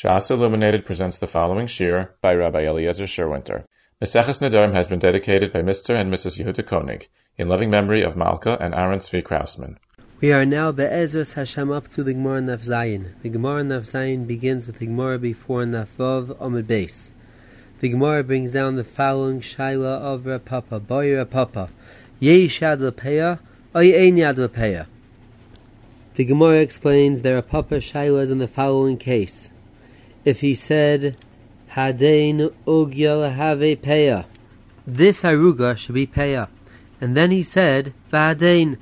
Shas 0.00 0.30
Illuminated 0.30 0.86
presents 0.86 1.18
the 1.18 1.26
following 1.26 1.66
shir 1.66 2.14
by 2.22 2.34
Rabbi 2.34 2.62
Eliezer 2.62 3.04
Sherwinter. 3.04 3.66
Meseches 4.00 4.40
Nedarim 4.40 4.72
has 4.72 4.88
been 4.88 4.98
dedicated 4.98 5.52
by 5.52 5.60
Mr. 5.60 5.94
and 5.94 6.10
Mrs. 6.10 6.42
Yehuda 6.42 6.64
Koenig 6.66 7.08
in 7.36 7.50
loving 7.50 7.68
memory 7.68 8.00
of 8.00 8.16
Malka 8.16 8.56
and 8.62 8.74
Aaron 8.74 9.00
Tzvi 9.00 9.22
Krausman. 9.22 9.76
We 10.22 10.32
are 10.32 10.46
now 10.46 10.72
Be'ezras 10.72 11.34
Hashem 11.34 11.70
up 11.70 11.88
to 11.88 12.02
the 12.02 12.14
Gemara 12.14 12.40
Naf 12.40 12.64
Zayin. 12.64 13.12
The 13.20 13.28
Gemara 13.28 13.62
Naf 13.62 13.82
Zayin 13.82 14.26
begins 14.26 14.66
with 14.66 14.78
the 14.78 14.86
Gemara 14.86 15.18
before 15.18 15.64
Nafov 15.64 16.34
Amid 16.40 16.66
Base. 16.66 17.10
The 17.80 17.90
Gemara 17.90 18.24
brings 18.24 18.52
down 18.52 18.76
the 18.76 18.84
following 18.84 19.42
Shaila 19.42 19.98
of 20.00 20.22
Rapapa, 20.22 20.80
Boy 20.80 21.08
Rapapa, 21.08 21.68
Yesh 22.18 22.60
Yad 22.60 22.78
Lepeya, 22.78 23.38
Oy 23.76 23.94
Ein 23.94 24.16
Yad 24.16 24.36
Lepeya. 24.36 24.86
The 26.14 26.24
Gemara 26.24 26.60
explains 26.60 27.20
there 27.20 27.36
are 27.36 27.42
Papa 27.42 27.80
Shailas 27.80 28.30
in 28.30 28.38
the 28.38 28.48
following 28.48 28.96
case 28.96 29.50
if 30.24 30.40
he 30.40 30.54
said, 30.54 31.16
Hadein 31.72 32.52
ugya 32.66 33.32
have 33.32 33.58
peya. 33.80 34.26
This 34.86 35.22
aruga 35.22 35.76
should 35.76 35.94
be 35.94 36.06
peya. 36.06 36.48
And 37.00 37.16
then 37.16 37.30
he 37.30 37.42
said, 37.42 37.94
Vadein. 38.12 38.76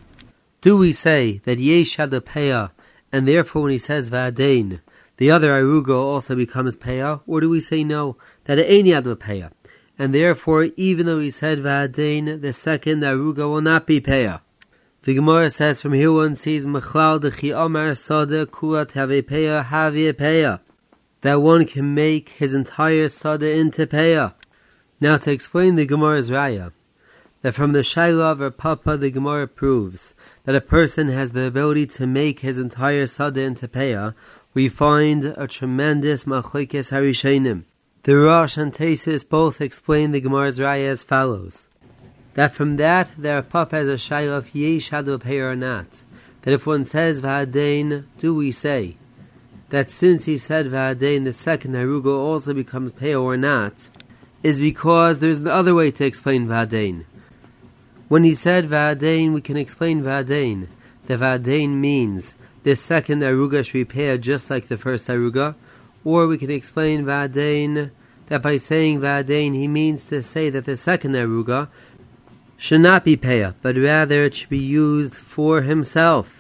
Do 0.61 0.77
we 0.77 0.92
say 0.92 1.41
that 1.45 1.59
yesh 1.59 1.97
peya, 1.98 2.70
and 3.12 3.28
therefore 3.28 3.62
when 3.62 3.73
he 3.73 3.78
says 3.78 4.11
Vadein, 4.11 4.80
the 5.19 5.30
other 5.30 5.51
aruga 5.51 5.95
also 5.95 6.34
becomes 6.34 6.77
peya, 6.77 7.20
or 7.27 7.41
do 7.41 7.50
we 7.50 7.61
say 7.61 7.84
no, 7.84 8.16
that 8.45 8.59
it 8.59 8.69
ain't 8.69 8.89
yad 8.89 9.05
peya? 9.16 9.52
And 9.98 10.14
therefore, 10.14 10.69
even 10.77 11.06
though 11.06 11.20
he 11.20 11.30
said 11.30 11.59
Vadein, 11.59 12.41
the 12.41 12.52
second 12.52 13.02
aruga 13.02 13.48
will 13.48 13.61
not 13.61 13.86
be 13.86 14.00
peya. 14.00 14.41
The 15.02 15.14
Gemara 15.14 15.50
says 15.50 15.80
from 15.80 15.92
here 15.92 16.12
one 16.12 16.34
sees 16.34 16.66
Mechlal 16.66 17.20
dechi 17.20 17.55
Omar 17.55 17.95
Sada 17.95 18.47
Kuat 18.47 18.92
have 18.92 19.11
peya 19.11 19.64
have 19.64 19.95
peya 19.95 20.61
that 21.22 21.42
one 21.42 21.66
can 21.66 21.95
make 21.95 22.30
his 22.30 22.54
entire 22.54 23.08
sada 23.08 23.50
into 23.50 23.86
peah. 23.86 24.34
Now 25.00 25.16
to 25.19 25.30
explain 25.30 25.75
the 25.75 25.86
Gemara's 25.86 26.30
raya, 26.30 26.72
that 27.42 27.55
from 27.55 27.72
the 27.72 27.80
Shaila 27.80 28.41
of 28.41 28.56
Papa 28.56 28.97
the 28.97 29.10
Gemara 29.10 29.47
proves 29.47 30.14
that 30.44 30.55
a 30.55 30.60
person 30.60 31.08
has 31.08 31.30
the 31.33 31.47
ability 31.47 31.86
to 31.86 32.06
make 32.06 32.41
his 32.41 32.58
entire 32.58 33.06
sada 33.06 33.41
into 33.42 33.69
peah, 33.69 34.14
we 34.55 34.69
find 34.69 35.25
a 35.25 35.47
tremendous 35.47 36.25
machlekes 36.25 36.91
harishenim. 36.91 37.64
The 38.05 38.16
Rosh 38.16 38.56
and 38.56 38.72
Tesis 38.72 39.28
both 39.28 39.60
explain 39.60 40.12
the 40.12 40.20
Gemara's 40.20 40.58
raya 40.58 40.88
as 40.88 41.03
follows. 41.03 41.66
That 42.34 42.55
from 42.55 42.77
that 42.77 43.10
there 43.19 43.42
Papa 43.42 43.77
has 43.77 43.88
a 43.88 43.94
Shaila 43.94 44.38
of 44.38 44.55
yesh 44.55 44.91
hadu 44.91 45.25
or 45.41 45.56
not. 45.56 45.86
That 46.42 46.55
if 46.55 46.66
one 46.66 46.84
says 46.84 47.20
v'hadein, 47.20 48.05
do 48.19 48.34
we 48.34 48.53
say? 48.53 48.97
That 49.70 49.91
since 49.91 50.24
he 50.24 50.38
said 50.38 50.66
Va'adein, 50.66 51.24
the 51.24 51.33
second 51.33 51.74
Haruga 51.74 52.16
also 52.16 52.55
becomes 52.55 52.92
Peo 52.92 53.22
or 53.22 53.36
not, 53.36 53.88
is 54.42 54.60
because 54.60 55.19
there's 55.19 55.38
another 55.38 55.75
way 55.75 55.91
to 55.91 56.05
explain 56.05 56.47
Va'adein. 56.47 57.05
When 58.08 58.25
he 58.25 58.34
said 58.34 58.69
Va'adein, 58.69 59.34
we 59.34 59.41
can 59.41 59.56
explain 59.56 60.02
Va'adein. 60.02 60.69
The 61.06 61.16
Va'adein 61.16 61.70
means 61.77 62.34
the 62.62 62.75
second 62.77 63.20
Aruga 63.20 63.64
should 63.64 63.75
be 63.75 63.84
Peo 63.84 64.16
just 64.16 64.48
like 64.48 64.69
the 64.69 64.78
first 64.78 65.08
Aruga, 65.08 65.55
or 66.05 66.27
we 66.27 66.38
can 66.38 66.50
explain 66.50 67.05
Va'adein 67.05 67.91
that 68.28 68.42
by 68.42 68.56
saying 68.56 69.00
Va'adein, 69.00 69.55
he 69.55 69.69
means 69.69 70.05
to 70.05 70.22
say 70.22 70.48
that 70.50 70.64
the 70.64 70.77
second 70.77 71.12
Aruga 71.12 71.69
should 72.56 72.80
not 72.80 73.05
be 73.05 73.16
Peo, 73.16 73.55
but 73.62 73.77
rather 73.77 74.25
it 74.25 74.34
should 74.34 74.48
be 74.48 74.58
used 74.58 75.14
for 75.14 75.62
himself. 75.62 76.38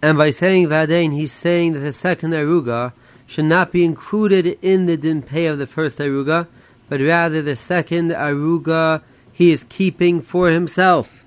And 0.00 0.16
by 0.16 0.30
saying 0.30 0.68
Vadein, 0.68 1.12
he's 1.12 1.32
saying 1.32 1.72
that 1.72 1.80
the 1.80 1.92
second 1.92 2.32
Aruga 2.32 2.92
should 3.26 3.46
not 3.46 3.72
be 3.72 3.84
included 3.84 4.58
in 4.62 4.86
the 4.86 4.96
din 4.96 5.22
pay 5.22 5.46
of 5.46 5.58
the 5.58 5.66
first 5.66 5.98
Aruga, 5.98 6.46
but 6.88 7.00
rather 7.00 7.42
the 7.42 7.56
second 7.56 8.10
Aruga 8.10 9.02
he 9.32 9.50
is 9.50 9.64
keeping 9.68 10.20
for 10.20 10.50
himself. 10.50 11.24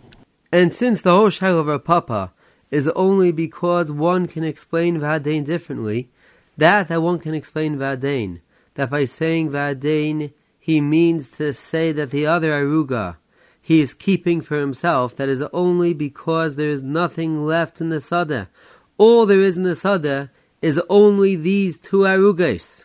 And 0.51 0.73
since 0.73 1.01
the 1.01 1.11
whole 1.11 1.29
Shail 1.29 1.59
of 1.59 1.69
our 1.69 1.79
Papa 1.79 2.31
is 2.69 2.87
only 2.89 3.31
because 3.31 3.91
one 3.91 4.27
can 4.27 4.43
explain 4.43 4.99
Vadein 4.99 5.45
differently, 5.45 6.09
that 6.57 6.87
that 6.87 7.01
one 7.01 7.19
can 7.19 7.33
explain 7.33 7.77
Vadein, 7.77 8.39
that 8.75 8.89
by 8.89 9.05
saying 9.05 9.49
Vadein, 9.49 10.31
he 10.59 10.79
means 10.79 11.31
to 11.31 11.53
say 11.53 11.91
that 11.91 12.11
the 12.11 12.25
other 12.25 12.51
Aruga 12.51 13.17
he 13.61 13.79
is 13.79 13.93
keeping 13.93 14.41
for 14.41 14.59
himself, 14.59 15.15
that 15.15 15.29
is 15.29 15.43
only 15.53 15.93
because 15.93 16.55
there 16.55 16.69
is 16.69 16.81
nothing 16.81 17.45
left 17.45 17.79
in 17.79 17.89
the 17.89 18.01
Sada. 18.01 18.49
All 18.97 19.25
there 19.25 19.41
is 19.41 19.55
in 19.55 19.63
the 19.63 19.75
Sada 19.75 20.31
is 20.61 20.81
only 20.89 21.35
these 21.35 21.77
two 21.77 21.99
arugas. 21.99 22.83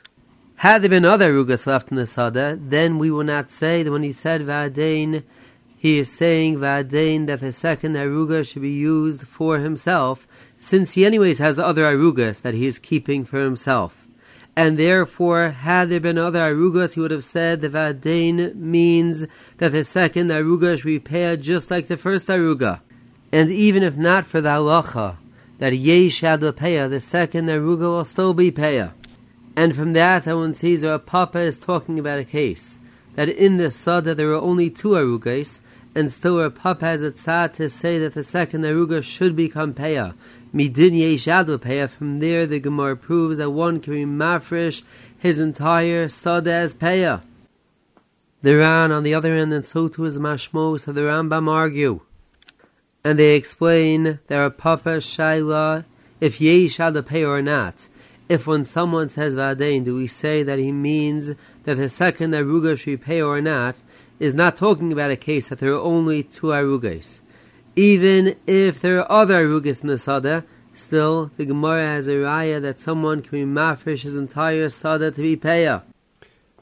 Had 0.56 0.82
there 0.82 0.90
been 0.90 1.04
other 1.04 1.32
arugas 1.32 1.66
left 1.66 1.90
in 1.90 1.96
the 1.96 2.06
Sada, 2.06 2.58
then 2.60 2.98
we 2.98 3.10
would 3.10 3.26
not 3.26 3.50
say 3.50 3.82
that 3.82 3.90
when 3.90 4.02
he 4.02 4.12
said 4.12 4.42
Vadain, 4.42 5.22
he 5.78 5.98
is 5.98 6.12
saying 6.12 6.58
Vadain 6.58 7.26
that 7.26 7.40
the 7.40 7.52
second 7.52 7.94
aruga 7.94 8.46
should 8.46 8.62
be 8.62 8.70
used 8.70 9.22
for 9.22 9.58
himself, 9.58 10.26
since 10.58 10.92
he 10.92 11.04
anyways 11.04 11.38
has 11.38 11.58
other 11.58 11.84
arugas 11.84 12.42
that 12.42 12.54
he 12.54 12.66
is 12.66 12.78
keeping 12.78 13.24
for 13.24 13.42
himself 13.42 14.05
and 14.58 14.78
therefore, 14.78 15.50
had 15.50 15.90
there 15.90 16.00
been 16.00 16.16
other 16.16 16.40
arugas, 16.40 16.94
he 16.94 17.00
would 17.00 17.10
have 17.10 17.26
said 17.26 17.60
the 17.60 17.68
vadain 17.68 18.54
means 18.54 19.26
that 19.58 19.72
the 19.72 19.84
second 19.84 20.30
aruga 20.30 20.78
should 20.78 20.86
be 20.86 20.98
paid 20.98 21.42
just 21.42 21.70
like 21.70 21.88
the 21.88 21.98
first 21.98 22.26
aruga. 22.28 22.80
And 23.30 23.50
even 23.50 23.82
if 23.82 23.96
not 23.96 24.24
for 24.24 24.40
the 24.40 24.48
halacha, 24.48 25.18
that 25.58 25.76
yesh 25.76 26.22
peya, 26.22 26.88
the 26.88 27.00
second 27.00 27.48
aruga 27.48 27.80
will 27.80 28.04
still 28.06 28.32
be 28.32 28.50
peya. 28.50 28.92
And 29.54 29.76
from 29.76 29.92
that, 29.92 30.24
one 30.24 30.54
sees 30.54 30.82
our 30.82 30.98
Papa 30.98 31.40
is 31.40 31.58
talking 31.58 31.98
about 31.98 32.18
a 32.18 32.24
case 32.24 32.78
that 33.14 33.28
in 33.28 33.58
the 33.58 33.70
Sada 33.70 34.14
there 34.14 34.30
are 34.30 34.40
only 34.40 34.70
two 34.70 34.90
arugas, 34.90 35.60
and 35.94 36.10
still 36.10 36.38
our 36.38 36.50
Papa 36.50 36.86
has 36.86 37.02
a 37.02 37.10
tzad 37.10 37.54
to 37.54 37.68
say 37.68 37.98
that 37.98 38.14
the 38.14 38.24
second 38.24 38.62
aruga 38.62 39.02
should 39.02 39.36
become 39.36 39.74
peya 39.74 40.14
From 40.56 42.20
there, 42.20 42.46
the 42.46 42.60
Gemara 42.62 42.96
proves 42.96 43.36
that 43.36 43.50
one 43.50 43.78
can 43.78 43.92
be 43.92 44.04
mafresh 44.06 44.82
his 45.18 45.38
entire 45.38 46.08
sada 46.08 46.66
peya. 46.68 47.20
The 48.40 48.56
Ran, 48.56 48.90
on 48.90 49.02
the 49.02 49.12
other 49.12 49.36
hand, 49.36 49.52
and 49.52 49.66
so 49.66 49.86
too 49.88 50.06
is 50.06 50.14
the 50.14 50.20
Mashmo, 50.20 50.80
so 50.80 50.92
the 50.92 51.02
Rambam 51.02 51.46
argue. 51.46 52.00
And 53.04 53.18
they 53.18 53.34
explain 53.34 54.18
there 54.28 54.42
are 54.42 54.48
Papa 54.48 54.96
Shaila, 54.96 55.84
if 56.22 56.40
yesh 56.40 56.80
ad 56.80 56.94
peya 56.94 57.28
or 57.28 57.42
not. 57.42 57.88
If 58.26 58.46
when 58.46 58.64
someone 58.64 59.10
says 59.10 59.34
Vadein, 59.34 59.84
do 59.84 59.94
we 59.94 60.06
say 60.06 60.42
that 60.42 60.58
he 60.58 60.72
means 60.72 61.34
that 61.64 61.74
the 61.74 61.90
second 61.90 62.32
Aruga 62.32 62.78
should 62.78 62.98
be 62.98 63.04
pay 63.04 63.20
or 63.20 63.42
not, 63.42 63.76
is 64.18 64.34
not 64.34 64.56
talking 64.56 64.90
about 64.90 65.10
a 65.10 65.16
case 65.16 65.50
that 65.50 65.58
there 65.58 65.74
are 65.74 65.78
only 65.78 66.22
two 66.22 66.46
Arugas 66.46 67.20
even 67.76 68.34
if 68.46 68.80
there 68.80 68.98
are 68.98 69.12
other 69.12 69.46
arugas 69.46 69.82
in 69.82 69.88
the 69.88 69.98
sada, 69.98 70.44
still 70.72 71.30
the 71.36 71.44
Gemara 71.44 71.86
has 71.86 72.08
a 72.08 72.12
raya 72.12 72.60
that 72.62 72.80
someone 72.80 73.20
can 73.20 73.30
be 73.30 73.44
mafresh 73.44 74.02
his 74.02 74.16
entire 74.16 74.70
sada 74.70 75.10
to 75.10 75.20
be 75.20 75.36
peya. 75.36 75.82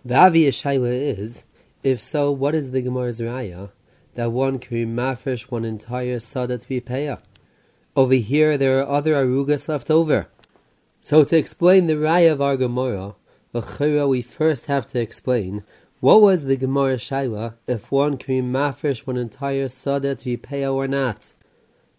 The 0.05 0.17
obvious 0.17 0.61
shaila 0.61 1.19
is, 1.19 1.45
if 1.85 2.03
so, 2.03 2.33
what 2.33 2.55
is 2.55 2.73
the 2.73 2.83
Gemara's 2.83 3.21
raya 3.21 3.71
that 4.17 4.33
one 4.33 4.59
can 4.59 4.77
be 4.77 4.85
mafresh 4.85 5.43
one 5.43 5.65
entire 5.65 6.19
sada 6.19 6.59
to 6.59 6.69
be 6.69 6.81
peya? 6.81 7.21
Over 7.95 8.15
here, 8.15 8.59
there 8.59 8.81
are 8.81 8.89
other 8.89 9.15
arugas 9.15 9.69
left 9.69 9.91
over. 9.91 10.27
So 11.01 11.23
to 11.23 11.37
explain 11.37 11.87
the 11.87 11.95
raya 11.95 12.33
of 12.33 12.43
our 12.43 12.57
Gemara, 12.57 13.15
we 14.09 14.23
first 14.23 14.67
have 14.67 14.89
to 14.89 15.01
explain 15.01 15.63
what 16.05 16.21
was 16.21 16.45
the 16.45 16.55
Gemara 16.55 16.97
Shaila 16.97 17.55
if 17.67 17.91
one 17.91 18.19
can 18.19 18.35
be 18.43 18.47
mafresh 18.47 19.07
one 19.07 19.17
entire 19.17 19.69
sada 19.69 20.15
to 20.15 20.37
be 20.37 20.67
or 20.67 20.87
not? 20.87 21.33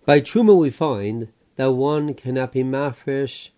By 0.05 0.21
Truma 0.21 0.55
we 0.55 0.69
find 0.69 1.29
that 1.55 1.71
one 1.71 2.13
cannot 2.13 2.51
be 2.51 2.63
mafresh 2.63 3.49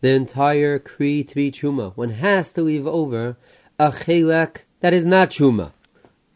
the 0.00 0.10
entire 0.10 0.78
Kri 0.78 1.24
to 1.24 1.34
be 1.34 1.50
Truma. 1.50 1.92
One 1.96 2.10
has 2.10 2.52
to 2.52 2.62
leave 2.62 2.86
over 2.86 3.36
a 3.76 3.90
chelak 3.90 4.58
that 4.78 4.94
is 4.94 5.04
not 5.04 5.30
Truma. 5.30 5.72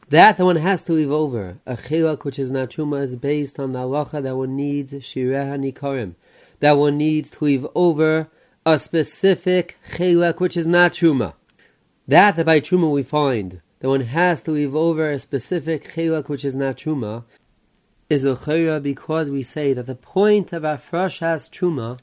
That 0.08 0.40
one 0.40 0.56
has 0.56 0.84
to 0.86 0.94
leave 0.94 1.12
over. 1.12 1.58
A 1.64 1.76
chelak 1.76 2.24
which 2.24 2.40
is 2.40 2.50
not 2.50 2.70
Truma 2.70 3.02
is 3.02 3.14
based 3.14 3.60
on 3.60 3.70
the 3.70 3.78
halacha 3.78 4.20
that 4.20 4.36
one 4.36 4.56
needs 4.56 4.92
shireha 4.94 5.72
nikarim. 5.72 6.14
That 6.58 6.72
one 6.72 6.98
needs 6.98 7.30
to 7.30 7.44
leave 7.44 7.64
over 7.76 8.26
a 8.66 8.78
specific 8.78 9.76
chelak 9.92 10.40
which 10.40 10.56
is 10.56 10.66
not 10.66 10.90
Truma. 10.90 11.34
That, 12.08 12.36
that 12.36 12.46
by 12.46 12.60
Truma 12.60 12.90
we 12.90 13.02
find 13.02 13.60
that 13.80 13.88
one 13.88 14.00
has 14.00 14.42
to 14.44 14.50
leave 14.50 14.74
over 14.74 15.10
a 15.10 15.18
specific 15.18 15.92
chelak 15.92 16.30
which 16.30 16.42
is 16.42 16.56
not 16.56 16.78
Truma, 16.78 17.24
is 18.08 18.24
a 18.24 18.34
chayra 18.34 18.82
because 18.82 19.28
we 19.28 19.42
say 19.42 19.74
that 19.74 19.86
the 19.86 19.94
point 19.94 20.54
of 20.54 20.62
Afrashas 20.62 21.50
Truma 21.50 21.98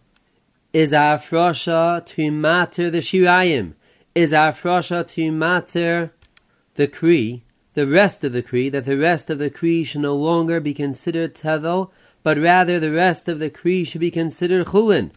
is 0.71 0.91
Afrasha 0.91 2.05
to 2.05 2.29
matter 2.29 2.91
the 2.91 2.99
Shirayim, 2.99 3.73
is 4.13 4.31
Afrasha 4.31 5.07
to 5.07 5.31
matter 5.31 6.13
the 6.75 6.87
Kri, 6.87 7.43
the 7.73 7.87
rest 7.87 8.23
of 8.23 8.31
the 8.31 8.43
Kri, 8.43 8.69
that 8.69 8.85
the 8.85 8.99
rest 8.99 9.31
of 9.31 9.39
the 9.39 9.49
Kri 9.49 9.83
should 9.83 10.01
no 10.01 10.15
longer 10.15 10.59
be 10.59 10.75
considered 10.75 11.33
Tevel, 11.33 11.89
but 12.21 12.37
rather 12.37 12.79
the 12.79 12.91
rest 12.91 13.27
of 13.27 13.39
the 13.39 13.49
Kri 13.49 13.83
should 13.83 14.01
be 14.01 14.11
considered 14.11 14.67
Chulin. 14.67 15.09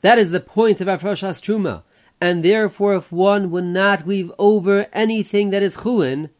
That 0.00 0.18
is 0.18 0.32
the 0.32 0.40
point 0.40 0.80
of 0.80 0.88
Afrashas 0.88 1.40
Truma 1.40 1.84
and 2.22 2.44
therefore 2.44 2.94
if 2.94 3.10
one 3.10 3.50
would 3.50 3.64
not 3.64 4.06
weave 4.06 4.30
over 4.38 4.86
anything 4.92 5.50
that 5.50 5.60
is 5.60 5.78
chulin, 5.78 6.30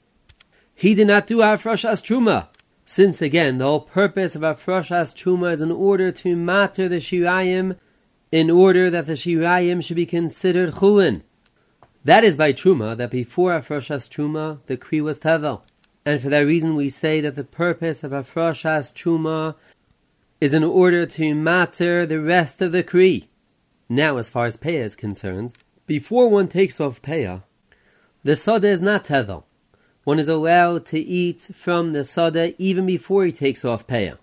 he 0.76 0.94
did 0.94 1.08
not 1.08 1.26
do 1.26 1.38
Hafrashas 1.38 2.00
Truma. 2.06 2.46
Since 2.86 3.20
again, 3.20 3.58
the 3.58 3.64
whole 3.64 3.80
purpose 3.80 4.36
of 4.36 4.42
Hafrashas 4.42 5.12
Truma 5.12 5.52
is 5.52 5.60
in 5.60 5.72
order 5.72 6.12
to 6.12 6.36
matter 6.36 6.88
the 6.88 7.00
Shirayim, 7.00 7.78
in 8.30 8.48
order 8.48 8.90
that 8.90 9.06
the 9.06 9.14
Shirayim 9.14 9.82
should 9.82 9.96
be 9.96 10.06
considered 10.06 10.74
chulin. 10.74 11.22
That 12.04 12.22
is 12.22 12.36
by 12.36 12.52
Truma, 12.52 12.96
that 12.96 13.10
before 13.10 13.50
Hafrashas 13.50 14.08
Truma, 14.08 14.60
the 14.66 14.76
Kri 14.76 15.00
was 15.00 15.18
Tevel. 15.18 15.62
And 16.04 16.22
for 16.22 16.28
that 16.28 16.46
reason 16.46 16.76
we 16.76 16.90
say 16.90 17.20
that 17.22 17.34
the 17.34 17.42
purpose 17.42 18.04
of 18.04 18.12
Hafrashas 18.12 18.92
Truma 18.92 19.56
is 20.40 20.54
in 20.54 20.62
order 20.62 21.06
to 21.06 21.34
matter 21.34 22.06
the 22.06 22.20
rest 22.20 22.62
of 22.62 22.70
the 22.70 22.84
Kri. 22.84 23.30
Now, 23.88 24.16
as 24.16 24.30
far 24.30 24.46
as 24.46 24.56
Peah 24.56 24.84
is 24.84 24.94
concerned, 24.94 25.52
before 25.86 26.28
one 26.28 26.48
takes 26.48 26.80
off 26.80 27.02
Peah, 27.02 27.42
the 28.24 28.36
Soda 28.36 28.68
is 28.68 28.80
not 28.80 29.04
Tevel. 29.04 29.44
One 30.04 30.18
is 30.18 30.28
allowed 30.28 30.86
to 30.86 30.98
eat 30.98 31.48
from 31.54 31.92
the 31.92 32.04
Soda 32.04 32.54
even 32.60 32.86
before 32.86 33.24
he 33.24 33.32
takes 33.32 33.64
off 33.64 33.86
Peah. 33.86 34.18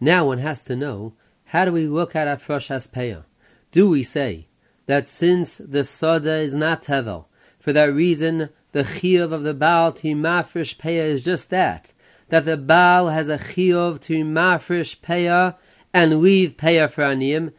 Now 0.00 0.26
one 0.26 0.38
has 0.38 0.64
to 0.64 0.76
know, 0.76 1.12
how 1.46 1.64
do 1.64 1.72
we 1.72 1.86
look 1.86 2.14
at 2.14 2.28
Afroshas 2.28 2.88
Peah? 2.88 3.24
Do 3.72 3.88
we 3.90 4.02
say 4.02 4.46
that 4.86 5.08
since 5.08 5.56
the 5.56 5.84
Soda 5.84 6.36
is 6.36 6.54
not 6.54 6.82
Tevel, 6.82 7.26
for 7.58 7.72
that 7.72 7.92
reason 7.92 8.50
the 8.72 8.84
Chiyuv 8.84 9.32
of 9.32 9.42
the 9.42 9.54
Baal 9.54 9.92
to 9.92 10.08
Mafresh 10.08 10.76
Peah 10.76 11.04
is 11.04 11.24
just 11.24 11.50
that, 11.50 11.92
that 12.28 12.44
the 12.44 12.56
Baal 12.56 13.08
has 13.08 13.28
a 13.28 13.38
Chiyuv 13.38 14.00
to 14.02 14.24
Mafresh 14.24 14.96
Peah 15.00 15.56
and 15.92 16.20
leave 16.20 16.56
Peah 16.56 16.90
for 16.90 17.02
Aniyim, 17.02 17.52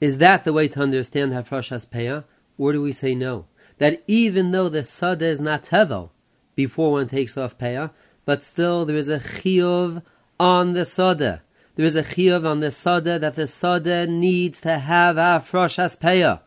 is 0.00 0.18
that 0.18 0.44
the 0.44 0.52
way 0.52 0.68
to 0.68 0.80
understand 0.80 1.32
Hafrashas 1.32 1.86
Peah? 1.86 2.24
Or 2.58 2.72
do 2.72 2.82
we 2.82 2.92
say 2.92 3.14
no? 3.14 3.46
That 3.78 4.02
even 4.06 4.52
though 4.52 4.68
the 4.68 4.84
Sada 4.84 5.26
is 5.26 5.40
not 5.40 5.64
Tevel 5.64 6.10
before 6.54 6.92
one 6.92 7.08
takes 7.08 7.36
off 7.36 7.58
Peah, 7.58 7.90
but 8.24 8.44
still 8.44 8.84
there 8.84 8.96
is 8.96 9.08
a 9.08 9.18
Chiyuv 9.18 10.02
on 10.38 10.72
the 10.74 10.84
Sada. 10.84 11.42
There 11.74 11.86
is 11.86 11.96
a 11.96 12.02
Chiyuv 12.02 12.46
on 12.46 12.60
the 12.60 12.70
Sada 12.70 13.18
that 13.18 13.34
the 13.34 13.46
Sada 13.46 14.06
needs 14.06 14.60
to 14.60 14.78
have 14.78 15.16
Hafrashas 15.16 15.98
Peah. 15.98 16.40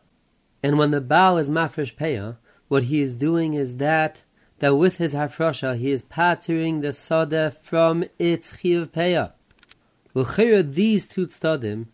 And 0.62 0.78
when 0.78 0.90
the 0.90 1.00
Baal 1.00 1.38
is 1.38 1.50
Mafresh 1.50 1.94
Peah, 1.96 2.36
what 2.68 2.84
he 2.84 3.00
is 3.00 3.16
doing 3.16 3.54
is 3.54 3.76
that 3.76 4.22
that 4.58 4.76
with 4.76 4.96
his 4.96 5.12
hafrasha 5.12 5.76
he 5.76 5.90
is 5.90 6.02
pattering 6.02 6.80
the 6.80 6.92
sada 6.92 7.54
from 7.62 8.04
its 8.18 8.52
chiyuv 8.52 8.88
peah. 8.88 9.32
These 10.74 11.08
two 11.08 11.26
tzadim 11.26 11.86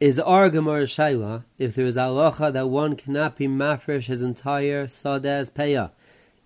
is 0.00 0.18
our 0.18 0.48
Gemara 0.48 0.84
Shaila 0.84 1.44
if 1.58 1.74
there 1.74 1.84
is 1.84 1.96
halacha 1.96 2.50
that 2.54 2.70
one 2.70 2.96
cannot 2.96 3.36
be 3.36 3.46
mafresh 3.46 4.06
his 4.06 4.22
entire 4.22 4.86
sadez 4.86 5.50
peah. 5.50 5.90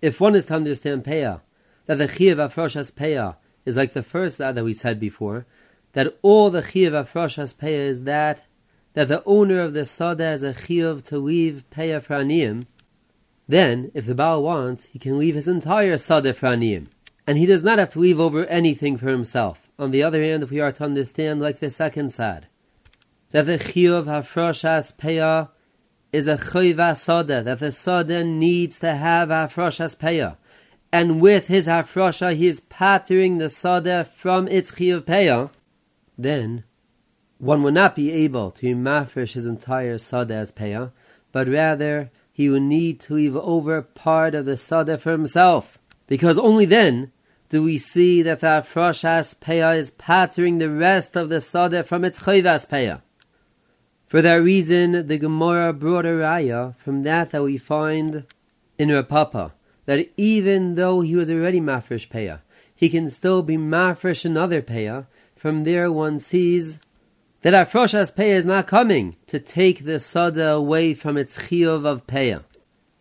If 0.01 0.19
one 0.19 0.35
is 0.35 0.47
to 0.47 0.55
understand 0.55 1.05
peah, 1.05 1.39
that 1.85 1.97
the 1.97 2.07
chiyav 2.09 2.35
afrosh 2.35 2.91
peah 2.91 3.37
is 3.63 3.77
like 3.77 3.93
the 3.93 4.03
first 4.03 4.39
that 4.39 4.61
we 4.61 4.73
said 4.73 4.99
before, 4.99 5.45
that 5.93 6.17
all 6.21 6.49
the 6.49 6.63
chiyav 6.63 7.05
afrosh 7.05 7.37
as 7.37 7.53
peah 7.53 7.87
is 7.87 8.01
that 8.01 8.43
that 8.93 9.07
the 9.07 9.23
owner 9.25 9.61
of 9.61 9.73
the 9.73 9.85
sada 9.85 10.25
has 10.25 10.43
a 10.43 10.53
chiyav 10.53 11.05
to 11.05 11.17
leave 11.17 11.63
peah 11.71 12.01
for 12.01 12.15
aniyim, 12.15 12.65
then 13.47 13.89
if 13.93 14.05
the 14.05 14.15
Baal 14.15 14.43
wants, 14.43 14.83
he 14.85 14.99
can 14.99 15.17
leave 15.17 15.35
his 15.35 15.47
entire 15.47 15.95
sada 15.95 16.33
for 16.33 16.47
aniyim, 16.47 16.87
and 17.25 17.37
he 17.37 17.45
does 17.45 17.63
not 17.63 17.79
have 17.79 17.91
to 17.91 17.99
leave 17.99 18.19
over 18.19 18.45
anything 18.47 18.97
for 18.97 19.07
himself. 19.07 19.69
On 19.79 19.91
the 19.91 20.03
other 20.03 20.21
hand, 20.21 20.43
if 20.43 20.51
we 20.51 20.59
are 20.59 20.73
to 20.73 20.83
understand 20.83 21.39
like 21.39 21.59
the 21.59 21.69
second 21.69 22.11
sad, 22.11 22.47
that 23.35 23.47
the 23.47 23.57
chiyuv 23.57 24.05
hafroshas 24.05 24.95
peah 24.95 25.49
is 26.13 26.25
a 26.25 26.37
chayva 26.37 26.95
soda, 26.95 27.43
that 27.43 27.59
the 27.59 27.69
soda 27.69 28.23
needs 28.23 28.79
to 28.79 28.95
have 28.95 29.27
hafroshas 29.27 29.93
peah. 29.97 30.37
And 30.93 31.19
with 31.19 31.47
his 31.47 31.67
hafrosha, 31.67 32.33
he 32.33 32.47
is 32.47 32.61
pattering 32.61 33.37
the 33.37 33.49
soda 33.49 34.07
from 34.15 34.47
its 34.47 34.71
chiyuv 34.71 35.01
peah. 35.01 35.51
Then, 36.17 36.63
one 37.37 37.61
will 37.61 37.73
not 37.73 37.93
be 37.93 38.09
able 38.09 38.51
to 38.51 38.73
mafresh 38.73 39.33
his 39.33 39.45
entire 39.45 39.97
soda 39.97 40.35
as 40.35 40.53
peah, 40.53 40.93
but 41.33 41.49
rather 41.49 42.11
he 42.31 42.47
will 42.47 42.61
need 42.61 43.01
to 43.01 43.15
leave 43.15 43.35
over 43.35 43.81
part 43.81 44.33
of 44.33 44.45
the 44.45 44.55
soda 44.55 44.97
for 44.97 45.11
himself. 45.11 45.77
Because 46.07 46.37
only 46.37 46.63
then 46.63 47.11
do 47.49 47.61
we 47.61 47.79
see 47.79 48.21
that 48.21 48.39
the 48.39 48.47
hafroshas 48.47 49.35
peah 49.35 49.75
is 49.75 49.91
pattering 49.91 50.59
the 50.59 50.69
rest 50.69 51.17
of 51.17 51.27
the 51.27 51.41
soda 51.41 51.83
from 51.83 52.05
its 52.05 52.19
chayvas 52.21 52.65
peah. 52.69 53.01
For 54.15 54.21
that 54.21 54.35
reason, 54.35 55.07
the 55.07 55.17
Gemara 55.17 55.73
brought 55.73 56.05
a 56.05 56.15
raya 56.23 56.77
from 56.77 57.03
that 57.03 57.31
that 57.31 57.43
we 57.43 57.57
find 57.57 58.23
in 58.79 58.87
Rapapa, 58.87 59.51
that 59.87 60.09
even 60.15 60.75
though 60.75 61.01
he 61.01 61.17
was 61.17 61.29
already 61.29 61.59
mafresh 61.59 62.07
peah, 62.07 62.39
he 62.73 62.87
can 62.87 63.09
still 63.09 63.41
be 63.41 63.57
mafresh 63.57 64.23
another 64.23 64.61
peah. 64.61 65.07
From 65.35 65.65
there, 65.65 65.91
one 65.91 66.21
sees 66.21 66.79
that 67.41 67.53
Afroshas 67.53 68.15
peah 68.15 68.37
is 68.37 68.45
not 68.45 68.67
coming 68.67 69.17
to 69.27 69.37
take 69.37 69.83
the 69.83 69.99
sada 69.99 70.51
away 70.51 70.93
from 70.93 71.17
its 71.17 71.35
chiyuv 71.35 71.85
of 71.85 72.07
peah. 72.07 72.45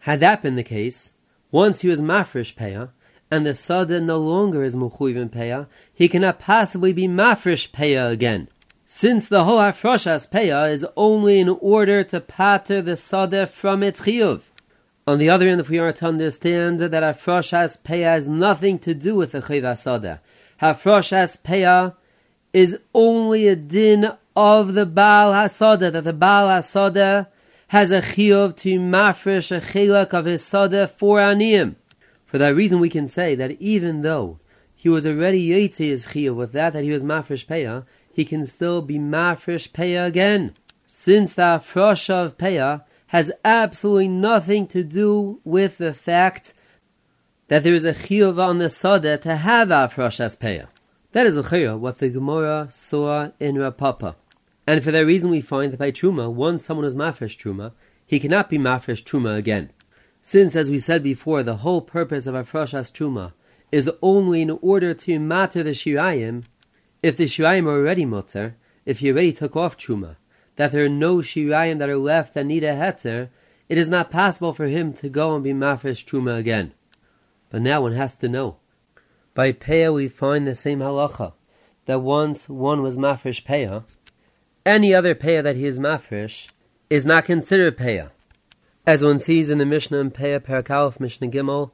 Had 0.00 0.18
that 0.18 0.42
been 0.42 0.56
the 0.56 0.64
case, 0.64 1.12
once 1.52 1.82
he 1.82 1.88
was 1.88 2.00
mafresh 2.00 2.56
peah, 2.56 2.88
and 3.30 3.46
the 3.46 3.54
sada 3.54 4.00
no 4.00 4.18
longer 4.18 4.64
is 4.64 4.74
muchuyiv 4.74 5.14
in 5.14 5.28
peah, 5.28 5.68
he 5.94 6.08
cannot 6.08 6.40
possibly 6.40 6.92
be 6.92 7.06
mafresh 7.06 7.70
peah 7.70 8.10
again 8.10 8.48
since 8.96 9.26
the 9.26 9.42
whole 9.42 9.58
Hafrashas 9.58 10.30
Peah 10.30 10.72
is 10.72 10.86
only 10.96 11.40
in 11.40 11.48
order 11.48 12.04
to 12.04 12.20
pater 12.20 12.80
the 12.80 12.92
Sadeh 12.92 13.48
from 13.48 13.82
its 13.82 14.02
Chiyuv. 14.02 14.42
On 15.04 15.18
the 15.18 15.28
other 15.28 15.48
hand, 15.48 15.60
if 15.60 15.68
we 15.68 15.80
are 15.80 15.92
to 15.92 16.06
understand 16.06 16.78
that 16.78 16.92
Hafrashas 16.92 17.78
Peah 17.84 18.04
has 18.04 18.28
nothing 18.28 18.78
to 18.78 18.94
do 18.94 19.16
with 19.16 19.32
the 19.32 19.40
Chayva 19.40 19.74
Sadeh, 19.74 20.20
Hafrashas 20.62 21.38
Peah 21.42 21.96
is 22.52 22.78
only 22.94 23.48
a 23.48 23.56
din 23.56 24.12
of 24.36 24.74
the 24.74 24.86
Baal 24.86 25.32
HaSadeh, 25.32 25.90
that 25.90 26.04
the 26.04 26.12
Baal 26.12 26.46
HaSadeh 26.46 27.26
has 27.66 27.90
a 27.90 28.00
Chiyuv 28.00 28.56
to 28.58 28.78
mafresh 28.78 29.50
a 29.50 29.60
chilak 29.60 30.14
of 30.14 30.26
his 30.26 30.44
Sadeh 30.44 30.88
for 30.88 31.18
Aniyim. 31.18 31.74
For 32.26 32.38
that 32.38 32.54
reason 32.54 32.78
we 32.78 32.90
can 32.90 33.08
say 33.08 33.34
that 33.34 33.60
even 33.60 34.02
though 34.02 34.38
he 34.76 34.88
was 34.88 35.04
already 35.04 35.48
Yotze 35.48 35.78
his 35.78 36.06
Chiyuv 36.06 36.36
with 36.36 36.52
that, 36.52 36.74
that 36.74 36.84
he 36.84 36.92
was 36.92 37.02
mafresh 37.02 37.44
Peah, 37.44 37.84
he 38.14 38.24
can 38.24 38.46
still 38.46 38.80
be 38.80 38.98
mafresh 38.98 39.70
peah 39.72 40.06
again, 40.06 40.54
since 40.88 41.34
the 41.34 41.42
afrosh 41.42 42.08
of 42.08 42.38
peah 42.38 42.84
has 43.08 43.32
absolutely 43.44 44.08
nothing 44.08 44.66
to 44.68 44.82
do 44.82 45.40
with 45.44 45.78
the 45.78 45.92
fact 45.92 46.54
that 47.48 47.62
there 47.62 47.74
is 47.74 47.84
a 47.84 47.92
chiyuv 47.92 48.38
on 48.38 48.58
the 48.58 48.68
sada 48.68 49.18
to 49.18 49.36
have 49.36 49.68
afrosh 49.68 50.20
as 50.20 50.36
peah. 50.36 50.68
That 51.12 51.26
is 51.26 51.36
a 51.36 51.76
what 51.76 51.98
the 51.98 52.08
Gemara 52.08 52.68
saw 52.72 53.30
in 53.38 53.54
Rapapa. 53.54 54.16
And 54.66 54.82
for 54.82 54.90
that 54.90 55.06
reason 55.06 55.30
we 55.30 55.40
find 55.40 55.72
that 55.72 55.78
by 55.78 55.92
Truma, 55.92 56.32
once 56.32 56.64
someone 56.64 56.86
is 56.86 56.94
mafresh 56.94 57.38
Truma, 57.38 57.72
he 58.06 58.18
cannot 58.18 58.50
be 58.50 58.58
mafresh 58.58 59.04
Truma 59.04 59.36
again. 59.36 59.70
Since, 60.22 60.56
as 60.56 60.70
we 60.70 60.78
said 60.78 61.02
before, 61.02 61.42
the 61.42 61.58
whole 61.58 61.82
purpose 61.82 62.26
of 62.26 62.34
Afroshas 62.34 62.90
Truma 62.90 63.32
is 63.70 63.90
only 64.00 64.40
in 64.40 64.50
order 64.62 64.94
to 64.94 65.18
matter 65.18 65.62
the 65.62 65.70
Shirayim, 65.70 66.44
if 67.04 67.18
the 67.18 67.24
shirayim 67.24 67.66
are 67.66 67.76
already 67.76 68.06
mutter, 68.06 68.56
if 68.86 69.00
he 69.00 69.12
already 69.12 69.30
took 69.30 69.54
off 69.54 69.76
truma, 69.76 70.16
that 70.56 70.72
there 70.72 70.86
are 70.86 70.88
no 70.88 71.18
shirayim 71.18 71.78
that 71.78 71.90
are 71.90 71.98
left 71.98 72.32
that 72.32 72.46
need 72.46 72.64
a 72.64 72.72
heter, 72.72 73.28
it 73.68 73.76
is 73.76 73.88
not 73.88 74.10
possible 74.10 74.54
for 74.54 74.68
him 74.68 74.94
to 74.94 75.10
go 75.10 75.34
and 75.34 75.44
be 75.44 75.52
mafresh 75.52 76.02
truma 76.06 76.38
again. 76.38 76.72
But 77.50 77.60
now 77.60 77.82
one 77.82 77.92
has 77.92 78.16
to 78.16 78.28
know. 78.28 78.56
By 79.34 79.52
peah 79.52 79.92
we 79.92 80.08
find 80.08 80.46
the 80.46 80.54
same 80.54 80.78
halacha, 80.78 81.34
that 81.84 82.00
once 82.00 82.48
one 82.48 82.80
was 82.80 82.96
mafresh 82.96 83.44
peah, 83.44 83.84
any 84.64 84.94
other 84.94 85.14
peah 85.14 85.42
that 85.42 85.56
he 85.56 85.66
is 85.66 85.78
mafresh 85.78 86.48
is 86.88 87.04
not 87.04 87.26
considered 87.26 87.76
peah. 87.76 88.12
As 88.86 89.04
one 89.04 89.20
sees 89.20 89.50
in 89.50 89.58
the 89.58 89.66
Mishnah 89.66 89.98
in 89.98 90.10
Peah 90.10 90.40
Parakalef 90.40 90.98
Mishnah 90.98 91.28
Gimel, 91.28 91.72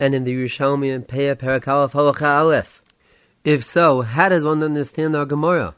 and 0.00 0.12
in 0.12 0.24
the 0.24 0.34
Yerushalmi 0.34 0.92
in 0.92 1.04
Peah 1.04 1.36
Parakalef 1.36 1.92
Halacha 1.92 2.40
Aleph. 2.40 2.81
If 3.44 3.64
so, 3.64 4.02
how 4.02 4.28
does 4.28 4.44
one 4.44 4.62
understand 4.62 5.16
our 5.16 5.24
Gemara? 5.24 5.74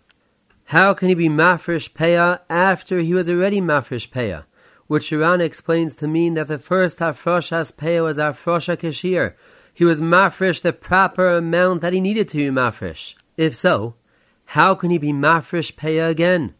How 0.64 0.92
can 0.92 1.08
he 1.08 1.14
be 1.14 1.30
mafresh 1.30 1.94
peah 1.94 2.40
after 2.50 2.98
he 2.98 3.14
was 3.14 3.26
already 3.26 3.58
mafresh 3.58 4.10
peah? 4.10 4.44
Which 4.86 5.10
Iran 5.10 5.40
explains 5.40 5.96
to 5.96 6.06
mean 6.06 6.34
that 6.34 6.48
the 6.48 6.58
first 6.58 6.98
afroshas 6.98 7.72
peah 7.72 8.02
was 8.02 8.18
afrosha 8.18 8.76
kashir. 8.76 9.32
He 9.72 9.86
was 9.86 10.02
mafresh 10.02 10.60
the 10.60 10.74
proper 10.74 11.36
amount 11.36 11.80
that 11.80 11.94
he 11.94 12.02
needed 12.02 12.28
to 12.30 12.36
be 12.36 12.44
mafresh. 12.50 13.14
If 13.38 13.56
so, 13.56 13.94
how 14.44 14.74
can 14.74 14.90
he 14.90 14.98
be 14.98 15.14
mafresh 15.14 15.74
peah 15.74 16.10
again? 16.10 16.52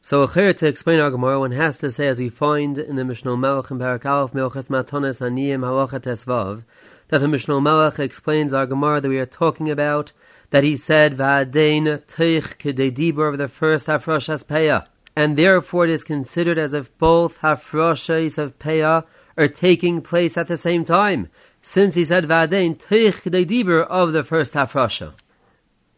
So 0.00 0.24
to 0.28 0.66
explain 0.66 1.00
our 1.00 1.10
Gemara, 1.10 1.40
one 1.40 1.52
has 1.52 1.78
to 1.78 1.90
say, 1.90 2.06
as 2.06 2.20
we 2.20 2.28
find 2.28 2.78
in 2.78 2.94
the 2.94 3.04
Mishnah 3.04 3.36
Melech 3.36 3.70
in 3.72 3.80
Parakalf 3.80 4.32
Milchas 4.32 4.68
Matones 4.68 5.20
Aniyim 5.20 5.60
Halacha 5.60 6.00
Tesvav, 6.00 6.62
that 7.08 7.18
the 7.18 7.28
Mishnah 7.28 7.60
Melech 7.60 7.98
explains 7.98 8.52
our 8.52 8.66
Gemara 8.66 9.00
that 9.00 9.08
we 9.08 9.18
are 9.18 9.26
talking 9.26 9.68
about 9.68 10.12
that 10.52 10.64
he 10.64 10.76
said, 10.76 11.16
Va'adein 11.16 11.98
teich 12.04 12.58
kedei 12.58 12.92
dibur 12.94 13.32
of 13.32 13.38
the 13.38 13.48
first 13.48 13.86
Hafroshas 13.86 14.44
Peah. 14.44 14.86
and 15.16 15.36
therefore 15.36 15.84
it 15.84 15.90
is 15.90 16.04
considered 16.04 16.58
as 16.58 16.74
if 16.74 16.96
both 16.98 17.40
hafroshes 17.40 18.36
of 18.36 18.58
Peah 18.58 19.04
are 19.36 19.48
taking 19.48 20.02
place 20.02 20.36
at 20.36 20.48
the 20.48 20.58
same 20.58 20.84
time, 20.84 21.28
since 21.62 21.94
he 21.94 22.04
said 22.04 22.26
Vadein 22.26 22.76
Teich 22.76 23.22
the 23.22 23.46
Dibur 23.46 23.86
of 23.86 24.12
the 24.12 24.22
first 24.22 24.52
hafrosha. 24.52 25.14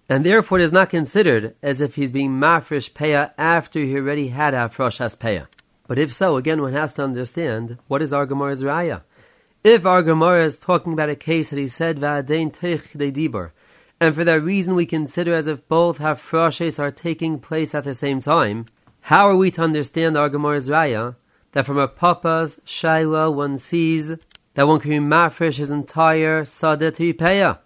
And 0.09 0.25
therefore 0.25 0.61
it 0.61 0.65
is 0.65 0.73
not 0.73 0.89
considered 0.89 1.57
as 1.61 1.81
if 1.81 1.97
he's 1.97 2.13
being 2.13 2.31
mafresh 2.31 2.93
Peah 2.93 3.33
after 3.37 3.81
he 3.81 3.97
already 3.97 4.29
had 4.29 4.55
hafroshas 4.55 5.17
Peah. 5.17 5.49
But 5.89 5.99
if 5.99 6.13
so, 6.13 6.37
again 6.37 6.63
one 6.63 6.75
has 6.75 6.95
to 6.95 7.03
understand 7.03 7.79
what 7.89 8.03
is 8.03 8.13
our 8.13 8.25
Gemara's 8.25 8.63
raya. 8.63 9.03
If 9.65 9.85
our 9.85 10.03
Gemara 10.03 10.45
is 10.45 10.61
talking 10.61 10.93
about 10.93 11.09
a 11.09 11.17
case 11.17 11.51
that 11.51 11.59
he 11.59 11.67
said 11.67 11.99
Vadein 11.99 12.53
Teich 12.53 12.93
the 12.93 13.11
Dibur, 13.11 13.51
and 14.01 14.15
for 14.15 14.25
that 14.25 14.43
reason 14.43 14.75
we 14.75 14.87
consider 14.87 15.35
as 15.35 15.47
if 15.47 15.67
both 15.69 15.99
hafroshes 15.99 16.79
are 16.79 16.91
taking 16.91 17.39
place 17.39 17.75
at 17.75 17.85
the 17.85 17.95
same 17.95 18.21
time, 18.21 18.67
how 19.03 19.29
are 19.29 19.37
we 19.37 19.51
to 19.53 19.63
understand 19.63 20.17
our 20.17 20.29
Gemara's 20.29 20.69
raya 20.69 21.17
that 21.53 21.67
from 21.67 21.79
a 21.79 21.87
papa's 21.87 22.61
shaila 22.67 23.33
one 23.33 23.59
sees 23.59 24.15
that 24.55 24.67
one 24.67 24.81
can 24.81 24.91
be 24.91 24.99
mafresh 24.99 25.57
his 25.57 25.71
entire 25.71 26.45
sada 26.45 26.91
to? 26.91 27.59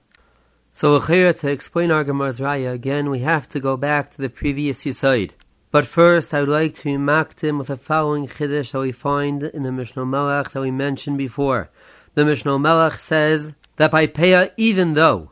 So 0.73 1.01
here 1.01 1.33
to 1.33 1.51
explain 1.51 1.91
our 1.91 2.05
Gemara's 2.05 2.41
raya 2.41 2.73
again, 2.73 3.11
we 3.11 3.21
have 3.21 3.49
to 3.51 3.61
go 3.61 3.77
back 3.77 4.11
to 4.13 4.19
the 4.19 4.29
previous 4.29 4.85
yisoid. 4.85 5.31
But 5.71 5.87
first, 5.87 6.33
I 6.33 6.41
would 6.41 6.49
like 6.49 6.75
to 6.77 6.91
remark 6.91 7.41
him 7.41 7.59
with 7.59 7.67
the 7.67 7.77
following 7.77 8.27
chiddush 8.27 8.73
that 8.73 8.81
we 8.81 8.93
find 8.93 9.43
in 9.43 9.65
the 9.65 9.73
Mishnah 9.73 10.07
Melech 10.07 10.51
that 10.51 10.61
we 10.61 10.71
mentioned 10.71 11.19
before. 11.19 11.69
The 12.15 12.25
Mishnah 12.25 12.59
Melech 12.59 12.99
says 12.99 13.55
that 13.77 13.91
by 13.91 14.07
peya, 14.07 14.53
even 14.57 14.95
though 14.95 15.31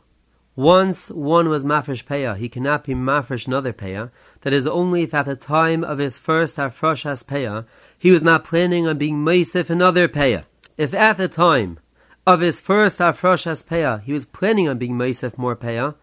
once 0.57 1.09
one 1.11 1.49
was 1.49 1.63
mafresh 1.63 2.03
peya, 2.03 2.35
he 2.35 2.49
cannot 2.49 2.83
be 2.83 2.95
mafresh 2.95 3.45
another 3.45 3.71
peya. 3.71 4.09
That 4.41 4.53
is 4.53 4.65
only 4.65 5.03
if 5.03 5.13
at 5.13 5.27
the 5.27 5.35
time 5.35 5.83
of 5.83 5.99
his 5.99 6.17
first 6.17 6.55
hafroshas 6.55 7.23
peya, 7.23 7.67
he 7.95 8.11
was 8.11 8.23
not 8.23 8.43
planning 8.43 8.87
on 8.87 8.97
being 8.97 9.17
meisif 9.17 9.69
another 9.69 10.07
peya. 10.07 10.45
If 10.75 10.95
at 10.95 11.17
the 11.17 11.27
time 11.27 11.77
of 12.25 12.39
his 12.39 12.59
first 12.59 12.97
hafroshas 12.97 13.63
peya, 13.63 14.01
he 14.01 14.13
was 14.13 14.25
planning 14.25 14.67
on 14.67 14.79
being 14.79 14.93
meisif 14.93 15.37
more 15.37 15.55
peya, 15.55 15.93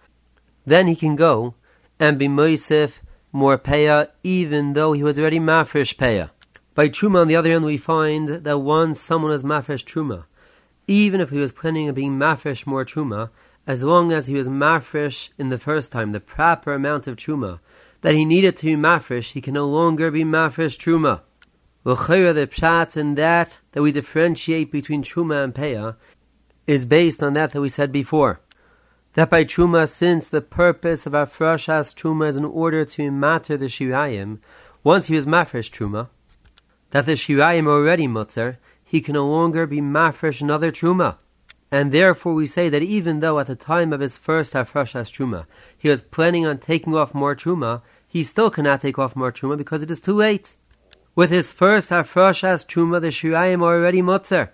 then 0.65 0.87
he 0.87 0.95
can 0.95 1.17
go 1.17 1.57
and 1.99 2.17
be 2.17 2.29
meisif 2.29 3.01
more 3.33 3.59
peya, 3.59 4.11
even 4.23 4.75
though 4.75 4.93
he 4.93 5.03
was 5.03 5.19
already 5.19 5.41
mafresh 5.41 5.97
peya. 5.97 6.31
By 6.77 6.91
truma, 6.91 7.23
on 7.23 7.27
the 7.27 7.35
other 7.35 7.51
hand, 7.51 7.65
we 7.65 7.77
find 7.77 8.29
that 8.29 8.59
once 8.61 9.01
someone 9.01 9.33
is 9.33 9.43
mafresh 9.43 9.85
truma, 9.85 10.27
even 10.87 11.21
if 11.21 11.31
he 11.31 11.39
was 11.39 11.51
planning 11.51 11.89
on 11.89 11.95
being 11.95 12.13
mafresh 12.13 12.67
more 12.67 12.85
truma, 12.85 13.31
as 13.67 13.83
long 13.83 14.13
as 14.13 14.27
he 14.27 14.35
was 14.35 14.49
mafresh 14.49 15.31
in 15.39 15.49
the 15.49 15.59
first 15.59 15.91
time, 15.91 16.13
the 16.13 16.21
proper 16.21 16.75
amount 16.75 17.07
of 17.07 17.17
truma 17.17 17.61
that 18.03 18.15
he 18.15 18.25
needed 18.25 18.57
to 18.59 18.67
be 18.67 18.77
mafresh, 18.77 19.33
he 19.33 19.41
can 19.41 19.55
no 19.55 19.67
longer 19.67 20.11
be 20.11 20.25
mafresh 20.25 20.77
truma. 20.77 21.23
L'chayra, 21.85 22.35
the 22.35 22.47
pshat 22.47 22.97
in 22.97 23.15
that 23.15 23.59
that 23.73 23.83
we 23.83 23.93
differentiate 23.93 24.71
between 24.71 25.03
truma 25.03 25.43
and 25.43 25.55
peah 25.55 25.97
is 26.67 26.87
based 26.87 27.23
on 27.23 27.35
that 27.35 27.53
that 27.53 27.61
we 27.61 27.69
said 27.69 27.93
before. 27.93 28.41
That 29.15 29.31
by 29.31 29.45
truma, 29.45 29.89
since 29.89 30.27
the 30.29 30.41
purpose 30.41 31.07
of 31.07 31.13
afrashas 31.13 31.95
truma 31.95 32.29
is 32.29 32.37
in 32.37 32.45
order 32.45 32.85
to 32.85 33.11
matter 33.11 33.57
the 33.57 33.67
shirayim, 33.67 34.39
once 34.83 35.07
he 35.07 35.15
was 35.15 35.27
mafresh 35.27 35.71
truma, 35.71 36.09
that 36.91 37.07
the 37.07 37.13
shirayim 37.13 37.67
already 37.67 38.07
mutzer, 38.07 38.57
he 38.83 39.01
can 39.01 39.15
no 39.15 39.27
longer 39.27 39.67
be 39.67 39.81
mafresh 39.81 40.41
another 40.41 40.71
truma. 40.71 41.17
And 41.75 41.91
therefore 41.91 42.35
we 42.35 42.47
say 42.47 42.69
that 42.69 42.85
even 42.85 43.19
though 43.19 43.41
at 43.41 43.49
the 43.49 43.57
time 43.57 43.93
of 43.93 43.99
his 43.99 44.17
first 44.17 44.55
Hafrashas 44.55 45.11
Truma, 45.11 45.47
he 45.77 45.89
was 45.89 46.03
planning 46.03 46.47
on 46.47 46.59
taking 46.59 46.95
off 46.95 47.13
more 47.13 47.35
Truma, 47.35 47.83
he 48.07 48.23
still 48.23 48.49
cannot 48.49 48.81
take 48.81 48.97
off 48.97 49.17
more 49.17 49.33
Truma 49.33 49.59
because 49.59 49.83
it 49.83 49.91
is 49.91 50.01
too 50.01 50.13
late. 50.13 50.55
With 51.17 51.31
his 51.31 51.51
first 51.51 51.91
Hafrashas 51.91 52.65
Truma, 52.65 53.01
the 53.01 53.09
Shirayim 53.09 53.61
are 53.61 53.75
already 53.75 54.03
Mutzer. 54.03 54.51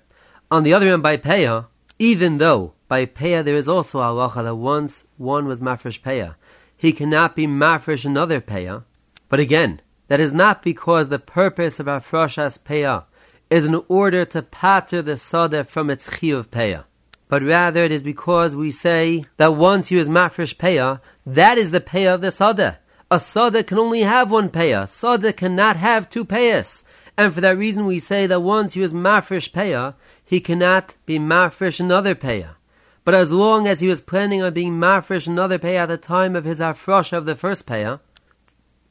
On 0.50 0.62
the 0.62 0.72
other 0.72 0.88
hand, 0.88 1.02
by 1.02 1.18
Peah, 1.18 1.66
even 1.98 2.38
though 2.38 2.72
by 2.88 3.04
Peah 3.04 3.44
there 3.44 3.54
is 3.54 3.68
also 3.68 3.98
halacha 3.98 4.42
that 4.42 4.54
once 4.54 5.04
one 5.18 5.44
was 5.44 5.60
Mafresh 5.60 6.00
Peah, 6.00 6.36
he 6.74 6.90
cannot 6.90 7.36
be 7.36 7.46
Mafresh 7.46 8.06
another 8.06 8.40
Peah. 8.40 8.84
But 9.28 9.40
again, 9.40 9.82
that 10.08 10.20
is 10.20 10.32
not 10.32 10.62
because 10.62 11.10
the 11.10 11.18
purpose 11.18 11.78
of 11.78 11.84
Hafrashas 11.84 12.58
Peah 12.60 13.04
is 13.50 13.66
in 13.66 13.74
order 13.88 14.24
to 14.24 14.40
pater 14.40 15.02
the 15.02 15.16
Sadeh 15.16 15.66
from 15.66 15.90
its 15.90 16.08
Chiyuv 16.08 16.46
Peah 16.46 16.84
but 17.30 17.44
rather 17.44 17.84
it 17.84 17.92
is 17.92 18.02
because 18.02 18.56
we 18.56 18.72
say 18.72 19.22
that 19.36 19.54
once 19.54 19.88
he 19.88 19.96
is 19.96 20.08
mafresh 20.08 20.56
peah, 20.56 21.00
that 21.24 21.56
is 21.56 21.70
the 21.70 21.80
peah 21.80 22.14
of 22.14 22.20
the 22.20 22.32
sada. 22.32 22.80
A 23.08 23.20
sada 23.20 23.62
can 23.62 23.78
only 23.78 24.00
have 24.00 24.32
one 24.32 24.50
peah. 24.50 24.88
Sada 24.88 25.32
cannot 25.32 25.76
have 25.76 26.10
two 26.10 26.24
peahs. 26.24 26.82
And 27.16 27.32
for 27.32 27.40
that 27.40 27.56
reason 27.56 27.86
we 27.86 28.00
say 28.00 28.26
that 28.26 28.40
once 28.42 28.74
he 28.74 28.80
was 28.80 28.92
mafresh 28.92 29.52
peah, 29.52 29.94
he 30.24 30.40
cannot 30.40 30.96
be 31.06 31.20
mafresh 31.20 31.78
another 31.78 32.16
peah. 32.16 32.56
But 33.04 33.14
as 33.14 33.30
long 33.30 33.68
as 33.68 33.78
he 33.78 33.86
was 33.86 34.00
planning 34.00 34.42
on 34.42 34.52
being 34.52 34.74
mafresh 34.74 35.28
another 35.28 35.58
peah 35.58 35.82
at 35.82 35.86
the 35.86 35.98
time 35.98 36.34
of 36.34 36.44
his 36.44 36.58
afrosh 36.58 37.12
of 37.12 37.26
the 37.26 37.36
first 37.36 37.64
peah, 37.64 38.00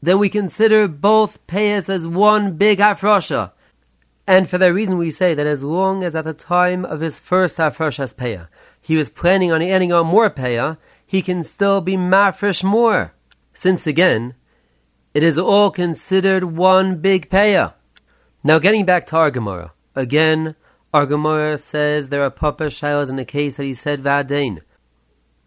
then 0.01 0.17
we 0.17 0.29
consider 0.29 0.87
both 0.87 1.45
payas 1.45 1.89
as 1.89 2.07
one 2.07 2.53
big 2.55 2.79
afrosha. 2.79 3.51
And 4.29 4.47
for 4.47 4.59
that 4.59 4.75
reason, 4.75 4.99
we 4.99 5.09
say 5.09 5.33
that 5.33 5.47
as 5.47 5.63
long 5.63 6.03
as 6.03 6.15
at 6.15 6.23
the 6.23 6.33
time 6.33 6.85
of 6.85 7.01
his 7.01 7.17
first 7.17 7.57
Hafrashas 7.57 8.13
Peah, 8.13 8.47
he 8.79 8.95
was 8.95 9.09
planning 9.09 9.51
on 9.51 9.63
adding 9.63 9.91
on 9.91 10.05
more 10.05 10.29
Peah, 10.29 10.77
he 11.03 11.23
can 11.23 11.43
still 11.43 11.81
be 11.81 11.97
Mafresh 11.97 12.63
more. 12.63 13.15
Since 13.55 13.87
again, 13.87 14.35
it 15.15 15.23
is 15.23 15.39
all 15.39 15.71
considered 15.71 16.43
one 16.43 16.97
big 16.97 17.31
Peah. 17.31 17.73
Now 18.43 18.59
getting 18.59 18.85
back 18.85 19.07
to 19.07 19.15
our 19.15 19.31
Gemara. 19.31 19.73
Again, 19.95 20.55
our 20.93 21.07
Gemara 21.07 21.57
says 21.57 22.09
there 22.09 22.21
are 22.21 22.29
Papa 22.29 22.65
Shilas 22.65 23.09
in 23.09 23.15
the 23.15 23.25
case 23.25 23.57
that 23.57 23.63
he 23.63 23.73
said 23.73 24.03
Vadain, 24.03 24.59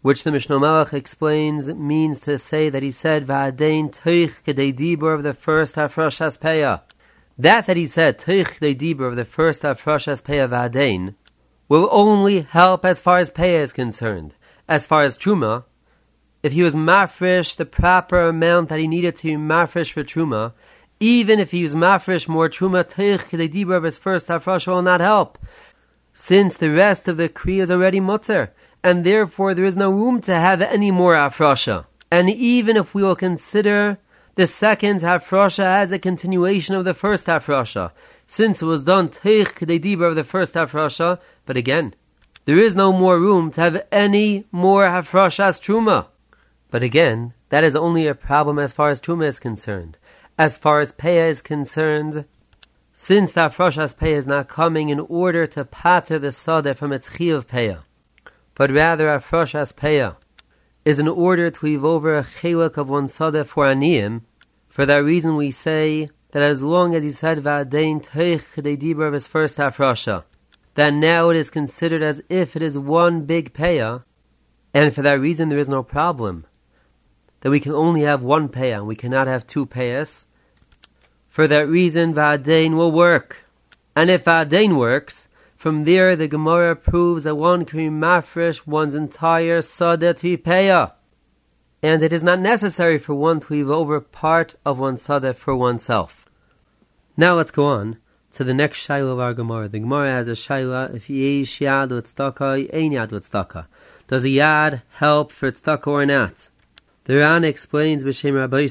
which 0.01 0.25
the 0.25 0.31
Mishnah 0.33 0.59
Melech 0.59 0.91
explains 0.91 1.73
means 1.73 2.19
to 2.19 2.37
say 2.37 2.67
that 2.67 2.83
he 2.83 2.91
said 2.91 3.25
Vadain 3.27 3.93
Teich 3.93 4.43
Kedei 4.45 4.77
Dibur 4.77 5.15
of 5.15 5.23
the 5.23 5.33
first 5.33 5.75
Hafrashas 5.75 6.37
Peah. 6.37 6.81
That 7.37 7.65
that 7.65 7.77
he 7.77 7.87
said, 7.87 8.19
Teich 8.19 8.59
de 8.59 9.03
of 9.03 9.15
the 9.15 9.25
first 9.25 9.63
Afrashas 9.63 10.21
Peah 10.21 10.47
Vadein, 10.47 11.15
will 11.67 11.89
only 11.91 12.41
help 12.41 12.85
as 12.85 13.01
far 13.01 13.17
as 13.17 13.31
Peah 13.31 13.61
is 13.61 13.73
concerned. 13.73 14.35
As 14.67 14.85
far 14.85 15.03
as 15.03 15.17
Truma, 15.17 15.63
if 16.43 16.53
he 16.53 16.61
was 16.61 16.75
mafresh 16.75 17.55
the 17.55 17.65
proper 17.65 18.27
amount 18.27 18.69
that 18.69 18.79
he 18.79 18.87
needed 18.87 19.15
to 19.17 19.29
mafresh 19.29 19.93
for 19.93 20.03
Truma, 20.03 20.53
even 20.99 21.39
if 21.39 21.51
he 21.51 21.63
was 21.63 21.73
mafresh 21.73 22.27
more 22.27 22.49
Truma, 22.49 22.83
Teich 22.83 23.29
de 23.31 23.73
of 23.73 23.83
his 23.83 23.97
first 23.97 24.27
Afrash 24.27 24.67
will 24.67 24.83
not 24.83 25.01
help, 25.01 25.39
since 26.13 26.55
the 26.55 26.69
rest 26.69 27.07
of 27.07 27.17
the 27.17 27.29
Kriya 27.29 27.63
is 27.63 27.71
already 27.71 27.99
Mutzer, 27.99 28.49
and 28.83 29.03
therefore 29.03 29.55
there 29.55 29.65
is 29.65 29.75
no 29.75 29.89
room 29.89 30.21
to 30.21 30.35
have 30.35 30.61
any 30.61 30.91
more 30.91 31.15
Afrasha. 31.15 31.85
And 32.11 32.29
even 32.29 32.77
if 32.77 32.93
we 32.93 33.01
will 33.01 33.15
consider 33.15 33.97
the 34.35 34.47
second 34.47 35.01
hafrasha 35.01 35.63
as 35.63 35.91
a 35.91 35.99
continuation 35.99 36.75
of 36.75 36.85
the 36.85 36.93
first 36.93 37.27
hafrasha, 37.27 37.91
since 38.27 38.61
it 38.61 38.65
was 38.65 38.83
done 38.83 39.09
teich 39.09 39.53
kedei 39.53 40.09
of 40.09 40.15
the 40.15 40.23
first 40.23 40.55
hafrasha. 40.55 41.19
But 41.45 41.57
again, 41.57 41.93
there 42.45 42.57
is 42.57 42.75
no 42.75 42.91
more 42.91 43.19
room 43.19 43.51
to 43.51 43.61
have 43.61 43.85
any 43.91 44.45
more 44.51 44.87
hafrashas 44.87 45.61
truma. 45.61 46.07
But 46.71 46.81
again, 46.81 47.33
that 47.49 47.63
is 47.63 47.75
only 47.75 48.07
a 48.07 48.15
problem 48.15 48.57
as 48.57 48.73
far 48.73 48.89
as 48.89 48.99
truma 48.99 49.27
is 49.27 49.39
concerned. 49.39 49.97
As 50.37 50.57
far 50.57 50.79
as 50.79 50.91
peah 50.91 51.29
is 51.29 51.41
concerned, 51.41 52.25
since 52.95 53.33
the 53.33 53.41
hafrashas 53.41 53.95
peah 53.95 54.17
is 54.17 54.25
not 54.25 54.47
coming 54.47 54.89
in 54.89 54.99
order 54.99 55.45
to 55.45 55.63
pater 55.63 56.17
the 56.17 56.31
sada 56.31 56.73
from 56.73 56.91
its 56.91 57.07
chi 57.07 57.25
of 57.25 57.47
peah, 57.47 57.83
but 58.55 58.71
rather 58.71 59.07
hafrashas 59.07 59.73
peah 59.73 60.15
is 60.85 60.99
in 60.99 61.07
order 61.07 61.49
to 61.49 61.65
leave 61.65 61.85
over 61.85 62.15
a 62.15 62.23
chelik 62.23 62.77
of 62.77 62.89
one 62.89 63.07
sada 63.07 63.45
for 63.45 63.65
aniyim. 63.65 64.21
For 64.69 64.85
that 64.85 65.03
reason, 65.03 65.35
we 65.35 65.51
say 65.51 66.09
that 66.31 66.43
as 66.43 66.63
long 66.63 66.95
as 66.95 67.03
he 67.03 67.11
said 67.11 67.43
va'adein 67.43 68.03
teich 68.03 68.43
dibur 68.55 69.07
of 69.07 69.13
his 69.13 69.27
first 69.27 69.57
hafrasha, 69.57 70.23
that 70.75 70.93
now 70.93 71.29
it 71.29 71.37
is 71.37 71.49
considered 71.49 72.01
as 72.01 72.21
if 72.29 72.55
it 72.55 72.61
is 72.61 72.77
one 72.77 73.25
big 73.25 73.53
peah, 73.53 74.03
and 74.73 74.93
for 74.93 75.03
that 75.03 75.19
reason 75.19 75.49
there 75.49 75.59
is 75.59 75.69
no 75.69 75.83
problem. 75.83 76.45
That 77.41 77.51
we 77.51 77.59
can 77.59 77.73
only 77.73 78.01
have 78.01 78.23
one 78.23 78.49
peah, 78.49 78.83
we 78.83 78.95
cannot 78.95 79.27
have 79.27 79.45
two 79.45 79.65
payas. 79.65 80.25
For 81.29 81.47
that 81.47 81.67
reason, 81.67 82.13
va'adein 82.13 82.75
will 82.75 82.91
work. 82.91 83.45
And 83.95 84.09
if 84.09 84.25
va'adein 84.25 84.75
works, 84.75 85.27
from 85.63 85.85
there, 85.85 86.13
the 86.17 86.27
Gemara 86.27 86.75
proves 86.75 87.23
that 87.23 87.35
one 87.35 87.63
can 87.63 87.79
mafresh 87.89 88.67
one's 88.67 88.93
entire 88.93 89.61
sada 89.61 90.13
to 90.13 90.91
and 91.81 92.03
it 92.03 92.11
is 92.11 92.21
not 92.21 92.41
necessary 92.41 92.97
for 92.97 93.13
one 93.13 93.39
to 93.39 93.53
leave 93.53 93.69
over 93.69 94.01
part 94.01 94.55
of 94.65 94.77
one's 94.77 95.03
sada 95.03 95.33
for 95.33 95.55
oneself. 95.55 96.25
Now 97.15 97.35
let's 97.35 97.51
go 97.51 97.63
on 97.63 97.97
to 98.33 98.43
the 98.43 98.53
next 98.53 98.85
shaila 98.85 99.13
of 99.13 99.21
our 99.21 99.33
Gemara. 99.33 99.69
The 99.69 99.79
Gemara 99.79 100.11
has 100.11 100.27
a 100.27 100.33
shaila 100.33 100.93
if 100.93 101.09
yesh 101.09 101.59
yad 101.59 101.91
tzedakah, 101.91 102.75
ein 102.75 102.91
yad 102.91 103.11
tzedakah. 103.11 103.67
Does 104.07 104.25
a 104.25 104.27
yad 104.27 104.81
help 104.95 105.31
for 105.31 105.49
tzedakah 105.49 105.87
or 105.87 106.05
not? 106.05 106.49
The 107.05 107.19
Ran 107.19 107.45
explains 107.45 108.03
b'shem 108.03 108.35
Rabbi 108.35 108.67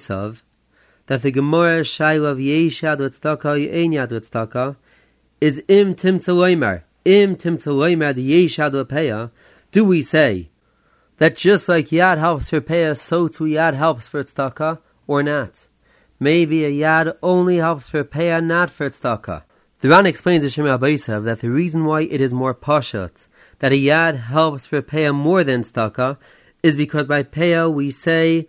that 1.07 1.23
the 1.23 1.31
Gemara 1.31 1.81
Shaila 1.81 2.33
of 2.33 2.39
Yeshad 2.39 2.99
Tzedakah 2.99 3.67
Yein 3.67 3.93
Yad 3.93 4.11
Tzedakah 4.11 4.77
is 5.43 5.61
Im 5.67 5.97
Tim 5.97 6.21
Tzeloimer, 6.21 6.83
Im 7.05 7.35
Tim 7.35 7.59
Tzeloimer 7.59 8.15
the 8.15 8.47
Yeshad 8.47 9.31
do 9.73 9.85
we 9.85 10.01
say 10.01 10.51
that 11.19 11.37
just 11.37 11.69
like 11.69 11.89
Yad 11.89 12.19
helps 12.19 12.51
for 12.51 12.61
Peah, 12.61 12.97
so 12.97 13.27
too 13.27 13.45
Yad 13.45 13.75
helps 13.75 14.07
for 14.07 14.23
Tzedakah, 14.23 14.79
or 15.09 15.25
not? 15.25 15.67
Maybe 16.21 16.65
a 16.65 16.71
Yad 16.71 17.17
only 17.25 17.57
helps 17.57 17.89
for 17.89 18.05
Peah, 18.05 18.41
not 18.41 18.71
for 18.71 18.89
Tzedakah. 18.89 19.43
The 19.81 19.89
Ran 19.89 20.07
explains 20.07 20.45
to 20.45 20.63
Shemir 20.63 20.79
Abaisav 20.79 21.25
that 21.25 21.41
the 21.41 21.51
reason 21.51 21.87
why 21.87 22.03
it 22.03 22.21
is 22.21 22.33
more 22.33 22.55
pashat 22.55 23.27
that 23.59 23.73
a 23.73 23.83
Yad 23.83 24.21
helps 24.21 24.69
for 24.69 24.81
Peah 24.81 25.13
more 25.13 25.43
than 25.43 25.65
Tzedakah 25.65 26.19
is 26.63 26.77
because 26.77 27.07
by 27.07 27.25
Peah 27.25 27.69
we 27.69 27.91
say 27.91 28.47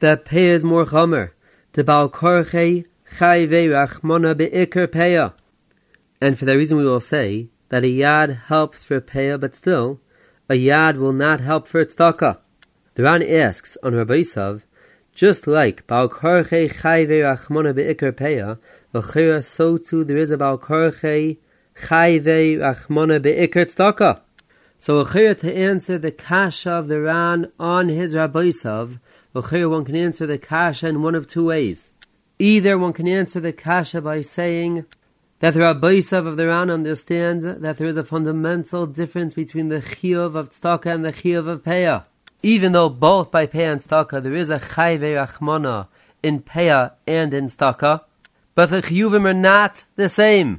that 0.00 0.24
Peah 0.24 0.54
is 0.54 0.64
more 0.64 0.86
Chomer. 0.86 1.32
The 1.74 1.84
Baal 1.84 2.08
Korche 2.08 2.86
Chayve 3.18 3.68
Rachmona 3.68 4.34
Be'ikr 4.34 4.86
Peah. 4.86 5.34
And 6.20 6.38
for 6.38 6.44
that 6.46 6.56
reason 6.56 6.78
we 6.78 6.84
will 6.84 7.00
say 7.00 7.48
that 7.68 7.84
a 7.84 7.86
Yad 7.86 8.44
helps 8.44 8.84
for 8.84 9.00
Peah, 9.00 9.38
but 9.38 9.54
still, 9.54 10.00
a 10.48 10.54
Yad 10.54 10.96
will 10.96 11.12
not 11.12 11.40
help 11.40 11.66
for 11.66 11.84
Tzedakah. 11.84 12.38
The 12.94 13.02
Ran 13.02 13.22
asks 13.22 13.76
on 13.82 13.94
Rabbi 13.94 14.20
Isav, 14.20 14.62
just 15.14 15.46
like 15.46 15.86
Baal 15.86 16.08
Korche 16.08 16.72
Chayve 16.72 17.08
Rachmona 17.08 17.74
Be'ikr 17.74 18.12
Peah, 18.12 18.58
L'chira 18.92 19.42
so 19.44 19.76
too 19.76 20.04
there 20.04 20.16
is 20.16 20.30
a 20.30 20.38
Baal 20.38 20.58
Korche 20.58 21.36
Chayve 21.82 22.58
Rachmona 22.58 23.20
Be'ikr 23.20 23.66
Tzedakah. 23.66 24.20
So 24.78 25.00
L'chira 25.00 25.36
to 25.40 25.54
answer 25.54 25.98
the 25.98 26.12
kasha 26.12 26.70
of 26.70 26.88
the 26.88 27.00
Ran 27.02 27.50
on 27.58 27.88
his 27.88 28.14
Rabbi 28.14 28.44
Isav, 28.44 29.00
L'chira 29.34 29.68
one 29.68 29.84
can 29.84 29.96
answer 29.96 30.26
the 30.26 30.38
kasha 30.38 30.86
in 30.86 31.02
one 31.02 31.14
of 31.14 31.26
two 31.26 31.46
ways. 31.46 31.90
Either 32.38 32.78
one 32.78 32.92
can 32.92 33.08
answer 33.08 33.40
the 33.40 33.52
kasha 33.52 34.00
by 34.00 34.20
saying 34.20 34.86
that 35.38 35.52
the 35.52 35.60
Rabbi 35.60 35.96
Isav 35.96 36.26
of 36.26 36.38
the 36.38 36.46
Ran 36.46 36.70
understands 36.70 37.44
that 37.44 37.76
there 37.76 37.86
is 37.86 37.98
a 37.98 38.04
fundamental 38.04 38.86
difference 38.86 39.34
between 39.34 39.68
the 39.68 39.80
chiyuv 39.80 40.34
of 40.34 40.50
tzedakah 40.50 40.94
and 40.94 41.04
the 41.04 41.12
chiyuv 41.12 41.46
of 41.46 41.62
peah. 41.62 42.04
Even 42.42 42.72
though 42.72 42.88
both 42.88 43.30
by 43.30 43.46
peah 43.46 43.72
and 43.72 43.80
tzedakah 43.82 44.22
there 44.22 44.34
is 44.34 44.48
a 44.48 44.58
chayve 44.58 45.00
rachmana 45.00 45.88
in 46.22 46.40
peah 46.40 46.92
and 47.06 47.34
in 47.34 47.46
tzedakah, 47.46 48.00
but 48.54 48.70
the 48.70 48.80
chiyuvim 48.80 49.26
are 49.26 49.34
not 49.34 49.84
the 49.96 50.08
same. 50.08 50.58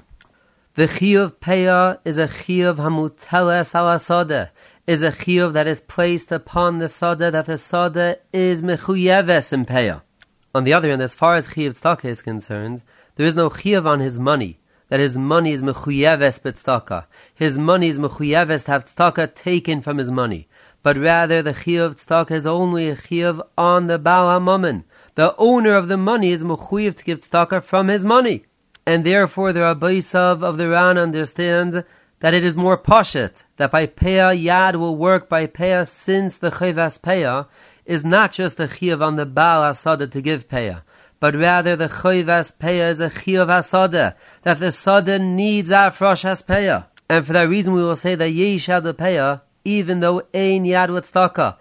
The 0.75 0.87
chiyuv 0.87 1.37
peah 1.37 1.97
is 2.05 2.19
a 2.19 2.27
chiyuv 2.27 2.75
hamuteles 2.75 3.73
al 3.73 4.49
is 4.85 5.01
a 5.01 5.11
chiyuv 5.11 5.53
that 5.53 5.65
is 5.65 5.81
placed 5.81 6.31
upon 6.31 6.77
the 6.77 6.87
sada 6.87 7.31
that 7.31 7.47
the 7.47 7.57
sada 7.57 8.19
is 8.31 8.61
mechuyeves 8.61 9.51
in 9.51 9.65
peah. 9.65 10.03
On 10.53 10.65
the 10.65 10.73
other 10.73 10.91
hand, 10.91 11.01
as 11.01 11.15
far 11.15 11.35
as 11.35 11.47
chiyuv 11.47 11.81
tzedakah 11.81 12.05
is 12.05 12.21
concerned, 12.21 12.83
there 13.15 13.25
is 13.25 13.33
no 13.33 13.49
chiyuv 13.49 13.87
on 13.87 14.01
his 14.01 14.19
money 14.19 14.59
that 14.89 14.99
his 14.99 15.17
money 15.17 15.51
is 15.51 15.61
mechuyeves 15.61 16.39
b'tzedakah. 16.41 17.05
His 17.33 17.57
money 17.57 17.89
is 17.89 17.99
mechuyeves 17.99 18.65
to 18.65 18.71
have 18.71 18.85
tzedakah 18.85 19.35
taken 19.35 19.81
from 19.81 19.97
his 19.97 20.11
money. 20.11 20.47
But 20.83 20.97
rather, 20.97 21.41
the 21.41 21.53
chiyuv 21.53 21.95
tzedakah 21.95 22.31
is 22.31 22.45
only 22.45 22.89
a 22.89 22.95
chiyuv 22.95 23.41
on 23.57 23.87
the 23.87 23.99
Baal 23.99 24.39
HaMammon. 24.39 24.83
The 25.15 25.35
owner 25.37 25.75
of 25.75 25.87
the 25.87 25.97
money 25.97 26.31
is 26.31 26.43
mechuyev 26.43 26.95
to 26.97 27.03
give 27.03 27.21
tzedakah 27.21 27.63
from 27.63 27.89
his 27.89 28.05
money. 28.05 28.45
And 28.85 29.03
therefore, 29.03 29.51
the 29.51 29.61
Rabbi 29.61 29.99
Sav 29.99 30.43
of 30.43 30.57
the 30.57 30.69
Ran 30.69 30.97
understands 30.97 31.77
that 32.19 32.33
it 32.33 32.43
is 32.43 32.55
more 32.55 32.77
poshet, 32.77 33.43
that 33.57 33.71
by 33.71 33.85
Peah 33.85 34.41
Yad 34.41 34.77
will 34.77 34.95
work 34.95 35.27
by 35.27 35.45
Peah 35.45 35.87
since 35.87 36.37
the 36.37 36.51
Chayvas 36.51 36.99
Peah 36.99 37.47
is 37.85 38.03
not 38.03 38.31
just 38.31 38.57
the 38.57 38.67
chiyuv 38.67 39.01
on 39.01 39.17
the 39.17 39.25
Baal 39.25 39.69
Asada 39.69 40.09
to 40.09 40.21
give 40.21 40.47
Peah 40.47 40.81
but 41.19 41.35
rather 41.35 41.75
the 41.75 41.87
choivas 41.87 42.55
peya 42.55 42.89
is 42.91 42.99
a 42.99 43.09
chiyuv 43.09 43.47
hasada, 43.47 44.15
that 44.43 44.59
the 44.59 44.71
sada 44.71 45.17
needs 45.17 45.69
afrosh 45.69 46.23
haspeya. 46.23 46.85
And 47.09 47.25
for 47.25 47.33
that 47.33 47.49
reason 47.49 47.73
we 47.73 47.83
will 47.83 47.95
say 47.95 48.15
that 48.15 48.31
yesh 48.31 48.67
peya, 48.67 49.41
even 49.65 49.99
though 49.99 50.19
ein 50.33 50.65
yad 50.65 50.89
tztaka. 50.89 51.57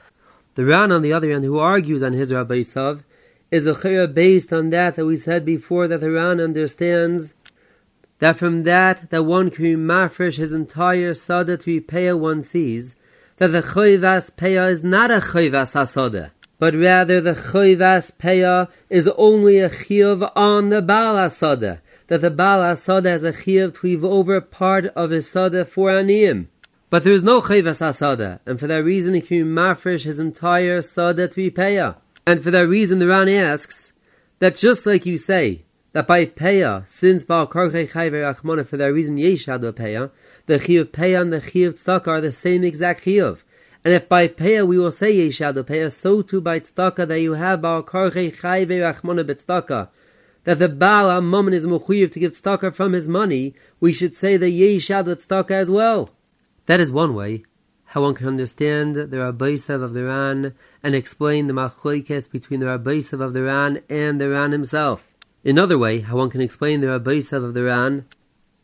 The 0.54 0.64
Ran, 0.64 0.92
on 0.92 1.02
the 1.02 1.12
other 1.12 1.30
hand, 1.30 1.44
who 1.44 1.58
argues 1.58 2.02
on 2.02 2.12
his 2.12 2.32
Rabbi 2.32 2.62
Sav, 2.62 3.04
is 3.50 3.66
a 3.66 3.74
chiyuv 3.74 4.14
based 4.14 4.52
on 4.52 4.70
that 4.70 4.96
that 4.96 5.06
we 5.06 5.16
said 5.16 5.44
before 5.44 5.88
that 5.88 6.00
the 6.00 6.10
Ran 6.10 6.40
understands 6.40 7.32
that 8.18 8.36
from 8.36 8.64
that 8.64 9.10
that 9.10 9.24
one 9.24 9.50
can 9.50 9.64
mafresh 9.64 10.36
his 10.36 10.52
entire 10.52 11.14
sada 11.14 11.56
to 11.56 11.66
be 11.66 11.80
peya 11.80 12.18
one 12.18 12.42
sees, 12.42 12.96
that 13.36 13.48
the 13.48 13.60
choivas 13.60 14.30
peya 14.32 14.70
is 14.70 14.82
not 14.82 15.10
a 15.10 15.18
choivas 15.18 15.72
hasada 15.74 16.30
but 16.58 16.74
rather 16.74 17.20
the 17.20 17.34
choivas 17.34 18.10
peya 18.12 18.68
is 18.88 19.08
only 19.16 19.58
a 19.58 19.68
chiyuv 19.68 20.30
on 20.34 20.70
the 20.70 20.80
Baal 20.80 21.14
Asada, 21.14 21.80
that 22.08 22.20
the 22.20 22.30
Baal 22.30 22.60
Asada 22.60 23.06
has 23.06 23.24
a 23.24 23.32
chiyuv 23.32 23.78
to 23.80 23.86
leave 23.86 24.04
over 24.04 24.40
part 24.40 24.86
of 24.86 25.10
his 25.10 25.30
sada 25.30 25.64
for 25.64 25.90
aniyim. 25.90 26.46
But 26.88 27.02
there 27.02 27.12
is 27.12 27.22
no 27.22 27.40
chayvas 27.40 27.80
asada, 27.80 28.38
and 28.46 28.60
for 28.60 28.68
that 28.68 28.84
reason 28.84 29.14
he 29.14 29.20
can 29.20 29.44
mafresh 29.44 30.04
his 30.04 30.18
entire 30.18 30.80
sada 30.80 31.26
to 31.28 31.36
be 31.36 31.50
peya. 31.50 31.96
And 32.26 32.42
for 32.42 32.50
that 32.52 32.68
reason 32.68 33.00
the 33.00 33.08
Ran 33.08 33.28
asks 33.28 33.92
that 34.38 34.56
just 34.56 34.86
like 34.86 35.04
you 35.04 35.18
say 35.18 35.64
that 35.92 36.06
by 36.06 36.26
peya, 36.26 36.88
since 36.88 37.24
Baal 37.24 37.48
Karchei 37.48 37.90
Chayver 37.90 38.34
Achmona, 38.34 38.66
for 38.66 38.76
that 38.76 38.92
reason 38.92 39.18
yesh 39.18 39.46
peya, 39.46 40.10
the 40.46 40.58
chiyuv 40.58 40.86
peya 40.86 41.22
and 41.22 41.32
the 41.32 41.40
chiyuv 41.40 41.72
tzedakah 41.72 42.06
are 42.06 42.20
the 42.20 42.32
same 42.32 42.62
exact 42.62 43.04
chiyuv. 43.04 43.38
And 43.86 43.94
if 43.94 44.08
by 44.08 44.26
Peah 44.26 44.66
we 44.66 44.78
will 44.78 44.90
say 44.90 45.14
Yeshadu 45.14 45.62
Peah, 45.62 45.92
so 45.92 46.20
too 46.20 46.40
by 46.40 46.58
Tzedakah 46.58 47.06
that 47.06 47.20
you 47.20 47.34
have 47.34 47.64
our 47.64 47.84
Karche 47.84 48.36
Chayve 48.36 48.66
Rachmona 48.66 49.22
B'Tzedakah, 49.24 49.90
that 50.42 50.58
the 50.58 50.68
Baal 50.68 51.04
HaMammon 51.04 51.54
is 51.54 51.66
Mechuyev 51.66 52.12
to 52.12 52.18
give 52.18 52.32
Tzedakah 52.32 52.74
from 52.74 52.94
his 52.94 53.06
money, 53.06 53.54
we 53.78 53.92
should 53.92 54.16
say 54.16 54.36
the 54.36 54.46
Yeshadu 54.46 55.14
Tzedakah 55.14 55.52
as 55.52 55.70
well. 55.70 56.10
That 56.66 56.80
is 56.80 56.90
one 56.90 57.14
way 57.14 57.44
how 57.84 58.02
one 58.02 58.16
can 58.16 58.26
understand 58.26 58.96
the 58.96 59.06
Rabbaisav 59.06 59.80
of 59.80 59.94
the 59.94 60.02
Ran 60.02 60.54
and 60.82 60.96
explain 60.96 61.46
the 61.46 61.54
Machlokes 61.54 62.28
between 62.28 62.58
the 62.58 62.66
Rabbaisav 62.66 63.20
of 63.20 63.34
the 63.34 63.44
Ran 63.44 63.82
and 63.88 64.20
the 64.20 64.30
Ran 64.30 64.50
himself. 64.50 65.04
Another 65.44 65.78
way 65.78 66.00
how 66.00 66.16
one 66.16 66.30
can 66.30 66.40
explain 66.40 66.80
the 66.80 66.88
Rabbaisav 66.88 67.44
of 67.44 67.54
the 67.54 67.62
Ran 67.62 68.06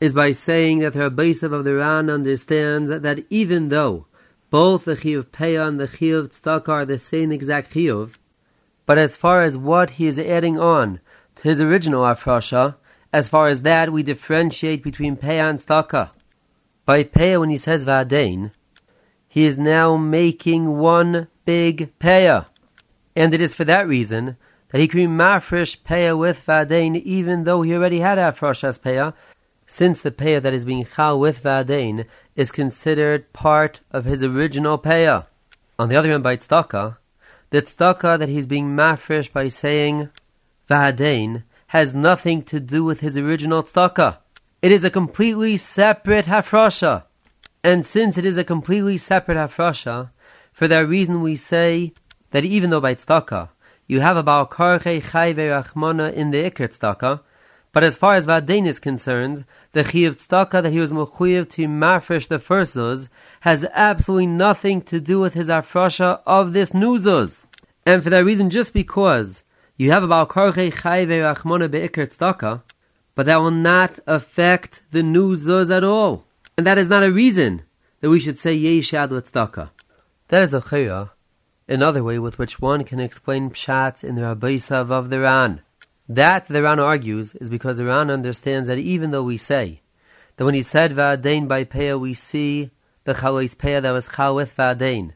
is 0.01 0.13
by 0.13 0.33
saying 0.33 0.81
that 0.81 0.95
the 0.95 1.09
Rabbaisav 1.09 1.53
of 1.53 1.63
the 1.63 1.77
Ran 1.77 2.11
understands 2.11 2.91
that 2.91 3.25
even 3.31 3.69
though 3.69 4.07
both 4.53 4.85
the 4.85 4.95
chiyuv 4.95 5.25
peah 5.29 5.67
and 5.67 5.81
the 5.81 5.89
chiyuv 5.89 6.29
tzedakah 6.29 6.69
are 6.69 6.85
the 6.85 6.99
same 6.99 7.33
exact 7.33 7.73
chiyuv, 7.73 8.19
but 8.85 8.99
as 8.99 9.17
far 9.17 9.43
as 9.43 9.57
what 9.57 9.93
he 9.93 10.07
is 10.07 10.19
adding 10.19 10.59
on 10.59 11.01
to 11.35 11.49
his 11.49 11.59
original 11.59 12.03
afrasha, 12.03 12.75
as 13.15 13.31
far 13.31 13.49
as 13.49 13.63
that 13.63 13.91
we 13.91 14.03
differentiate 14.03 14.83
between 14.83 15.17
peah 15.17 15.49
and 15.49 15.59
tzedakah. 15.59 16.11
By 16.85 17.03
peah, 17.03 17.41
when 17.41 17.49
he 17.49 17.57
says 17.57 17.87
va'adein, 17.87 18.51
he 19.27 19.47
is 19.47 19.57
now 19.57 19.97
making 19.97 20.77
one 20.77 21.29
big 21.47 21.99
peah, 21.99 22.45
and 23.17 23.33
it 23.33 23.41
is 23.41 23.55
for 23.55 23.65
that 23.65 23.89
reason 23.89 24.37
that 24.69 24.83
he 24.83 24.87
can 24.87 25.17
mafresh 25.17 25.79
peah 25.83 26.19
with 26.19 26.45
va'adein, 26.47 27.01
even 27.01 27.45
though 27.45 27.63
he 27.63 27.73
already 27.73 28.01
had 28.01 28.19
afrashas 28.19 28.79
peah, 28.79 29.15
since 29.67 30.01
the 30.01 30.11
peah 30.11 30.43
that 30.43 30.55
is 30.55 30.65
being 30.65 30.85
chal 30.85 31.19
with 31.19 31.43
va'adein 31.43 32.07
is 32.37 32.51
considered 32.51 33.33
part 33.33 33.81
of 33.91 34.05
his 34.05 34.23
original 34.23 34.79
payah. 34.79 35.27
On 35.79 35.89
the 35.89 35.97
other 35.97 36.11
hand, 36.11 36.23
by 36.23 36.37
tzedakah, 36.37 36.97
the 37.51 37.63
tzedakah 37.63 38.19
that 38.19 38.29
he's 38.29 38.47
being 38.47 38.77
mafresh 38.77 39.33
by 39.33 39.49
saying 39.49 40.09
v'hadein 40.69 41.45
has 41.69 41.95
nothing 41.95 42.43
to 42.43 42.61
do 42.61 42.85
with 42.85 43.01
his 43.01 43.17
original 43.17 43.63
tzedakah. 43.63 44.19
It 44.61 44.73
is 44.73 44.85
a 44.85 44.91
completely 44.91 45.57
separate 45.57 46.27
hafrasha. 46.27 47.05
And 47.65 47.87
since 47.87 48.19
it 48.19 48.27
is 48.27 48.37
a 48.37 48.45
completely 48.45 48.97
separate 48.97 49.37
hafrasha, 49.37 50.11
for 50.53 50.69
that 50.69 50.89
reason 50.89 51.23
we 51.23 51.37
say 51.37 51.93
that 52.31 52.45
even 52.45 52.71
though 52.71 52.81
by 52.81 52.95
tzedakah 52.95 53.49
you 53.87 54.01
have 54.01 54.17
about 54.17 54.51
karche 54.51 55.03
chayve 55.03 55.37
rachmana 55.37 56.13
in 56.13 56.31
the 56.31 56.51
ikr 56.51 57.21
but 57.73 57.83
as 57.83 57.97
far 57.97 58.15
as 58.15 58.27
Vadain 58.27 58.67
is 58.67 58.79
concerned, 58.79 59.47
the 59.73 59.83
Chiyav 59.83 60.17
Tzedakah 60.17 60.63
that 60.63 60.73
he 60.73 60.81
was 60.81 60.93
Mechuyev 60.93 61.49
to 61.51 61.67
Mafresh 61.67 62.29
the 62.29 62.39
first 62.39 62.77
Zuz 62.77 63.09
has 63.41 63.67
absolutely 63.73 64.27
nothing 64.27 64.83
to 64.83 65.01
do 65.01 65.19
with 65.19 65.33
his 65.33 65.49
Afrasha 65.49 66.21
of 66.27 66.53
this 66.53 66.75
new 66.75 66.99
Zuz. 66.99 67.45
And 67.87 68.03
for 68.03 68.11
that 68.11 68.25
reason, 68.25 68.51
just 68.51 68.75
because 68.75 69.43
you 69.79 69.91
have 69.91 70.03
about 70.03 70.29
Karche 70.29 70.71
Chayve 70.71 71.35
Rachmona 71.35 71.71
Be'ikr 71.71 72.07
Tzedakah, 72.07 72.63
but 73.15 73.25
that 73.25 73.41
will 73.41 73.51
not 73.51 73.99
affect 74.07 74.83
the 74.91 75.03
new 75.03 75.35
Zuz 75.35 75.75
at 75.75 75.83
all. 75.83 76.25
And 76.59 76.67
that 76.67 76.77
is 76.77 76.89
not 76.89 77.03
a 77.03 77.11
reason 77.11 77.63
that 78.01 78.11
we 78.11 78.21
should 78.21 78.39
say 78.39 78.55
Yeshad 78.55 79.09
Tzedakah. 79.09 79.71
That 80.29 80.43
is 80.43 80.53
a 80.53 80.61
Chayah, 80.61 81.11
another 81.67 82.05
way 82.05 82.19
with 82.19 82.39
which 82.39 82.61
one 82.61 82.85
can 82.85 83.01
explain 83.01 83.51
Pshat 83.51 84.05
in 84.05 84.17
the 84.17 84.23
Rabbisav 84.23 84.91
of 84.91 85.09
the 85.09 85.21
Ran. 85.21 85.63
That, 86.15 86.47
the 86.47 86.63
Rana 86.63 86.83
argues, 86.83 87.35
is 87.37 87.49
because 87.49 87.77
the 87.77 87.85
Rana 87.87 88.13
understands 88.13 88.69
that 88.69 88.79
even 88.79 89.13
though 89.13 89.23
we 89.23 89.37
say 89.37 89.81
that 90.37 90.45
when 90.45 90.55
he 90.55 90.63
said 90.63 90.93
Va'adain 90.93 91.49
by 91.49 91.65
Peah, 91.65 91.99
we 91.99 92.15
see 92.15 92.71
the 93.05 93.15
Chalais 93.15 93.57
Peah 93.57 93.81
that 93.83 93.93
was 93.93 94.09
Chal 94.15 94.35
with 94.35 94.57
Va'adain 94.57 95.13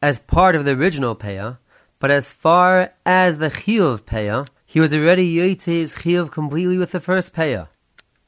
as 0.00 0.20
part 0.20 0.54
of 0.54 0.64
the 0.64 0.72
original 0.72 1.16
Peah, 1.16 1.58
but 1.98 2.10
as 2.10 2.32
far 2.32 2.92
as 3.04 3.38
the 3.38 3.50
Chiyuv 3.50 4.02
Peah, 4.02 4.46
he 4.70 4.80
was 4.80 4.92
already 4.92 5.34
yoyte 5.34 5.94
chiyuv 5.94 6.30
completely 6.30 6.76
with 6.76 6.90
the 6.90 7.00
first 7.00 7.32
payah. 7.32 7.68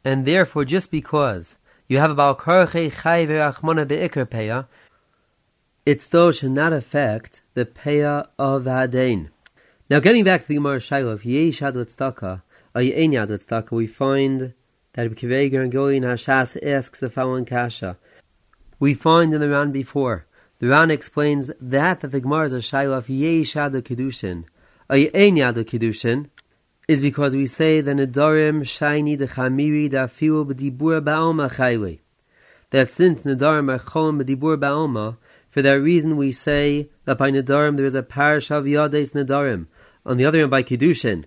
And 0.02 0.24
therefore, 0.24 0.64
just 0.64 0.90
because 0.90 1.56
you 1.86 1.98
have 1.98 2.10
about 2.10 2.38
korche 2.38 2.72
chay 2.72 3.26
ve'achmona 3.26 3.86
be'ikr 3.86 4.24
payah, 4.24 4.66
it 5.84 6.00
still 6.00 6.32
should 6.32 6.52
not 6.52 6.72
affect 6.72 7.42
the 7.52 7.66
payah 7.66 8.28
of 8.38 8.64
the 8.64 8.70
hadain. 8.70 9.28
Now, 9.90 9.98
getting 9.98 10.22
back 10.22 10.42
to 10.42 10.46
the 10.46 10.54
Gemara 10.54 10.78
Shiloh, 10.78 11.14
if 11.14 11.26
yesh 11.26 11.58
had 11.58 11.74
tzedakah, 11.74 12.42
or 12.76 12.80
ye'en 12.80 13.10
yad 13.10 13.70
we 13.72 13.88
find 13.88 14.54
that 14.92 15.06
and 15.06 15.16
Gilyon 15.16 16.04
HaShas 16.04 16.56
asks 16.64 17.00
the 17.00 17.10
following 17.10 17.44
kasha. 17.44 17.98
We 18.78 18.94
find 18.94 19.34
in 19.34 19.40
the 19.40 19.48
Ran 19.48 19.72
before, 19.72 20.26
the 20.60 20.68
Ran 20.68 20.92
explains 20.92 21.50
that 21.60 22.02
that 22.02 22.12
the 22.12 22.20
Gemara 22.20 22.44
is 22.44 22.52
a 22.52 22.62
Shiloh 22.62 22.98
of 22.98 23.08
yesh 23.08 23.54
kedushin, 23.54 24.44
or 24.88 24.96
ye'en 24.96 25.34
yad 25.34 25.56
kedushin, 25.64 26.30
is 26.86 27.02
because 27.02 27.34
we 27.34 27.48
say 27.48 27.80
the 27.80 27.90
Nedarim 27.90 28.64
shiny 28.64 29.16
the 29.16 29.26
Chamiri 29.26 29.90
da 29.90 30.06
fiu 30.06 30.44
b'dibur 30.44 31.00
ba'alma 31.00 31.52
chayli. 31.54 31.98
That 32.70 32.90
since 32.90 33.22
Nedarim 33.22 33.74
are 33.74 33.80
cholim 33.80 34.22
b'dibur 34.22 34.56
ba'alma, 34.56 35.16
for 35.48 35.62
that 35.62 35.80
reason 35.82 36.16
we 36.16 36.30
say 36.30 36.90
that 37.06 37.18
by 37.18 37.32
Nedarim 37.32 37.76
there 37.76 37.86
is 37.86 37.96
a 37.96 38.04
parish 38.04 38.52
of 38.52 38.66
Yades 38.66 39.14
Nedarim. 39.14 39.66
On 40.06 40.16
the 40.16 40.24
other 40.24 40.38
hand, 40.38 40.50
by 40.50 40.62
Kiddushin, 40.62 41.24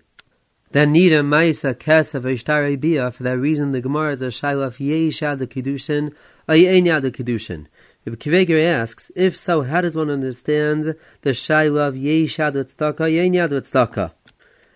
then 0.72 0.94
Nida 0.94 1.22
Maisa 1.22 1.76
Kesef 1.76 2.22
Ishtare 2.22 2.80
Bia, 2.80 3.12
for 3.12 3.24
that 3.24 3.38
reason 3.38 3.72
the 3.72 3.82
Gemara 3.82 4.14
is 4.14 4.22
a 4.22 4.28
Shaila 4.28 4.68
of 4.68 4.78
Yeisha 4.78 5.38
the 5.38 5.48
Kiddushin, 5.48 6.14
Ayenya 6.50 7.02
the 7.02 7.12
Kiddushin. 7.12 7.68
If 8.06 8.14
Akiva 8.14 8.42
Eiger 8.42 8.58
asks, 8.60 9.12
if 9.16 9.38
so, 9.38 9.62
how 9.62 9.82
does 9.82 9.96
one 9.96 10.10
understand 10.10 10.96
the 11.22 11.30
Shaila 11.30 11.90
of 11.90 11.94
Yeisha 11.96 12.52
the 12.52 12.66
Tzedakah, 12.66 13.12
Yenya 13.12 13.50
the 13.50 13.62
Tzedakah? 13.62 14.12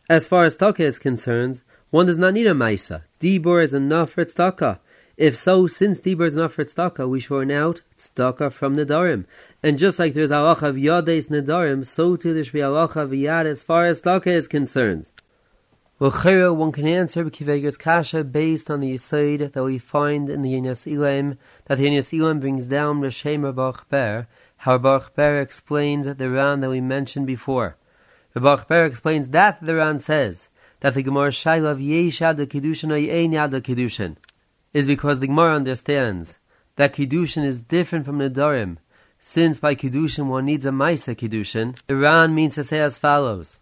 As 0.10 0.26
far 0.26 0.46
as 0.46 0.58
tzedakah 0.58 0.80
is 0.80 1.00
concerned, 1.00 1.64
one 1.90 2.06
does 2.06 2.18
not 2.18 2.34
need 2.34 2.48
a 2.48 2.54
Maisa. 2.54 3.02
Dibur 3.20 3.62
is 3.62 3.74
enough 3.74 4.12
for 4.12 4.24
tzedakah. 4.24 4.80
If 5.18 5.36
so, 5.36 5.68
since 5.68 6.00
Dibur 6.00 6.28
is 6.28 6.36
enough 6.36 6.54
for 6.54 6.64
tzedakah, 6.64 7.10
we 7.10 7.20
should 7.20 7.52
out 7.52 7.82
tzedakah 7.98 8.54
from 8.54 8.78
Nedarim. 8.78 9.26
And 9.64 9.80
just 9.80 9.98
like 9.98 10.14
there's 10.14 10.32
Allah 10.32 10.52
of 10.52 10.76
Yades 10.76 11.28
Nedarim, 11.28 11.86
so 11.86 12.16
too 12.16 12.34
there 12.34 12.44
should 12.44 12.54
be 12.54 12.62
Allah 12.62 12.84
of 12.84 13.10
Yad 13.10 13.46
as 13.46 13.64
far 13.64 13.88
as 13.88 14.02
tzedakah 14.02 14.28
is 14.28 14.48
concerned. 14.48 15.10
Well, 16.00 16.54
one 16.54 16.72
can 16.72 16.88
answer 16.88 17.26
Akiva 17.26 17.54
Eiger's 17.54 17.76
kasha 17.76 18.24
based 18.24 18.70
on 18.70 18.82
the 18.82 18.94
Yisaid 18.94 19.54
that 19.54 19.64
we 19.64 19.80
find 19.80 20.30
in 20.30 20.44
the 20.44 20.54
Yinyas 20.54 20.86
Elam, 20.86 21.40
that 21.66 21.80
the 21.80 21.86
Yinyas 21.86 22.14
Elam 22.14 22.40
brings 22.40 22.68
down 22.68 23.02
Rashem 23.02 23.52
Baruch 23.56 23.90
Ber, 23.90 24.28
how 24.58 24.78
Baruch 24.78 25.16
Ber 25.16 25.42
explains 25.42 26.06
the 26.06 26.30
Ran 26.30 26.60
that 26.60 26.70
we 26.70 26.82
mentioned 26.82 27.26
before. 27.26 27.78
Baruch 28.36 28.68
Ber 28.68 28.86
explains 28.86 29.30
that 29.30 29.60
the 29.60 29.74
Ran 29.74 30.00
says 30.00 30.50
that 30.82 30.94
the 30.94 31.02
Gemara 31.02 31.32
Shaila 31.32 31.72
of 31.72 31.80
Yeshad 31.80 32.38
the 32.38 32.46
Kiddushin 32.46 32.92
or 32.92 33.48
the 33.48 33.62
Kiddushin 33.62 34.18
is 34.74 34.86
because 34.86 35.20
the 35.20 35.26
Gemara 35.26 35.56
understands 35.56 36.38
that 36.76 36.94
Kiddushin 36.94 37.44
is 37.44 37.62
different 37.62 38.06
from 38.06 38.20
Nedarim. 38.20 38.78
Since 39.30 39.60
by 39.60 39.76
Kiddushin 39.76 40.28
one 40.28 40.46
needs 40.46 40.66
a 40.66 40.70
Maisa 40.70 41.14
Kiddushin, 41.14 41.78
the 41.88 41.98
Ran 41.98 42.34
means 42.34 42.56
to 42.56 42.64
say 42.64 42.80
as 42.80 42.98
follows 42.98 43.60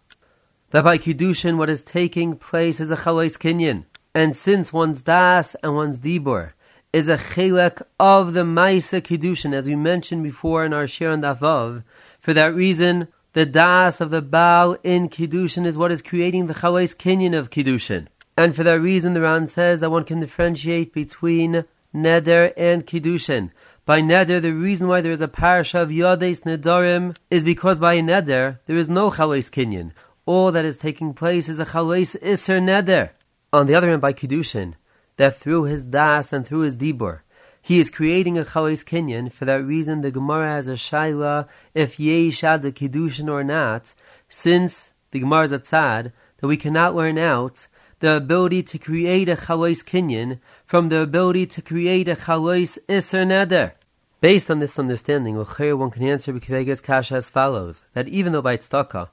that 0.70 0.84
by 0.84 0.96
Kiddushin 0.96 1.56
what 1.56 1.68
is 1.68 1.82
taking 1.82 2.36
place 2.36 2.78
is 2.78 2.92
a 2.92 2.96
Chalais 2.96 3.36
Kinyan. 3.36 3.84
And 4.14 4.36
since 4.36 4.72
one's 4.72 5.02
Das 5.02 5.56
and 5.64 5.74
one's 5.74 5.98
Dibur 5.98 6.52
is 6.92 7.08
a 7.08 7.18
Chelek 7.18 7.82
of 7.98 8.32
the 8.32 8.44
Maisa 8.44 9.02
Kiddushin, 9.02 9.52
as 9.52 9.66
we 9.66 9.74
mentioned 9.74 10.22
before 10.22 10.64
in 10.64 10.72
our 10.72 10.86
Shir 10.86 11.10
and 11.10 11.24
Avav, 11.24 11.82
for 12.20 12.32
that 12.32 12.54
reason 12.54 13.08
the 13.32 13.44
das 13.44 14.00
of 14.00 14.10
the 14.10 14.22
Baal 14.22 14.76
in 14.84 15.08
Kiddushin 15.08 15.66
is 15.66 15.76
what 15.76 15.90
is 15.90 16.00
creating 16.00 16.46
the 16.46 16.54
Chalais 16.54 16.94
Kinyan 16.94 17.36
of 17.36 17.50
Kiddushin. 17.50 18.06
And 18.36 18.54
for 18.54 18.62
that 18.62 18.80
reason, 18.80 19.14
the 19.14 19.22
Ran 19.22 19.48
says 19.48 19.80
that 19.80 19.90
one 19.90 20.04
can 20.04 20.20
differentiate 20.20 20.92
between 20.92 21.64
Neder 21.92 22.52
and 22.56 22.86
Kiddushin. 22.86 23.50
By 23.86 24.02
Neder, 24.02 24.42
the 24.42 24.50
reason 24.50 24.88
why 24.88 25.00
there 25.00 25.12
is 25.12 25.20
a 25.20 25.28
parasha 25.28 25.82
of 25.82 25.90
Yades 25.90 26.40
Nedarim 26.40 27.16
is 27.30 27.44
because 27.44 27.78
by 27.78 27.98
Neder, 27.98 28.58
there 28.66 28.76
is 28.76 28.88
no 28.88 29.12
Chalais 29.12 29.48
Kinyan. 29.48 29.92
All 30.24 30.50
that 30.50 30.64
is 30.64 30.76
taking 30.76 31.14
place 31.14 31.48
is 31.48 31.60
a 31.60 31.66
Chalais 31.66 32.20
Isser 32.20 32.60
Neder. 32.60 33.10
On 33.52 33.68
the 33.68 33.76
other 33.76 33.88
hand, 33.88 34.02
by 34.02 34.12
Kiddushin, 34.12 34.74
that 35.18 35.36
through 35.36 35.66
his 35.66 35.84
das 35.84 36.32
and 36.32 36.44
through 36.44 36.62
his 36.62 36.76
dibur, 36.76 37.20
he 37.62 37.78
is 37.78 37.88
creating 37.88 38.36
a 38.36 38.44
Chalais 38.44 38.84
Kinyan. 38.84 39.30
For 39.32 39.44
that 39.44 39.64
reason, 39.64 40.00
the 40.00 40.10
Gemara 40.10 40.56
has 40.56 40.66
a 40.66 40.72
Shaila 40.72 41.46
if 41.72 41.96
Yeshad 41.98 42.62
the 42.62 42.72
Kiddushin 42.72 43.30
or 43.30 43.44
not, 43.44 43.94
since 44.28 44.90
the 45.12 45.20
Gemara 45.20 45.44
is 45.44 45.52
a 45.52 45.60
tzad, 45.60 46.10
that 46.38 46.46
we 46.48 46.56
cannot 46.56 46.96
learn 46.96 47.18
out 47.18 47.68
the 48.00 48.16
ability 48.16 48.62
to 48.62 48.78
create 48.78 49.28
a 49.28 49.36
Chalais 49.36 49.82
Kinyan 49.82 50.38
from 50.66 50.88
the 50.88 51.00
ability 51.00 51.46
to 51.46 51.62
create 51.62 52.08
a 52.08 52.16
Chalais 52.16 52.78
Isser 52.88 53.24
Neder. 53.24 53.72
Based 54.20 54.50
on 54.50 54.60
this 54.60 54.78
understanding, 54.78 55.36
one 55.36 55.90
can 55.90 56.02
answer 56.02 56.32
B'kivegas 56.32 56.82
Kasha 56.82 57.16
as 57.16 57.30
follows, 57.30 57.84
that 57.94 58.08
even 58.08 58.32
though 58.32 58.42
by 58.42 58.56
tzedakah, 58.56 59.08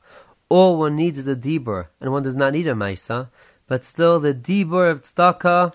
all 0.49 0.77
one 0.77 0.95
needs 0.95 1.17
is 1.17 1.27
a 1.27 1.35
dibur, 1.35 1.87
and 1.99 2.11
one 2.11 2.23
does 2.23 2.35
not 2.35 2.53
need 2.53 2.67
a 2.67 2.73
maisa, 2.73 3.29
but 3.67 3.83
still 3.83 4.19
the 4.19 4.33
dibur 4.33 4.89
of 4.89 5.03
tzedakah 5.03 5.73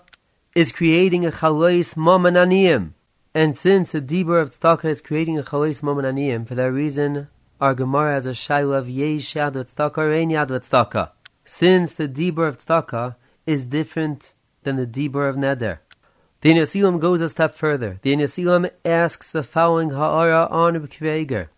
is 0.55 0.71
creating 0.71 1.25
a 1.25 1.31
chalais 1.31 1.95
momananiyim. 1.95 2.93
And 3.33 3.55
since 3.55 3.91
the 3.91 4.01
Dibur 4.01 4.41
of 4.41 4.49
Tzedakah 4.49 4.85
is 4.85 5.01
creating 5.01 5.37
a 5.37 5.43
Chalais 5.43 5.81
Momananiyim, 5.81 6.47
for 6.47 6.55
that 6.55 6.71
reason, 6.71 7.27
our 7.61 7.75
Gemara 7.75 8.15
has 8.15 8.25
a 8.25 8.31
Shaila 8.31 8.79
of 8.79 8.89
Yesh 8.89 9.35
Yad 9.35 9.53
Tzedakah 9.53 9.97
or 9.99 10.09
Yad. 10.09 11.11
Since 11.45 11.93
the 11.93 12.07
Dibur 12.07 12.47
of 12.47 12.57
Tzedakah 12.57 13.15
is 13.45 13.67
different 13.67 14.33
than 14.63 14.77
the 14.77 14.87
Dibur 14.87 15.29
of 15.29 15.35
Neder. 15.35 15.77
The 16.41 16.53
Inesilam 16.53 17.01
goes 17.01 17.19
a 17.19 17.27
step 17.27 17.53
further. 17.53 17.99
The 18.01 18.15
Inesilam 18.15 18.71
asks 18.85 19.29
the 19.29 19.43
following 19.43 19.89
Ha'ara 19.89 20.47
on 20.49 20.73
Reb 20.75 20.89
Akiva 20.89 21.19
Eiger. 21.19 21.49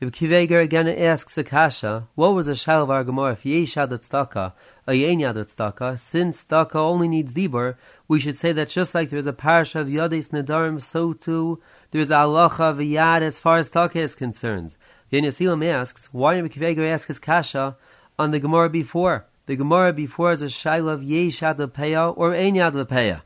Reb 0.00 0.50
again 0.62 0.88
asks 0.88 1.36
Akasha, 1.36 2.08
what 2.14 2.32
was 2.32 2.46
the 2.46 2.52
Shaila 2.52 2.84
of 2.84 2.90
our 2.90 3.04
Gemara 3.04 3.32
if 3.32 3.44
Yesh 3.44 3.74
Yad 3.74 3.90
Tzedakah 3.90 4.54
or 4.88 4.94
Ein 4.94 5.18
Yad 5.18 5.34
Tzedakah? 5.34 5.98
Since 5.98 6.46
Tzedakah 6.46 6.76
only 6.76 7.06
needs 7.06 7.34
Dibur, 7.34 7.74
we 8.08 8.18
should 8.18 8.38
say 8.38 8.50
that 8.52 8.70
just 8.70 8.94
like 8.94 9.10
there 9.10 9.18
is 9.18 9.26
a 9.26 9.34
parish 9.34 9.74
of 9.74 9.88
Yadis 9.88 10.30
Nedarim, 10.30 10.80
so 10.80 11.12
too 11.12 11.60
there 11.90 12.00
is 12.00 12.08
a 12.08 12.14
halacha 12.14 12.70
of 12.70 12.78
Yad 12.78 13.20
as 13.20 13.38
far 13.38 13.58
as 13.58 13.68
Taka 13.68 14.00
is 14.00 14.14
concerned. 14.14 14.74
The 15.10 15.20
Yasilam 15.20 15.62
asks, 15.66 16.14
why 16.14 16.40
did 16.40 16.50
Akiva 16.50 16.68
Eiger 16.68 16.86
ask 16.86 17.08
his 17.08 17.18
kasha 17.18 17.76
on 18.18 18.30
the 18.30 18.40
Gemara 18.40 18.70
before? 18.70 19.26
The 19.44 19.56
Gemara 19.56 19.92
before 19.92 20.32
is 20.32 20.40
a 20.40 20.46
shaila 20.46 20.94
of 20.94 21.00
Lepeya 21.02 22.16
or 22.16 22.34
Ein 22.34 22.54
Lepeya. 22.54 23.20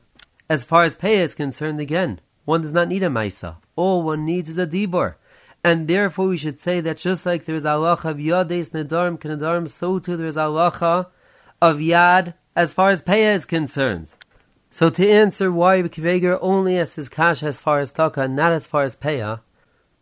As 0.54 0.62
far 0.62 0.84
as 0.84 0.94
Peya 0.94 1.24
is 1.24 1.34
concerned, 1.34 1.80
again, 1.80 2.20
one 2.44 2.62
does 2.62 2.72
not 2.72 2.86
need 2.86 3.02
a 3.02 3.08
Maisa. 3.08 3.56
All 3.74 4.04
one 4.04 4.24
needs 4.24 4.48
is 4.48 4.56
a 4.56 4.68
Dibor. 4.68 5.16
And 5.64 5.88
therefore 5.88 6.28
we 6.28 6.36
should 6.36 6.60
say 6.60 6.80
that 6.80 6.98
just 6.98 7.26
like 7.26 7.44
there 7.44 7.56
is 7.56 7.64
halacha 7.64 8.10
of 8.10 8.18
Yades 8.18 8.70
Nedarim 8.70 9.18
Kenedarim, 9.18 9.68
so 9.68 9.98
too 9.98 10.16
there 10.16 10.28
is 10.28 10.36
halacha 10.36 11.08
of 11.60 11.78
Yad 11.78 12.34
as 12.54 12.72
far 12.72 12.90
as 12.90 13.02
Peya 13.02 13.34
is 13.34 13.44
concerned. 13.44 14.10
So 14.70 14.90
to 14.90 15.10
answer 15.10 15.50
why 15.50 15.82
Akiva 15.82 16.14
Eiger 16.14 16.38
only 16.40 16.78
as 16.78 16.94
his 16.94 17.08
cash 17.08 17.42
as 17.42 17.58
far 17.58 17.80
as 17.80 17.90
Taka, 17.90 18.28
not 18.28 18.52
as 18.52 18.64
far 18.64 18.84
as 18.84 18.94
Peah, 18.94 19.40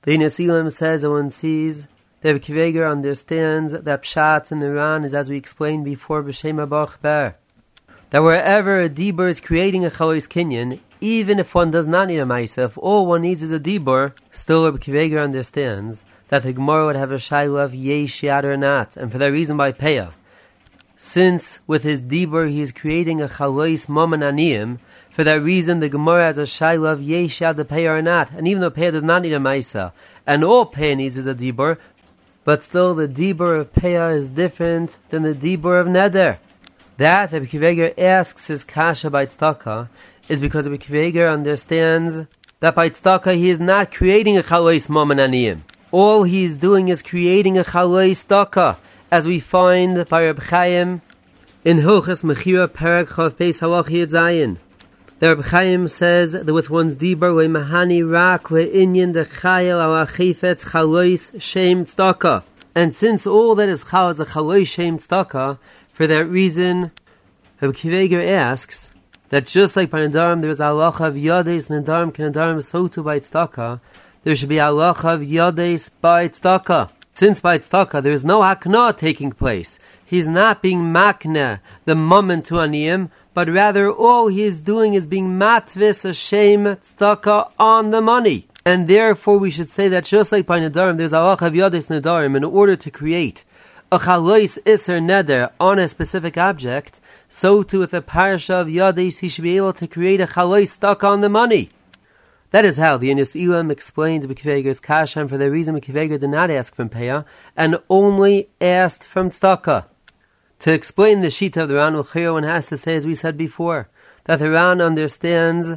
the 0.03 0.19
Nasilim 0.19 0.71
says 0.71 1.01
that 1.01 1.11
one 1.11 1.31
sees 1.31 1.87
that 2.21 2.37
Akiva 2.37 2.69
Eiger 2.69 2.87
understands 2.87 3.73
that 3.73 4.03
Pshat 4.03 4.53
in 4.53 4.62
Iran 4.62 5.05
is 5.05 5.15
as 5.15 5.31
we 5.31 5.38
explained 5.38 5.87
before 5.87 6.23
B'Shem 6.23 6.69
Baruch 6.69 7.01
Ber. 7.01 7.37
That 8.12 8.22
wherever 8.22 8.81
a 8.81 8.88
Dibur 8.88 9.29
is 9.29 9.40
creating 9.40 9.85
a 9.85 9.90
Chalois 9.90 10.29
Kinyan, 10.29 10.79
even 11.01 11.40
if 11.40 11.55
one 11.55 11.72
does 11.72 11.87
not 11.87 12.07
need 12.07 12.20
a 12.20 12.25
Maisa, 12.25 12.66
if 12.66 12.79
all 12.79 13.07
one 13.07 13.22
needs 13.22 13.42
is 13.42 13.51
a 13.51 13.59
Dibur, 13.59 14.12
still 14.31 14.64
Rabbi 14.64 14.77
Akiva 14.77 15.05
Eiger 15.05 15.18
understands 15.18 16.03
that 16.29 16.44
the 16.44 16.53
Gemara 16.53 16.87
would 16.87 16.96
have 16.96 17.11
a 17.11 17.16
Shailu 17.16 17.62
of 17.62 17.75
Yesh 17.75 18.20
Yad 18.20 18.44
or 18.44 18.57
not, 18.57 18.96
and 18.96 19.11
for 19.11 19.18
that 19.18 19.33
reason 19.33 19.57
by 19.57 19.72
Peah 19.72 20.12
since 21.03 21.59
with 21.66 21.83
his 21.83 22.01
dibur 22.01 22.48
he 22.48 22.61
is 22.61 22.70
creating 22.70 23.20
a 23.20 23.27
chalois 23.27 23.88
momen 23.88 24.79
for 25.11 25.25
that 25.25 25.42
reason 25.42 25.81
the 25.81 25.88
Gemara 25.88 26.27
has 26.27 26.38
a 26.38 26.42
shaila 26.42 26.92
of 26.92 27.01
yeshad 27.01 27.57
the 27.57 27.64
pay 27.64 27.88
or 27.88 28.01
not, 28.01 28.31
and 28.31 28.46
even 28.46 28.61
though 28.61 28.70
pay 28.70 28.88
does 28.92 29.03
not 29.03 29.22
need 29.22 29.33
a 29.33 29.38
maisa, 29.38 29.90
and 30.29 30.44
all 30.44 30.64
pay 30.64 30.94
needs 30.94 31.16
is 31.16 31.27
a 31.27 31.35
dibur, 31.35 31.77
but 32.44 32.62
still 32.62 32.94
the 32.94 33.09
dibur 33.09 33.61
of 33.61 33.72
payah 33.72 34.14
is 34.14 34.31
different 34.31 34.96
than 35.11 35.25
the 35.25 35.35
dibur 35.35 35.81
of 35.81 35.88
neder. 35.88 36.38
That 37.03 37.33
Rabbi 37.33 37.47
Akiva 37.47 37.71
Eiger 37.73 37.95
asks 37.99 38.47
his 38.47 38.62
kasha 38.62 39.11
by 39.11 39.27
tzedakah 39.27 39.88
is 40.29 40.38
because 40.38 40.69
Rabbi 40.69 40.85
Akiva 40.85 41.09
Eiger 41.09 41.29
understands 41.29 42.29
that 42.61 42.77
by 42.77 42.91
tzedakah 42.91 43.35
he 43.37 43.51
is 43.51 43.59
not 43.59 43.91
creating 43.91 44.38
a 44.38 44.43
chalois 44.45 44.87
momen 44.87 45.62
All 45.91 46.23
he 46.23 46.45
is 46.45 46.59
doing 46.59 46.87
is 46.87 47.03
creating 47.03 47.59
a 47.59 47.65
chalois 47.65 48.25
tzedakah 48.25 48.77
as 49.11 49.27
we 49.27 49.41
find 49.41 50.09
by 50.09 50.27
Reb 50.27 50.45
Chaim 50.45 51.03
in 51.65 51.79
Hilchas 51.79 52.23
Mechira 52.23 52.69
Perek 52.69 53.09
Chav 53.09 53.33
Beis 53.33 53.59
Halach 53.59 53.88
Zayin. 54.07 54.59
The 55.19 55.35
Reb 55.35 55.47
Chaim 55.47 55.88
says 55.88 56.31
that 56.31 56.55
with 56.55 56.71
one's 56.71 56.95
dibar 56.95 57.35
we 57.35 57.49
mahani 57.49 58.09
rak 58.09 58.49
we 58.49 58.65
inyan 58.69 59.12
de 59.12 59.25
chayel 59.25 59.81
al 59.81 60.07
achifetz 60.07 60.67
chalois 60.67 61.43
shem 61.43 61.85
tzedakah. 61.85 62.45
And 62.77 62.95
since 62.95 63.27
all 63.27 63.57
that 63.57 63.69
is 63.69 63.83
chal 63.83 64.11
is 64.11 64.21
a 64.21 64.25
chalois 64.25 64.69
shem 64.69 64.99
tzedakah, 64.99 65.59
for 66.03 66.09
that 66.09 66.25
reason, 66.25 66.91
Rabbi 67.61 67.75
Akiva 67.75 68.03
Eiger 68.03 68.23
asks 68.23 68.91
that 69.29 69.47
just 69.47 69.77
like 69.77 69.88
by 69.88 70.01
Nadarim 70.01 70.41
there 70.41 70.51
is 70.51 70.59
halacha 70.59 71.07
of 71.07 71.15
Yades 71.15 71.69
Nadarim 71.69 72.11
Nadarim 72.11 72.61
so 72.61 72.88
too 72.88 73.05
by 73.05 73.21
Tzedakah, 73.21 73.81
there 74.25 74.35
should 74.35 74.49
be 74.49 74.57
halacha 74.57 75.15
of 75.15 75.21
Yades 75.21 75.91
by 76.01 76.27
Tzedakah. 76.27 76.91
Since 77.15 77.41
by 77.41 77.59
Tzedakah 77.59 78.03
there 78.03 78.12
is 78.12 78.25
no 78.25 78.41
hakna 78.41 78.99
taking 78.99 79.31
place, 79.31 79.79
he's 80.05 80.27
not 80.27 80.61
being 80.61 80.81
makna 80.81 81.61
the 81.85 81.95
moment 81.95 82.47
to 82.47 82.55
aniyim, 82.55 83.11
but 83.33 83.49
rather 83.49 83.88
all 83.88 84.27
he 84.27 84.43
is 84.43 84.61
doing 84.61 84.95
is 84.95 85.07
being 85.07 85.29
matvis 85.38 86.05
a 86.05 86.12
shame 86.12 86.65
tzedakah 86.65 87.53
on 87.61 87.93
the 87.93 88.01
money. 88.01 88.49
And 88.65 88.88
therefore 88.88 89.38
we 89.38 89.53
should 89.53 89.71
say 89.71 89.87
that 89.91 90.07
just 90.07 90.33
like 90.33 90.47
by 90.47 90.59
Nadarim, 90.59 90.97
there's 90.97 91.12
halacha 91.12 91.47
of 91.47 91.53
Yades 91.53 91.87
Nadarim 91.87 92.37
in 92.37 92.43
order 92.43 92.75
to 92.75 92.91
create 92.91 93.45
a 93.92 93.98
chalois 93.98 94.57
iser 94.66 95.00
neder 95.00 95.50
on 95.61 95.78
a 95.78 95.87
specific 95.87 96.38
object, 96.38 96.98
so 97.28 97.62
too 97.62 97.81
with 97.81 97.92
a 97.92 98.00
parasha 98.00 98.55
of 98.55 98.66
Yades 98.66 99.18
he 99.18 99.28
should 99.28 99.44
be 99.44 99.59
able 99.59 99.74
to 99.74 99.87
create 99.87 100.18
a 100.18 100.26
chalois 100.26 100.66
stuck 100.66 101.05
on 101.05 101.20
the 101.20 101.28
money. 101.28 101.68
That 102.52 102.64
is 102.64 102.78
how 102.78 102.96
the 102.96 103.11
Inus 103.11 103.37
Elam 103.37 103.70
explains 103.70 104.26
Mekiveger's 104.26 104.81
kasha, 104.81 105.20
and 105.20 105.28
for 105.28 105.37
the 105.37 105.50
reason 105.50 105.78
Mekiveger 105.78 106.18
did 106.18 106.31
not 106.31 106.50
ask 106.50 106.74
from 106.74 106.88
Peah, 106.88 107.26
and 107.55 107.81
only 107.90 108.48
asked 108.62 109.05
from 109.05 109.28
tzedakah. 109.28 109.85
To 110.61 110.72
explain 110.72 111.20
the 111.20 111.31
sheet 111.31 111.59
of 111.59 111.68
the 111.68 111.74
Ran 111.74 111.92
Uchir, 111.92 112.33
one 112.33 112.44
has 112.44 112.68
to 112.68 112.78
say, 112.78 112.94
as 112.94 113.07
we 113.07 113.14
said 113.14 113.37
before, 113.37 113.90
that 114.24 114.38
the 114.38 114.50
Ran 114.50 114.81
understands 114.81 115.76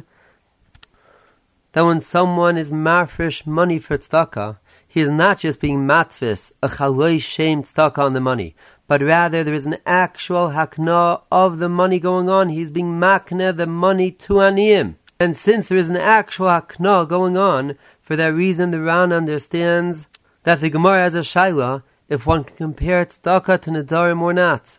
that 1.72 1.84
when 1.84 2.00
someone 2.00 2.56
is 2.56 2.72
mafresh 2.72 3.46
money 3.46 3.78
for 3.78 3.98
tzedakah, 3.98 4.56
he 4.96 5.02
is 5.02 5.10
not 5.10 5.38
just 5.40 5.60
being 5.60 5.80
matvis, 5.80 6.52
a 6.62 6.68
chaloi 6.68 7.20
shame 7.20 7.62
tzedakah 7.62 7.98
on 7.98 8.14
the 8.14 8.18
money, 8.18 8.56
but 8.86 9.02
rather 9.02 9.44
there 9.44 9.52
is 9.52 9.66
an 9.66 9.76
actual 9.84 10.52
hakna 10.52 11.20
of 11.30 11.58
the 11.58 11.68
money 11.68 11.98
going 11.98 12.30
on. 12.30 12.48
He's 12.48 12.70
being 12.70 12.98
makna 12.98 13.54
the 13.54 13.66
money 13.66 14.10
to 14.12 14.32
aniyim. 14.36 14.94
And 15.20 15.36
since 15.36 15.66
there 15.66 15.76
is 15.76 15.90
an 15.90 15.98
actual 15.98 16.46
hakna 16.46 17.06
going 17.06 17.36
on, 17.36 17.76
for 18.00 18.16
that 18.16 18.32
reason 18.32 18.70
the 18.70 18.80
Ran 18.80 19.12
understands 19.12 20.06
that 20.44 20.62
the 20.62 20.70
Gemara 20.70 21.02
has 21.02 21.14
a 21.14 21.18
shaila 21.18 21.82
if 22.08 22.24
one 22.24 22.44
can 22.44 22.56
compare 22.56 23.04
tzedakah 23.04 23.60
to 23.60 23.70
nadarim 23.72 24.22
or 24.22 24.32
not. 24.32 24.78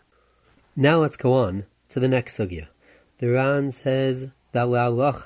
Now 0.75 0.97
let's 0.97 1.17
go 1.17 1.33
on 1.33 1.65
to 1.89 1.99
the 1.99 2.07
next 2.07 2.39
sugya. 2.39 2.69
The 3.19 3.29
Ran 3.29 3.71
says 3.71 4.29
that 4.53 4.67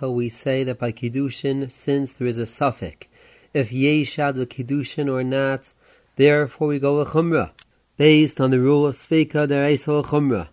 we 0.01 0.27
say 0.27 0.65
that 0.65 0.79
by 0.79 0.91
kiddushin, 0.91 1.71
since 1.71 2.11
there 2.11 2.27
is 2.27 2.37
a 2.37 2.45
suffix, 2.45 3.07
if 3.53 3.69
yeshad 3.69 4.35
with 4.35 4.49
kiddushin 4.49 5.11
or 5.11 5.23
not, 5.23 5.73
therefore 6.15 6.67
we 6.69 6.79
go 6.79 6.99
with 6.99 7.09
chumrah, 7.09 7.51
based 7.97 8.39
on 8.39 8.51
the 8.51 8.59
rule 8.59 8.85
of 8.85 8.95
sveka 8.95 9.47
dereisel 9.47 10.03
chumrah. 10.05 10.47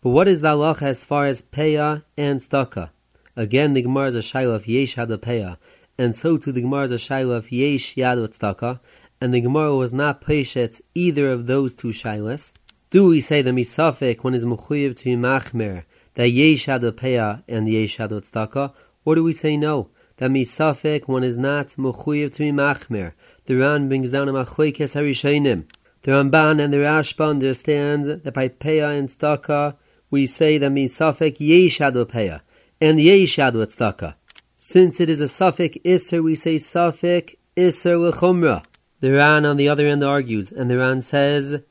But 0.00 0.10
what 0.10 0.28
is 0.28 0.40
the 0.40 0.48
halacha 0.48 0.82
as 0.82 1.04
far 1.04 1.26
as 1.26 1.42
peah 1.42 2.02
and 2.16 2.40
staka? 2.40 2.90
Again, 3.34 3.74
the 3.74 3.82
Gemara 3.82 4.08
is 4.08 4.14
a 4.16 4.18
shaila 4.18 4.56
of 4.56 4.64
yeshad 4.64 5.16
peah, 5.18 5.56
and 5.96 6.16
so 6.16 6.36
too 6.36 6.52
the 6.52 6.60
Gemara 6.60 6.84
is 6.84 6.92
a 6.92 6.96
shaila 6.96 7.36
of 7.36 7.52
yesh 7.52 7.94
yad 7.94 8.18
staka, 8.38 8.80
and 9.20 9.32
the 9.32 9.40
Gemara 9.40 9.74
was 9.74 9.92
not 9.92 10.20
peshet 10.20 10.80
either 10.94 11.30
of 11.30 11.46
those 11.46 11.74
two 11.74 11.88
shilas, 11.88 12.52
do 12.90 13.06
we 13.06 13.20
say 13.20 13.42
the 13.42 13.50
misafik 13.50 14.24
one 14.24 14.34
is 14.34 14.44
mechuyev 14.44 14.96
to 14.96 15.04
be 15.04 15.16
machmer 15.16 15.84
that 16.14 16.30
yesh 16.30 16.66
peah 16.66 17.42
and 17.46 17.68
yesh 17.68 17.98
tzedakah, 17.98 18.72
or 19.04 19.14
do 19.14 19.22
we 19.22 19.32
say 19.32 19.56
no 19.56 19.88
that 20.18 20.30
misafik 20.30 21.08
one 21.08 21.24
is 21.24 21.36
not 21.36 21.68
mechuyev 21.70 22.32
to 22.34 22.38
be 22.38 22.52
machmer? 22.52 23.12
The 23.46 23.56
Ran 23.56 23.88
brings 23.88 24.12
down 24.12 24.28
a 24.28 24.32
machlekes 24.32 24.94
harishainim. 24.94 25.64
The 26.02 26.12
Ramban 26.12 26.62
and 26.62 26.72
the 26.72 26.78
Rashba 26.78 27.30
understands 27.30 28.08
that 28.08 28.34
by 28.34 28.48
peah 28.48 28.98
and 28.98 29.08
tzedakah 29.08 29.76
we 30.10 30.26
say 30.26 30.58
that 30.58 30.70
misafik 30.70 31.36
yesh 31.40 31.78
peah 31.78 32.40
and 32.80 33.00
yesh 33.00 33.36
tzedakah. 33.36 34.14
Since 34.58 35.00
it 35.00 35.10
is 35.10 35.20
a 35.20 35.28
suffix 35.28 35.76
iser, 35.84 36.22
we 36.22 36.34
say 36.34 36.58
suffix 36.58 37.34
iser 37.56 37.96
lechumra. 37.96 38.64
The 39.00 39.12
Ran 39.12 39.46
on 39.46 39.56
the 39.56 39.68
other 39.68 39.86
end 39.86 40.04
argues, 40.04 40.50
and 40.50 40.70
the 40.70 40.78
Ran 40.78 41.02
says 41.02 41.62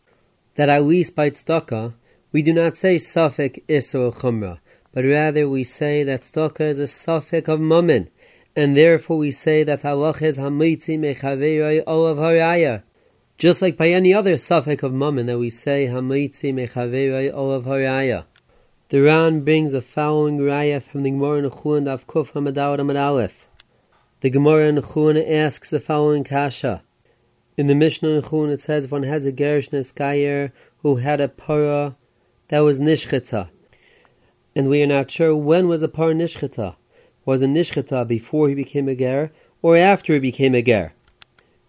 that 0.56 0.70
at 0.70 0.84
least 0.84 1.16
by 1.16 1.30
tzedakah, 1.30 1.94
we 2.32 2.42
do 2.42 2.54
not 2.54 2.78
say 2.78 2.98
suffix 2.98 3.60
isra 3.68 4.14
chumra, 4.14 4.60
but 4.94 5.06
rather 5.06 5.48
we 5.48 5.64
say 5.64 6.04
that 6.04 6.24
tzedakah 6.24 6.70
is 6.70 6.80
a 6.80 6.88
suffix 6.88 7.48
of 7.48 7.60
mammon, 7.60 8.10
and 8.58 8.76
therefore 8.76 9.20
we 9.20 9.30
say 9.30 9.64
that 9.64 9.84
halach 9.84 10.20
is 10.20 10.36
hamitzi 10.40 10.98
mechaverei 10.98 11.84
olav 11.86 12.18
haraya. 12.18 12.82
Just 13.38 13.62
like 13.62 13.78
by 13.78 13.90
any 13.90 14.16
other 14.16 14.36
suffix 14.36 14.82
of 14.82 14.92
mammon 14.92 15.28
that 15.28 15.38
we 15.38 15.52
say 15.52 15.86
hamitzi 15.86 16.52
mechaverei 16.52 17.32
olav 17.32 17.66
haraya. 17.66 18.26
The 18.90 19.02
Ran 19.02 19.42
brings 19.42 19.74
the 19.74 19.82
following 19.84 20.40
raya 20.40 20.82
from 20.82 21.04
the 21.04 21.12
Gemara 21.12 21.44
in 21.44 21.52
Chun 21.52 21.88
of 21.88 22.08
Kuf 22.08 22.32
Hamadawad. 22.32 23.32
The 24.22 24.30
Gemara 24.32 24.70
in 24.70 25.18
asks 25.18 25.70
the 25.70 25.80
following 25.80 26.24
kasha. 26.24 26.82
In 27.58 27.68
the 27.68 27.76
Mishnah 27.76 28.10
in 28.10 28.50
it 28.50 28.62
says 28.62 28.90
one 28.90 29.04
has 29.04 29.28
a 29.28 29.32
Gerish 29.32 29.70
Neskayer 29.70 30.52
who 30.82 30.96
had 30.96 31.22
a 31.22 31.28
para 31.28 31.96
that 32.48 32.62
was 32.62 32.80
Nishchita. 32.80 33.50
And 34.56 34.68
we 34.68 34.82
are 34.82 34.88
not 34.88 35.12
sure 35.12 35.36
when 35.36 35.68
was 35.68 35.84
a 35.84 35.88
para 35.88 36.16
Nishchita. 36.16 36.76
Was 37.28 37.42
a 37.42 37.46
Nishchita 37.46 38.08
before 38.08 38.48
he 38.48 38.56
became 38.56 38.88
a 38.88 38.96
Ger 38.96 39.32
or 39.62 39.76
after 39.76 40.14
he 40.14 40.20
became 40.20 40.56
a 40.56 40.62
Ger? 40.62 40.94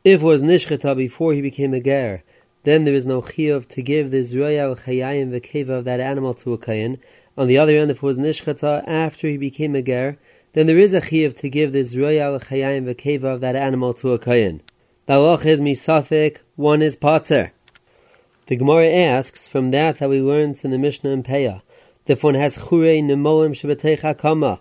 If 0.05 0.21
it 0.21 0.25
was 0.25 0.41
Nishchita 0.41 0.97
before 0.97 1.33
he 1.35 1.41
became 1.41 1.75
a 1.75 1.81
Ger, 1.81 2.23
then 2.63 2.85
there 2.85 2.95
is 2.95 3.05
no 3.05 3.23
chiyuv 3.23 3.67
to 3.71 3.83
give 3.83 4.13
the 4.13 4.19
Zroya 4.19 4.79
Chayayim 4.79 5.33
Vekeva 5.33 5.71
of 5.71 5.85
that 5.85 5.99
animal 5.99 6.33
to 6.35 6.53
a 6.53 6.59
Kayin. 6.59 7.01
On 7.37 7.49
the 7.49 7.59
other 7.59 7.77
hand, 7.77 7.91
if 7.91 7.97
it 7.97 8.03
was 8.05 8.17
Nishchata 8.17 8.87
after 8.87 9.27
he 9.27 9.37
became 9.37 9.75
a 9.75 9.83
Ger, 9.83 10.17
then 10.53 10.69
there 10.69 10.79
is 10.79 10.93
a 10.93 11.01
chiyuv 11.01 11.37
to 11.39 11.51
give 11.51 11.73
the 11.73 11.83
Zroya 11.83 12.41
Chayayim 12.41 12.95
Vekeva 12.95 13.25
of 13.25 13.41
that 13.41 13.57
animal 13.57 13.93
to 13.95 14.13
a 14.13 14.19
Kayin. 14.21 14.61
The 15.07 15.15
halach 15.15 15.45
is 15.45 15.61
misafik, 15.61 16.37
one 16.55 16.83
is 16.83 16.95
pater. 16.95 17.51
The 18.47 18.55
Gemara 18.55 18.91
asks 18.91 19.49
from 19.49 19.73
that 19.73 19.99
that 19.99 20.09
we 20.09 20.21
learned 20.21 20.61
in 20.63 20.71
the 20.71 20.79
Mishnah 20.79 21.11
and 21.11 21.25
Peah, 21.25 21.63
if 22.07 22.23
one 22.23 22.37
has 22.37 22.55
chure 22.55 23.03
nemoim 23.03 23.51
shebetecha 23.51 24.17
kama, 24.17 24.61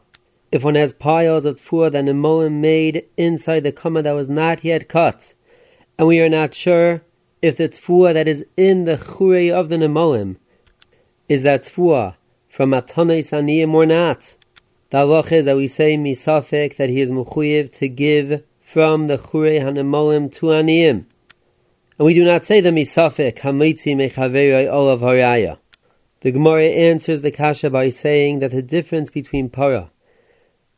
if 0.51 0.63
one 0.63 0.75
has 0.75 0.93
piles 0.93 1.45
of 1.45 1.61
tfuah 1.61 1.91
that 1.91 2.05
nemoim 2.05 2.53
made 2.53 3.05
inside 3.17 3.61
the 3.61 3.71
kama 3.71 4.01
that 4.01 4.11
was 4.11 4.29
not 4.29 4.63
yet 4.63 4.87
cut, 4.87 5.33
and 5.97 6.07
we 6.07 6.19
are 6.19 6.29
not 6.29 6.53
sure 6.53 7.01
if 7.41 7.57
the 7.57 7.69
tfuah 7.69 8.13
that 8.13 8.27
is 8.27 8.45
in 8.55 8.85
the 8.85 8.97
chure 8.97 9.53
of 9.53 9.69
the 9.69 9.75
nemoim 9.75 10.37
is 11.27 11.43
that 11.43 11.65
tfuah 11.65 12.15
from 12.49 12.71
matonis 12.71 13.31
aniyim 13.31 13.73
or 13.73 13.85
not. 13.85 14.35
The 14.89 14.99
halach 14.99 15.31
is 15.31 15.45
that 15.45 15.57
we 15.57 15.67
say 15.67 15.97
misafik 15.97 16.77
that 16.77 16.89
he 16.89 17.01
is 17.01 17.11
mechuyev 17.11 17.71
to 17.73 17.89
give 17.89 18.43
from 18.67 19.07
the 19.07 19.17
Chure 19.17 19.61
Hanemolim 19.61 20.29
to 20.33 20.47
Aniyim. 20.47 21.05
And 21.97 22.05
we 22.05 22.13
do 22.13 22.25
not 22.25 22.43
say 22.43 22.59
the 22.59 22.69
Misafik 22.69 23.37
Hamitzi 23.39 23.95
Mechaverei 23.95 24.69
Olav 24.69 24.99
Haraya. 24.99 25.57
The 26.19 26.31
Gemara 26.31 26.65
answers 26.65 27.21
the 27.21 27.31
Kasha 27.31 27.69
by 27.69 27.87
saying 27.87 28.39
that 28.39 28.51
the 28.51 28.61
difference 28.61 29.09
between 29.09 29.49
para, 29.49 29.89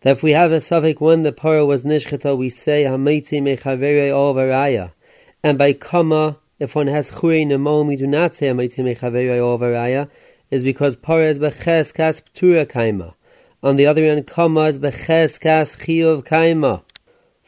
that 0.02 0.12
if 0.12 0.24
we 0.24 0.32
have 0.32 0.52
a 0.52 0.62
suffix 0.62 1.02
when 1.02 1.24
the 1.24 1.32
para 1.32 1.66
was 1.66 1.84
nishchata, 1.84 2.38
we 2.38 2.50
say 2.50 2.84
Hamitzi 2.84 3.42
Mechaverei 3.42 4.14
Olav 4.14 4.38
Haraya. 4.38 4.92
And 5.44 5.58
by 5.58 5.74
Kama, 5.74 6.38
if 6.60 6.76
one 6.76 6.88
has 6.88 7.10
Chure 7.10 7.46
Nemolim, 7.46 7.88
we 7.88 7.96
do 7.96 8.08
not 8.08 8.36
say 8.36 8.48
Hamitzi 8.48 8.80
Mechaverei 8.80 9.42
Olav 9.42 9.62
Haraya, 9.62 10.10
is 10.50 10.64
because 10.64 10.96
para 10.96 11.30
is 11.30 11.40
Beches 11.40 11.92
Kas 11.92 12.22
Ptura 12.22 12.66
Kaima. 12.66 13.14
On 13.62 13.76
the 13.76 13.88
other 13.88 14.06
hand, 14.06 14.26
Kama 14.26 14.62
is 14.66 14.80
Beches 14.80 15.38
Kas 15.38 15.76
Chiyuv 15.76 16.26
Kaima. 16.26 16.84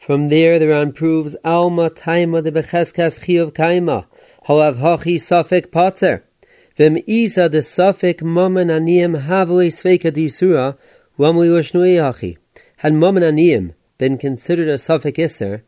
From 0.02 0.30
there, 0.30 0.58
the 0.58 0.66
Ran 0.66 0.90
proves 0.90 1.36
Alma 1.44 1.88
Taima 1.88 2.42
de 2.42 2.50
Becheskas 2.50 3.20
Chiyuv 3.20 3.52
Kaima, 3.52 4.04
Holav 4.48 4.78
Hachi 4.78 5.14
Safik 5.14 5.70
Pater. 5.70 6.24
Vim 6.76 6.98
Isa 7.06 7.48
de 7.48 7.60
Safik 7.60 8.20
Maman 8.20 8.66
Aniyim 8.66 9.26
Havui 9.26 9.68
Sveika 9.68 10.10
Disura, 10.10 10.76
Wamli 11.16 11.48
Ushnui 11.48 11.94
Hachi. 12.02 12.38
Had 12.82 12.94
Maman 12.94 13.22
Aniyim 13.22 13.74
been 13.96 14.18
considered 14.18 14.66
a 14.66 14.74
Safik 14.74 15.14
Isser, 15.14 15.62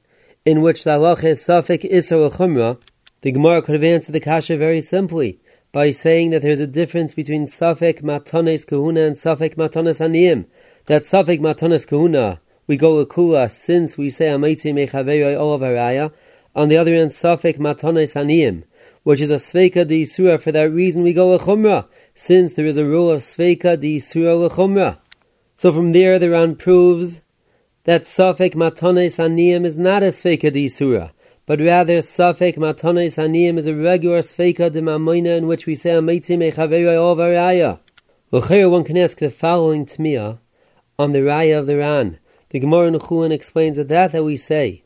in 0.44 0.62
which 0.62 0.83
the 0.83 0.98
halach 0.98 1.22
is 1.22 1.40
Safik 1.40 1.88
Isser 1.88 2.29
Chumra, 2.29 2.77
the 3.20 3.31
Gemara 3.31 3.62
could 3.62 3.74
have 3.74 3.85
answered 3.85 4.11
the 4.11 4.18
Kasha 4.18 4.57
very 4.57 4.81
simply 4.81 5.38
by 5.70 5.92
saying 5.92 6.31
that 6.31 6.42
there's 6.42 6.59
a 6.59 6.66
difference 6.66 7.14
between 7.14 7.46
Safik 7.46 8.03
Matanes 8.03 8.66
Kahuna 8.66 9.03
and 9.03 9.14
Safik 9.14 9.55
Matanes 9.55 10.00
Aniyim. 10.00 10.46
That 10.87 11.05
Safik 11.05 11.38
Matanes 11.38 11.87
Kahuna 11.87 12.40
we 12.66 12.77
go 12.77 13.07
kula 13.07 13.48
since 13.48 13.96
we 13.96 14.11
say 14.11 14.27
Amaitzi 14.27 14.74
Mechaveri 14.74 15.38
Olav 15.38 15.61
Haraya. 15.61 16.12
On 16.57 16.68
the 16.68 16.77
other 16.77 16.96
hand, 16.96 17.12
Safik 17.12 17.59
Matonis 17.59 18.16
Aniyim, 18.16 18.64
which 19.05 19.20
is 19.20 19.31
a 19.31 19.37
Sveika 19.37 19.87
di 19.87 20.05
Surah. 20.05 20.38
For 20.38 20.50
that 20.50 20.72
reason, 20.72 21.05
we 21.05 21.12
go 21.12 21.38
Chumrah, 21.38 21.87
since 22.16 22.55
there 22.55 22.66
is 22.66 22.77
a 22.77 22.85
rule 22.85 23.09
of 23.09 23.20
Sveika 23.20 24.03
Surah 24.03 24.48
Chumrah. 24.48 24.98
So 25.64 25.72
from 25.72 25.92
there, 25.92 26.18
the 26.18 26.29
Ran 26.29 26.57
proves 26.57 27.22
that 27.85 28.05
Safik 28.05 28.53
Matonis 28.55 29.16
Aniyim 29.16 29.64
is 29.64 29.79
not 29.79 30.03
a 30.03 30.09
Sveika 30.09 30.53
di 30.53 30.68
Surah, 30.68 31.09
but 31.46 31.59
rather 31.59 32.00
Safek 32.00 32.59
Matanis 32.59 33.16
Haniyim 33.16 33.59
is 33.59 33.66
a 33.66 33.74
regular 33.74 34.18
Sfeika 34.18 34.70
de 34.70 34.83
Mamoina 34.83 35.38
in 35.38 35.46
which 35.46 35.64
we 35.64 35.74
say 35.74 35.92
Amaitim 35.92 36.53
Echaveri 36.53 36.94
Ovaraya. 36.94 37.79
L'chayr 38.31 38.70
one 38.70 38.85
can 38.85 38.98
ask 38.98 39.16
the 39.16 39.31
following 39.31 39.87
Tmiya 39.87 40.38
on 40.98 41.12
the 41.12 41.20
Raya 41.20 41.61
of 41.61 41.66
the 41.66 41.79
Ran. 41.79 42.18
The 42.50 42.59
Gemara 42.59 42.88
in 42.88 42.94
Chulin 42.96 43.33
explains 43.33 43.79
that 43.79 43.88
that 43.88 44.12
that 44.12 44.22
we 44.22 44.37
say, 44.37 44.83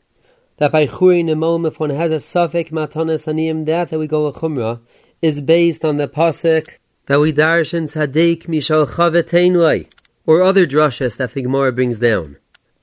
that 0.58 0.70
by 0.70 0.86
Churi 0.86 1.24
Nemom, 1.24 1.66
if 1.66 1.80
one 1.80 1.90
has 1.90 2.12
a 2.12 2.18
Safek 2.18 2.70
Matanis 2.70 3.26
Haniyim, 3.26 3.66
that 3.66 3.88
that 3.88 3.98
we 3.98 4.06
go 4.06 4.26
a 4.26 4.32
Chumrah, 4.32 4.78
is 5.22 5.40
based 5.40 5.84
on 5.84 5.96
the 5.96 6.06
Pasek 6.06 6.68
that 7.06 7.18
we 7.18 7.32
darsh 7.32 7.74
in 7.74 7.86
Tzaddik 7.86 8.42
Mishal 8.42 8.86
Chaveteinlai, 8.86 9.88
or 10.28 10.42
other 10.42 10.66
drushes 10.66 11.16
that 11.16 11.32
the 11.32 11.40
Gemara 11.40 11.72
brings 11.72 12.00
down. 12.00 12.36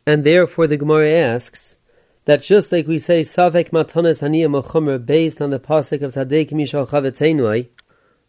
And 0.08 0.24
therefore 0.24 0.66
the 0.66 0.78
Gemara 0.78 1.12
asks 1.12 1.76
that 2.26 2.42
just 2.42 2.72
like 2.72 2.88
we 2.88 2.98
say 2.98 3.22
Savek 3.22 3.70
Matanas 3.70 4.24
Haniyah 4.24 4.50
Mochumra 4.50 5.06
based 5.06 5.40
on 5.40 5.52
the 5.52 5.60
pasuk 5.60 6.02
of 6.02 6.16
Tzaddik 6.16 6.50
Mishal 6.50 6.88
Chaveteinlai, 6.90 7.68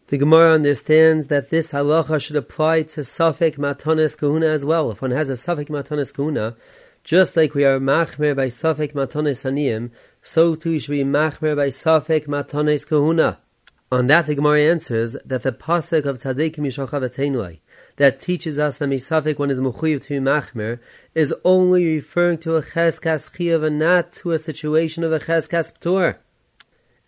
the 0.08 0.18
Gemara 0.18 0.52
understands 0.52 1.28
that 1.28 1.48
this 1.48 1.72
halacha 1.72 2.20
should 2.20 2.36
apply 2.36 2.82
to 2.82 3.00
Safek 3.00 3.56
Matanas 3.56 4.18
Kahuna 4.18 4.48
as 4.48 4.66
well. 4.66 4.90
If 4.90 5.00
one 5.00 5.12
has 5.12 5.30
a 5.30 5.32
Safek 5.32 5.70
Matanas 5.70 6.12
Kahuna, 6.12 6.54
just 7.02 7.38
like 7.38 7.54
we 7.54 7.64
are 7.64 7.80
machmer 7.80 8.36
by 8.36 8.48
Safek 8.48 8.92
Matanas 8.92 9.50
Haniyim, 9.50 9.92
so 10.22 10.54
too 10.54 10.78
should 10.78 10.90
be 10.90 11.04
machmer 11.04 11.56
by 11.56 11.68
Safek 11.68 12.26
Matanas 12.26 12.86
Kahuna. 12.86 13.38
On 13.90 14.08
that, 14.08 14.26
the 14.26 14.34
Gemara 14.34 14.60
answers 14.60 15.16
that 15.24 15.42
the 15.42 15.52
pasuk 15.52 16.04
of 16.04 16.22
Tadek 16.22 16.56
Mishachav 16.56 17.02
that 17.96 18.20
teaches 18.20 18.58
us 18.58 18.78
that 18.78 18.88
Misafik 18.88 19.38
one 19.38 19.50
is 19.50 19.60
Mechuyev 19.60 20.02
to 20.04 20.20
Machmer 20.20 20.78
is 21.14 21.34
only 21.44 21.96
referring 21.96 22.38
to 22.38 22.56
a 22.56 22.62
Cheskas 22.62 23.30
Chiyav 23.30 23.66
and 23.66 23.78
not 23.78 24.12
to 24.12 24.32
a 24.32 24.38
situation 24.38 25.02
of 25.02 25.12
a 25.12 25.18
Cheskas 25.18 25.72
Ptur. 25.78 26.16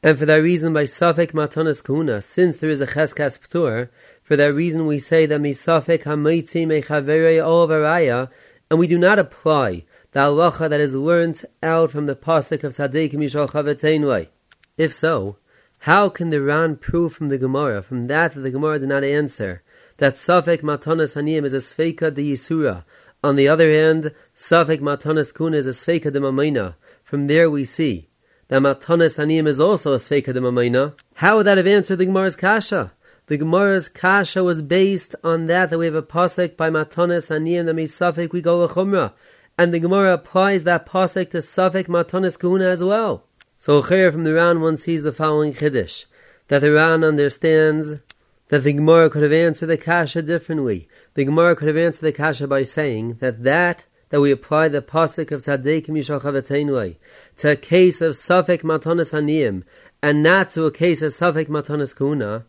And 0.02 0.18
for 0.18 0.26
that 0.26 0.36
reason, 0.36 0.72
by 0.72 0.84
Safek 0.84 1.32
Matanas 1.32 1.84
Kuna, 1.84 2.22
since 2.22 2.56
there 2.56 2.70
is 2.70 2.80
a 2.80 2.86
Cheskas 2.86 3.38
Ptur, 3.38 3.88
for 4.22 4.36
that 4.36 4.54
reason 4.54 4.86
we 4.86 4.98
say 4.98 5.26
that 5.26 5.40
Misafik 5.40 6.04
Hamaitzi 6.04 6.66
Mechavere 6.66 7.38
Olavaraya, 7.42 8.30
and 8.70 8.78
we 8.78 8.86
do 8.86 8.98
not 8.98 9.18
apply 9.18 9.84
the 10.12 10.20
halacha 10.20 10.70
that 10.70 10.80
is 10.80 10.94
learnt 10.94 11.44
out 11.62 11.90
from 11.90 12.06
the 12.06 12.16
pasuk 12.16 12.64
of 12.64 12.74
Tadek 12.74 13.12
Mishachav 13.12 14.28
If 14.76 14.94
so, 14.94 15.36
how 15.80 16.08
can 16.08 16.30
the 16.30 16.42
Ran 16.42 16.76
prove 16.76 17.12
from 17.12 17.28
the 17.28 17.38
Gemara, 17.38 17.82
from 17.82 18.06
that 18.06 18.34
that 18.34 18.40
the 18.40 18.50
Gemara 18.50 18.78
did 18.78 18.88
not 18.88 19.04
answer, 19.04 19.62
that 19.98 20.14
Safek 20.14 20.62
Matanas 20.62 21.14
Haniyim 21.14 21.44
is 21.44 21.54
a 21.54 21.58
Sfeika 21.58 22.12
de 22.14 22.32
Yisura? 22.32 22.84
On 23.22 23.36
the 23.36 23.48
other 23.48 23.70
hand, 23.72 24.14
Safek 24.34 24.78
Matanas 24.78 25.34
Kuna 25.34 25.56
is 25.56 25.66
a 25.66 25.70
Sfeika 25.70 26.12
de 26.12 26.20
Mamaina. 26.20 26.74
From 27.04 27.26
there 27.26 27.50
we 27.50 27.64
see 27.64 28.08
that 28.46 28.62
Matanas 28.62 29.16
Haniyim 29.16 29.46
is 29.46 29.58
also 29.58 29.92
a 29.92 29.98
Sfeika 29.98 30.32
de 30.32 30.40
Mamaina. 30.40 30.98
How 31.14 31.36
would 31.36 31.46
that 31.46 31.58
have 31.58 31.66
answered 31.66 31.96
the 31.96 32.06
Gemara's 32.06 32.36
Kasha? 32.36 32.92
The 33.26 33.38
Gemara's 33.38 33.88
Kasha 33.88 34.42
was 34.42 34.62
based 34.62 35.14
on 35.22 35.46
that 35.46 35.70
that 35.70 35.78
we 35.78 35.86
have 35.86 35.94
a 35.94 36.02
pasuk 36.02 36.56
by 36.56 36.70
Matanas 36.70 37.28
Haniyim 37.28 37.66
that 37.66 37.74
means 37.74 37.92
Safek 37.92 38.32
we 38.32 38.40
go 38.40 38.62
a 38.62 38.68
Chumrah. 38.68 39.12
And 39.58 39.74
the 39.74 39.80
Gemara 39.80 40.14
applies 40.14 40.62
that 40.64 40.86
pasuk 40.86 41.30
to 41.32 41.38
Safek 41.38 41.88
Matanas 41.88 42.38
Kuna 42.40 42.68
as 42.68 42.82
well. 42.84 43.24
So 43.58 43.82
here 43.82 44.12
from 44.12 44.22
the 44.22 44.34
Ran 44.34 44.60
one 44.60 44.76
sees 44.76 45.02
the 45.02 45.12
following 45.12 45.52
chiddush 45.52 46.04
that 46.46 46.60
the 46.60 46.72
Ran 46.72 47.02
understands 47.02 47.96
that 48.48 48.64
the 48.64 48.72
Gemara 48.72 49.10
could 49.10 49.22
have 49.22 49.32
answered 49.32 49.66
the 49.66 49.76
kasha 49.76 50.22
differently. 50.22 50.88
The 51.14 51.24
Gemara 51.24 51.56
could 51.56 51.68
have 51.68 51.76
answered 51.76 52.04
the 52.04 52.12
kasha 52.12 52.46
by 52.46 52.62
saying 52.62 53.18
that 53.20 53.44
that 53.44 53.84
that 54.10 54.20
we 54.20 54.30
apply 54.30 54.68
the 54.68 54.80
pasuk 54.80 55.30
of 55.30 55.44
tzaddik 55.44 55.86
mishal 55.86 56.96
to 57.36 57.50
a 57.50 57.56
case 57.56 58.00
of 58.00 58.14
safek 58.14 58.62
matanas 58.62 59.12
haniyim 59.12 59.64
and 60.02 60.22
not 60.22 60.50
to 60.50 60.64
a 60.64 60.72
case 60.72 61.02
of 61.02 61.12
safek 61.12 61.46
matanas 61.46 61.94
kuna 61.94 62.46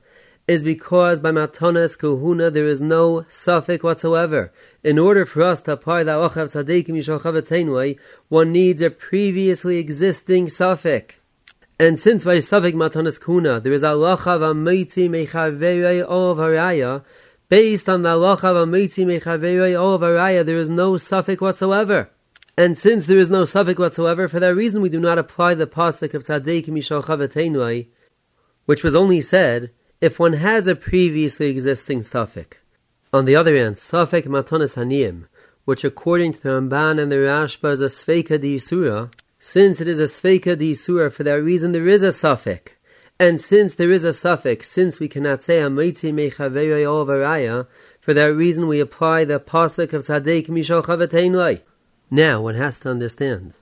is 0.48 0.64
because 0.64 1.20
by 1.20 1.32
matanas 1.32 1.98
kuhuna 1.98 2.52
there 2.52 2.68
is 2.68 2.82
no 2.82 3.26
suffix 3.30 3.84
whatsoever. 3.84 4.52
In 4.84 4.98
order 4.98 5.26
for 5.26 5.44
us 5.44 5.62
to 5.64 5.74
apply 5.74 6.04
the 6.04 6.12
ochav 6.12 6.52
tzadikim 6.52 6.90
yishochav 6.90 8.00
one 8.30 8.52
needs 8.52 8.82
a 8.82 8.90
previously 8.90 9.78
existing 9.78 10.50
suffix. 10.50 11.16
And 11.82 11.98
since 11.98 12.26
by 12.26 12.40
suffix 12.40 12.76
matanas 12.76 13.24
kuna 13.24 13.62
there 13.62 13.72
is 13.72 13.84
a 13.84 13.96
lochav 13.96 14.42
ameiti 14.42 15.10
mechaverei 15.10 16.02
of 16.02 16.38
haraya, 16.38 17.06
based 17.48 17.88
on 17.88 18.02
the 18.02 18.10
lochav 18.10 18.66
ameiti 18.66 19.06
mechaverei 19.06 19.76
of 19.76 20.02
haraya, 20.02 20.46
there 20.46 20.58
is 20.58 20.70
no 20.70 20.98
suffix 20.98 21.40
whatsoever. 21.40 22.10
And 22.58 22.78
since 22.78 23.06
there 23.06 23.18
is 23.18 23.30
no 23.30 23.46
suffix 23.46 23.80
whatsoever, 23.80 24.28
for 24.28 24.42
that 24.42 24.56
reason 24.56 24.82
we 24.82 24.90
do 24.90 25.00
not 25.00 25.18
apply 25.18 25.54
the 25.54 25.68
pasuk 25.68 26.14
of 26.14 26.26
tzadikim 26.26 26.72
yishochav 26.72 27.88
which 28.66 28.84
was 28.84 28.94
only 28.94 29.22
said 29.22 29.72
if 30.02 30.20
one 30.20 30.34
has 30.34 30.68
a 30.68 30.76
previously 30.76 31.48
existing 31.48 32.04
suffix. 32.04 32.58
On 33.14 33.24
the 33.24 33.38
other 33.38 33.56
hand, 33.56 33.78
suffix 33.78 34.28
matanis 34.28 34.76
haniyim, 34.76 35.28
which 35.64 35.86
according 35.86 36.34
to 36.34 36.42
the 36.42 36.50
Ramban 36.50 37.02
and 37.02 37.10
the 37.10 37.16
Rashba 37.16 37.72
is 37.72 37.82
a 37.82 37.86
sveika 37.86 38.40
di 38.40 38.58
Yisura, 38.58 39.10
since 39.40 39.80
it 39.80 39.88
is 39.88 40.00
a 40.00 40.04
sveika 40.04 40.58
di 40.58 40.74
for 41.10 41.24
that 41.24 41.42
reason 41.42 41.72
there 41.72 41.88
is 41.88 42.04
a 42.04 42.12
suffix. 42.12 42.74
And 43.20 43.42
since 43.42 43.74
there 43.74 43.92
is 43.92 44.04
a 44.04 44.14
suffix, 44.14 44.70
since 44.70 45.00
we 45.00 45.08
cannot 45.08 45.44
say 45.44 45.58
Amaiti 45.58 46.14
Mechavei 46.14 46.86
Varaya, 47.06 47.68
for 48.00 48.14
that 48.14 48.34
reason 48.34 48.68
we 48.68 48.80
apply 48.80 49.26
the 49.26 49.40
pasuk 49.40 49.94
of 49.94 50.06
Tzaddik 50.06 50.48
Mishal 50.48 50.84
Chavateinlai. 50.84 51.62
Now 52.12 52.42
one 52.42 52.56
has 52.56 52.80
to 52.82 52.90
understand. 52.90 53.54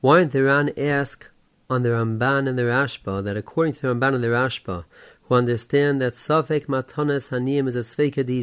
Why 0.00 0.20
didn't 0.20 0.32
the 0.32 0.44
Ran 0.44 0.72
ask 0.78 1.26
on 1.68 1.82
the 1.82 1.90
Ramban 1.90 2.48
and 2.48 2.58
the 2.58 2.62
Rashba 2.62 3.22
that 3.24 3.36
according 3.36 3.74
to 3.74 3.82
the 3.82 3.88
Ramban 3.88 4.14
and 4.14 4.24
the 4.24 4.28
Rashba, 4.28 4.84
who 5.22 5.34
understand 5.34 6.00
that 6.00 6.14
Safek 6.14 6.66
Matanas 6.66 7.30
Haniyim 7.30 7.68
is 7.68 7.76
a 7.76 7.80
Sveika 7.80 8.24
Di 8.24 8.42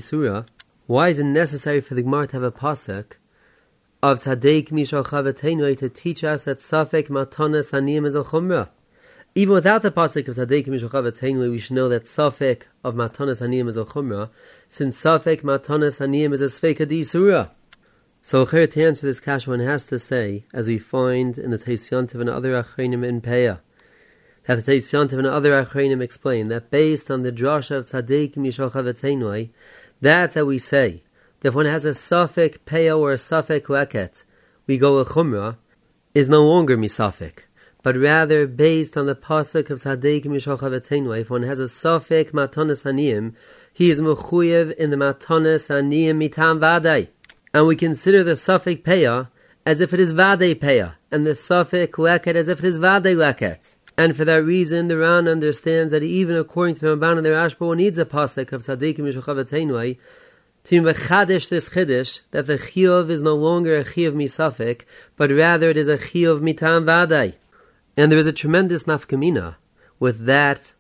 why 0.86 1.08
is 1.08 1.18
it 1.18 1.24
necessary 1.24 1.80
for 1.80 1.96
the 1.96 2.02
Gemara 2.02 2.28
to 2.28 2.34
have 2.34 2.44
a 2.44 2.52
pasuk 2.52 3.14
of 4.04 4.22
Tadek 4.22 4.68
Mishal 4.68 5.06
Chavatenu 5.06 5.78
to 5.78 5.88
teach 5.88 6.26
us 6.26 6.44
that 6.44 6.60
Safek 6.60 7.08
Matanas 7.08 7.72
Haniyim 7.72 8.06
is 8.06 8.16
a 8.16 8.24
Chumrah? 8.24 8.68
Even 9.34 9.54
without 9.54 9.82
the 9.82 9.92
pasuk 9.92 10.28
of 10.28 10.36
Tadek 10.36 10.68
Mishal 10.68 10.90
Chavatenu, 10.90 11.50
we 11.50 11.58
should 11.58 11.78
know 11.78 11.88
that 11.88 12.04
Safek 12.04 12.64
of 12.84 12.96
Matanas 12.96 13.40
Haniyim 13.40 13.70
is 13.70 13.78
a 13.78 13.86
Chumrah, 13.86 14.30
since 14.68 15.02
Safek 15.02 15.44
Matanas 15.44 16.00
Haniyim 16.00 16.34
is 16.34 16.42
a 16.42 16.48
Sveika 16.48 16.86
Di 16.86 17.02
So, 18.22 18.46
to 18.46 18.84
answer 18.84 19.08
this 19.08 19.22
question, 19.22 19.52
one 19.52 19.62
has 19.62 19.86
to 19.86 19.98
say, 19.98 20.44
as 20.54 20.68
we 20.68 20.80
find 20.80 21.38
in 21.38 21.52
the 21.52 21.58
Taisyantiv 21.58 22.20
and 22.20 22.30
other 22.30 22.62
Achrenim 22.62 23.08
in 23.08 23.22
Peah, 23.22 23.60
that 24.48 24.66
the 24.66 24.70
Teisyantiv 24.74 25.14
and 25.14 25.28
other 25.28 25.52
Achreinim 25.52 26.02
explain 26.02 26.50
that 26.50 26.70
based 26.70 27.10
on 27.10 27.24
the 27.24 27.32
drasha 27.32 27.78
of 27.78 27.90
Tzaddik 27.90 28.36
Mishochavetzenoi, 28.36 29.52
that 30.02 30.34
that 30.34 30.46
we 30.46 30.58
say, 30.58 31.04
if 31.44 31.54
one 31.54 31.66
has 31.66 31.84
a 31.84 31.90
Safek 31.90 32.60
Peo 32.66 32.98
or 32.98 33.12
a 33.12 33.18
Safek 33.18 33.64
Leket, 33.64 34.24
we 34.66 34.78
go 34.78 35.00
a 35.00 35.06
Chumrah, 35.06 35.58
is 36.14 36.30
no 36.30 36.42
longer 36.42 36.78
Misafek, 36.78 37.40
but 37.82 37.98
rather 37.98 38.48
based 38.48 38.96
on 38.96 39.08
the 39.08 39.16
pasuk 39.16 39.70
of 39.70 39.84
Tzaddik 39.84 40.24
Mishochavetzenoi, 40.24 41.20
if 41.20 41.30
one 41.30 41.44
has 41.44 41.60
a 41.60 41.66
Safek 41.66 42.32
Matanas 42.32 42.84
Haniyim, 42.84 43.34
he 43.74 43.92
is 43.92 44.00
Mechuyev 44.00 44.74
in 44.76 44.90
the 44.90 44.96
Matanas 44.96 45.68
Haniyim 45.68 46.16
Mitam 46.16 46.60
Vadai. 46.60 47.10
And 47.54 47.68
we 47.68 47.76
consider 47.76 48.24
the 48.24 48.34
Safek 48.34 48.84
Peah 48.84 49.28
as 49.66 49.82
if 49.82 49.94
it 49.94 50.00
is 50.00 50.14
Vadei 50.14 50.56
Peah, 50.56 50.94
and 51.12 51.28
the 51.28 51.32
Safek 51.32 51.90
Leket 51.90 52.36
as 52.36 52.48
if 52.48 52.60
it 52.60 52.66
is 52.66 52.80
Vadei 52.80 53.16
Leket. 53.16 53.76
And 53.98 54.16
for 54.16 54.24
that 54.26 54.44
reason, 54.44 54.88
the 54.88 54.98
Ran 54.98 55.28
understands 55.28 55.92
that 55.92 56.04
even 56.04 56.38
according 56.38 56.76
to 56.76 56.82
the 56.82 56.96
Ramban 56.96 57.18
and 57.18 57.26
the 57.26 57.32
Rashba, 57.32 57.68
one 57.68 57.78
needs 57.78 57.98
a 57.98 58.06
pasuk 58.06 58.52
of 58.54 58.66
tzaddikim 58.66 59.00
yishuchavateinway 59.00 59.98
to 60.66 60.82
mechadish 60.82 61.50
this 61.50 61.70
chiddush 61.70 62.22
that 62.32 62.48
the 62.48 62.58
chiyuv 62.58 63.10
is 63.10 63.22
no 63.22 63.36
longer 63.36 63.76
a 63.76 63.84
chiyuv 63.84 64.14
misafik, 64.14 64.82
but 65.18 65.30
rather 65.30 65.70
it 65.70 65.78
is 65.78 65.88
a 65.88 65.98
chiyuv 65.98 66.42
mitam 66.42 66.86
vadai. 66.86 67.34
And 67.98 68.12
there 68.12 68.20
is 68.20 68.28
a 68.28 68.34
tremendous 68.34 68.84
nafkamina 68.84 69.56
with 70.00 70.26
that 70.26 70.72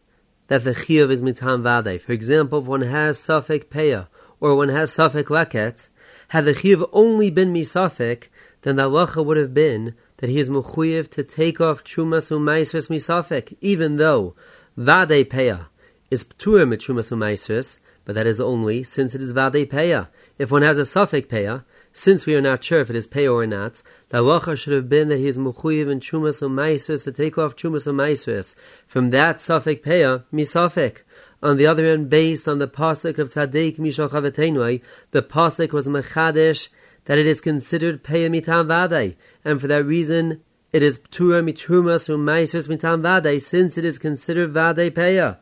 that 0.47 0.63
the 0.63 0.73
chiyuv 0.73 1.11
is 1.11 1.21
mitam 1.21 1.63
vadai. 1.63 1.99
For 1.99 2.13
example, 2.13 2.59
if 2.59 2.65
one 2.65 2.81
has 2.81 3.19
safik 3.19 3.65
peya 3.65 4.07
or 4.39 4.55
one 4.55 4.69
has 4.69 4.95
safik 4.95 5.25
leket, 5.25 5.87
had 6.29 6.45
the 6.45 6.53
chiyuv 6.53 6.89
only 6.93 7.29
been 7.29 7.53
misafik, 7.53 8.25
then 8.61 8.77
the 8.77 8.89
halacha 8.89 9.23
would 9.23 9.37
have 9.37 9.53
been 9.53 9.95
that 10.17 10.29
he 10.29 10.39
is 10.39 10.49
mechuyev 10.49 11.09
to 11.11 11.23
take 11.23 11.59
off 11.59 11.83
trumas 11.83 12.31
u'maisris 12.31 12.89
misafek, 12.89 13.57
even 13.59 13.97
though 13.97 14.33
vade 14.77 15.29
peya 15.29 15.65
is 16.09 16.23
pturim 16.23 16.69
mit 16.69 16.79
trumas 16.79 17.11
u'maisris, 17.11 17.79
but 18.05 18.15
that 18.15 18.27
is 18.27 18.39
only 18.39 18.83
since 18.83 19.15
it 19.15 19.21
is 19.21 19.31
vade 19.31 19.69
peya. 19.69 20.07
If 20.37 20.51
one 20.51 20.61
has 20.61 20.77
a 20.77 20.85
suffix 20.85 21.27
peya, 21.27 21.63
since 21.91 22.25
we 22.25 22.35
are 22.35 22.41
not 22.41 22.63
sure 22.63 22.81
if 22.81 22.89
it 22.89 22.95
is 22.95 23.07
peya 23.07 23.31
or 23.31 23.45
not, 23.45 23.81
the 24.09 24.17
halacha 24.17 24.57
should 24.57 24.73
have 24.73 24.89
been 24.89 25.09
that 25.09 25.19
he 25.19 25.27
is 25.27 25.37
mechuyev 25.37 25.91
in 25.91 25.99
trumas 25.99 26.41
u'maisris 26.41 27.03
to 27.03 27.11
take 27.11 27.37
off 27.37 27.55
trumas 27.55 27.85
u'maisris 27.85 28.55
from 28.87 29.11
that 29.11 29.41
suffix 29.41 29.85
peya 29.85 30.23
misafek. 30.33 31.03
On 31.41 31.57
the 31.57 31.67
other 31.67 31.85
hand, 31.85 32.09
based 32.09 32.47
on 32.47 32.59
the 32.59 32.67
pasuk 32.67 33.17
of 33.19 33.33
tzaddik 33.33 33.77
mishal 33.77 34.81
the 35.11 35.21
pasuk 35.21 35.71
was 35.71 35.87
mechadish 35.87 36.69
that 37.05 37.17
it 37.17 37.27
is 37.27 37.41
considered 37.41 38.03
peya 38.03 38.29
mitam 38.29 38.67
vadei, 38.67 39.15
and 39.45 39.61
for 39.61 39.67
that 39.67 39.85
reason 39.85 40.41
it 40.71 40.81
is 40.81 40.99
ptura 40.99 41.43
mitrumas 41.43 42.09
umaisers 42.09 42.67
mitam 42.67 43.01
vade, 43.01 43.41
since 43.41 43.77
it 43.77 43.85
is 43.85 43.97
considered 43.99 44.51
vade 44.51 44.95
peya. 44.95 45.37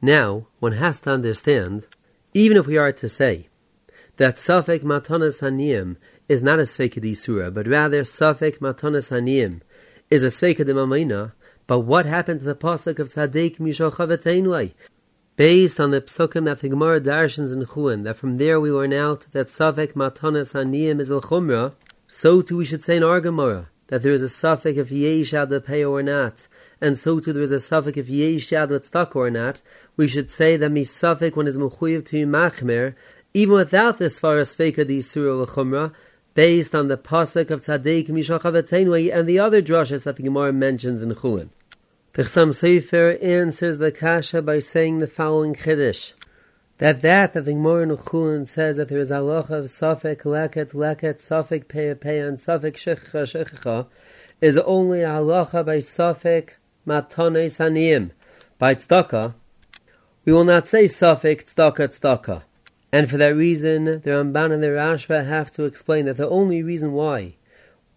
Now, 0.00 0.46
one 0.60 0.72
has 0.72 1.00
to 1.02 1.10
understand, 1.10 1.86
even 2.32 2.56
if 2.56 2.66
we 2.66 2.76
are 2.76 2.92
to 2.92 3.08
say 3.08 3.48
that 4.16 4.36
Safek 4.36 4.80
Matanas 4.80 5.40
Haniyim 5.40 5.96
is 6.28 6.40
not 6.40 6.60
a 6.60 6.62
Sveika 6.62 7.16
Surah, 7.16 7.50
but 7.50 7.66
rather 7.66 8.02
Safek 8.02 8.58
Matanas 8.58 9.10
Haniyim 9.10 9.60
is 10.08 10.22
a 10.22 10.28
Sveika 10.28 10.64
de 10.64 10.72
Mamaina, 10.72 11.32
but 11.66 11.80
what 11.80 12.06
happened 12.06 12.40
to 12.40 12.46
the 12.46 12.54
Pasuk 12.54 13.00
of 13.00 13.12
Tzaddik 13.12 13.58
Mishochaveteinway? 13.58 14.72
Based 15.34 15.80
on 15.80 15.90
the 15.90 16.00
psukim 16.00 16.44
that 16.44 16.60
the 16.60 16.68
Gemara 16.68 17.00
darshans 17.00 17.52
in 17.52 17.66
Chuan, 17.66 18.04
that 18.04 18.16
from 18.16 18.38
there 18.38 18.60
we 18.60 18.70
learn 18.70 18.92
out 18.92 19.26
that 19.32 19.48
Safek 19.48 19.94
Matanas 19.94 20.52
Haniyim 20.52 21.00
is 21.00 21.10
Al-Chumra, 21.10 21.74
so 22.06 22.40
too 22.40 22.58
we 22.58 22.64
should 22.64 22.84
say 22.84 22.96
in 22.96 23.02
our 23.02 23.20
Gemara, 23.20 23.68
that 23.88 24.02
there 24.02 24.12
is 24.12 24.22
a 24.22 24.26
Safek 24.26 24.76
if 24.76 24.90
Yesh 24.90 25.34
Ad 25.34 25.52
pay 25.64 25.84
or 25.84 26.02
not, 26.02 26.46
and 26.80 26.98
so 26.98 27.20
too 27.20 27.32
there 27.32 27.42
is 27.42 27.52
a 27.52 27.56
Safek 27.56 27.96
if 27.96 28.08
Yesh 28.08 28.52
Ad 28.52 28.84
stuck 28.84 29.16
or 29.16 29.30
not, 29.30 29.60
we 29.98 30.08
should 30.08 30.30
say 30.30 30.56
that 30.56 30.70
Misafek 30.70 31.36
one 31.36 31.48
is 31.48 31.58
Mechuyev 31.58 32.06
to 32.06 32.24
Machmer, 32.24 32.94
even 33.34 33.54
without 33.54 33.98
this 33.98 34.18
far 34.18 34.38
as 34.38 34.54
di 34.54 35.02
Surah 35.02 35.42
L'Chumra, 35.42 35.92
based 36.34 36.72
on 36.72 36.86
the 36.86 36.96
pasuk 36.96 37.50
of 37.50 37.62
Tzaddik 37.62 38.08
Mishachav 38.08 39.12
and 39.12 39.28
the 39.28 39.38
other 39.40 39.60
drushes 39.60 40.04
that 40.04 40.14
the 40.14 40.22
Gemara 40.22 40.52
mentions 40.52 41.02
in 41.02 41.12
Chulin. 41.16 41.48
The 42.12 42.22
Chassam 42.22 42.50
Sofer 42.50 43.20
answers 43.20 43.78
the 43.78 43.90
kasha 43.90 44.40
by 44.40 44.60
saying 44.60 45.00
the 45.00 45.08
following 45.08 45.56
chiddush. 45.56 46.12
That 46.78 47.02
that 47.02 47.32
that 47.32 47.44
the 47.44 47.54
Gemara 47.54 47.82
in 47.82 47.96
Chulin 47.96 48.46
says 48.46 48.76
that 48.76 48.88
there 48.88 48.98
is 48.98 49.10
halacha 49.10 49.50
of 49.50 49.64
Safek 49.64 50.22
Leket 50.22 50.74
Leket 50.74 51.16
Safek 51.16 51.64
Peya 51.64 51.96
Peya 51.96 52.28
and 52.28 52.38
Safek 52.38 52.74
Shecha 52.74 53.24
Shecha 53.26 53.88
is 54.40 54.56
only 54.58 55.00
halacha 55.00 55.66
by 55.66 55.78
Safek 55.78 56.50
Matanes 56.86 57.58
Haniyim. 57.58 58.12
By 58.60 58.76
Tzedakah, 58.76 59.34
we 60.28 60.34
will 60.34 60.44
not 60.44 60.68
say 60.68 60.84
Safek 60.84 61.44
Tzedakah 61.46 61.88
Tzedakah. 61.88 62.42
And 62.92 63.08
for 63.08 63.16
that 63.16 63.34
reason, 63.34 63.84
the 63.84 64.10
Ramban 64.10 64.52
and 64.52 64.62
the 64.62 64.66
Rashba 64.66 65.26
have 65.26 65.50
to 65.52 65.64
explain 65.64 66.04
that 66.04 66.18
the 66.18 66.28
only 66.28 66.62
reason 66.62 66.92
why 66.92 67.36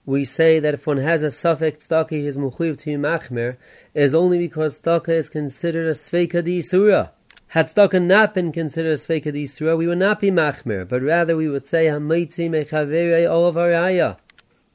we 0.06 0.24
say 0.24 0.58
that 0.58 0.74
if 0.74 0.88
one 0.88 1.00
has 1.00 1.24
a 1.24 1.28
safek 1.28 1.86
tzedakah, 1.86 2.12
he 2.12 2.28
is 2.28 2.38
mechuyev 2.38 2.80
to 2.80 2.92
machmer, 2.92 3.58
is 3.94 4.16
only 4.16 4.38
because 4.38 4.80
tzedakah 4.80 5.10
is 5.10 5.28
considered 5.28 5.88
a 5.88 5.92
sveika 5.92 6.42
di 6.42 6.62
surah. 6.62 7.10
Had 7.48 7.68
tzedakah 7.68 8.02
not 8.02 8.34
been 8.34 8.54
considered 8.54 8.94
a 8.94 8.96
sveika 8.96 9.34
di 9.34 9.46
surah, 9.46 9.76
we 9.76 9.88
would 9.88 9.98
not 9.98 10.22
be 10.22 10.32
machmer, 10.32 10.88
but 10.88 11.02
rather 11.02 11.36
we 11.36 11.50
would 11.50 11.68
say 11.68 11.88
hamaitzi 11.88 12.50
mechavere 12.50 13.28
olavaraya. 13.28 14.16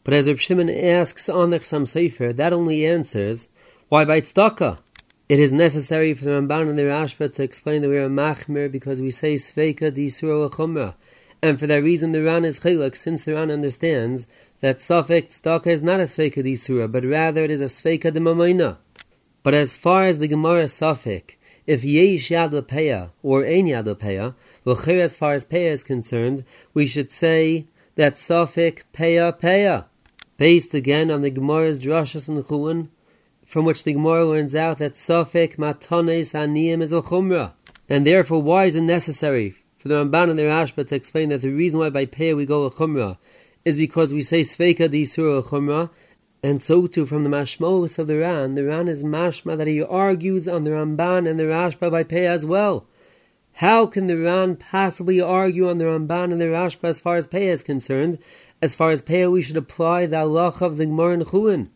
But 0.05 0.13
as 0.13 0.27
Reb 0.27 0.41
Shimon 0.41 0.69
asks 0.69 1.27
on 1.31 1.49
the 1.49 1.61
Chassam 1.61 1.85
Sofer, 1.85 2.37
that 2.37 2.53
only 2.53 2.85
answers 2.85 3.49
why 3.89 4.05
by 4.05 4.21
tzedakah. 4.21 4.81
It 5.29 5.41
is 5.41 5.53
necessary 5.53 6.15
for 6.15 6.25
the 6.25 6.31
Ramban 6.31 6.71
and 6.71 6.79
the 6.79 6.83
Rashba 6.83 7.35
to 7.35 7.43
explain 7.43 7.83
that 7.83 7.89
we 7.89 7.99
are 7.99 8.09
machmer 8.09 8.71
because 8.71 9.01
we 9.01 9.11
say 9.11 9.35
sveika 9.35 9.93
di 9.93 10.09
surah 10.09 10.49
chumrah. 10.51 10.95
And 11.43 11.59
for 11.59 11.67
that 11.67 11.83
reason 11.83 12.13
the 12.13 12.23
Ran 12.23 12.45
is 12.45 12.61
chiluk, 12.61 12.95
since 12.95 13.25
the 13.25 13.35
Ran 13.35 13.51
understands 13.51 14.29
that 14.61 14.79
Safek 14.79 15.31
Tzedakah 15.31 15.67
is 15.67 15.83
not 15.83 15.99
a 15.99 16.05
Sveika 16.05 16.45
di 16.45 16.55
Surah, 16.55 16.87
but 16.87 17.05
rather 17.05 17.43
it 17.43 17.51
is 17.51 17.61
a 17.61 17.65
Sveika 17.65 18.13
de 18.13 18.21
Mamoina. 18.21 18.77
But 19.43 19.55
as 19.55 19.77
far 19.77 20.07
as 20.07 20.19
the 20.19 20.29
Gemara 20.29 20.65
Safek, 20.67 21.33
if 21.67 21.83
Yesh 21.83 22.29
Yad 22.29 22.53
Lepeya 22.53 23.11
or 23.23 23.45
Ein 23.45 23.67
Yad 23.67 23.93
Lepeya, 23.93 24.35
L'chir 24.65 25.01
as 25.01 25.17
far 25.17 25.35
as 25.35 25.45
Peya 25.45 25.73
is 25.73 25.83
concerned, 25.83 26.45
we 26.73 26.87
should 26.87 27.11
say 27.11 27.67
that 27.97 28.15
Safek 28.15 28.83
Peya 28.95 29.37
Peya, 29.39 29.87
based 30.37 30.73
again 30.73 31.11
on 31.11 31.23
the 31.23 31.31
Gemara's 31.31 31.81
Drashas 31.81 32.29
and 32.29 32.45
Chulin, 32.45 32.89
from 33.47 33.65
which 33.65 33.85
the 33.85 33.93
Gemara 33.93 34.27
learns 34.27 34.55
out 34.55 34.79
that 34.79 34.95
Safek 34.95 35.57
Matanes 35.57 36.35
Aniyim 36.35 36.83
is 36.83 36.93
a 36.93 37.01
Chumrah. 37.01 37.53
And 37.89 38.05
therefore, 38.05 38.43
why 38.43 38.65
is 38.65 38.75
it 38.75 38.83
necessary 38.83 39.55
for 39.79 39.87
the 39.87 39.95
Ramban 39.95 40.31
and 40.31 40.39
the 40.39 40.43
Rashba 40.43 40.89
to 40.89 40.95
explain 40.97 41.29
that 41.29 41.43
the 41.43 41.51
reason 41.51 41.79
why 41.79 41.91
by 41.91 42.07
Peya 42.07 42.37
we 42.37 42.45
go 42.45 42.65
a 42.65 42.71
Chumrah 42.73 43.19
is 43.65 43.77
because 43.77 44.13
we 44.13 44.23
say 44.23 44.41
Sveika 44.41 44.91
di 44.91 45.05
Surah 45.05 45.43
Chumrah, 45.43 45.91
and 46.43 46.63
so 46.63 46.87
too 46.89 47.07
from 47.07 47.23
the 47.23 47.31
Mashmos 47.31 47.99
of 47.99 48.09
the 48.09 48.19
Ran, 48.19 48.57
the 48.57 48.65
Ran 48.65 48.89
is 48.89 49.03
mashma 49.03 49.57
that 49.57 49.67
he 49.67 49.83
argues 49.83 50.47
on 50.47 50.65
the 50.65 50.71
Ramban 50.71 51.29
and 51.29 51.39
the 51.39 51.45
Rashba 51.45 51.91
by 51.91 52.03
Pei 52.03 52.27
as 52.27 52.45
well. 52.45 52.87
How 53.55 53.87
can 53.87 54.07
the 54.07 54.19
Ran 54.19 54.57
possibly 54.57 55.21
argue 55.21 55.69
on 55.69 55.79
the 55.79 55.87
Ramban 55.87 56.33
and 56.33 56.41
the 56.41 56.47
Rashba 56.47 56.85
as 56.85 57.01
far 57.01 57.17
as 57.17 57.27
Pei 57.27 57.49
is 57.49 57.63
concerned? 57.63 58.19
As 58.61 58.75
far 58.75 58.91
as 58.91 59.03
Pei, 59.03 59.27
we 59.27 59.43
should 59.43 59.57
apply 59.57 60.07
the 60.07 60.19
Allah 60.19 60.55
of 60.61 60.77
the 60.77 60.87
Gemara 60.87 61.15
and 61.15 61.27
Chulin. 61.27 61.69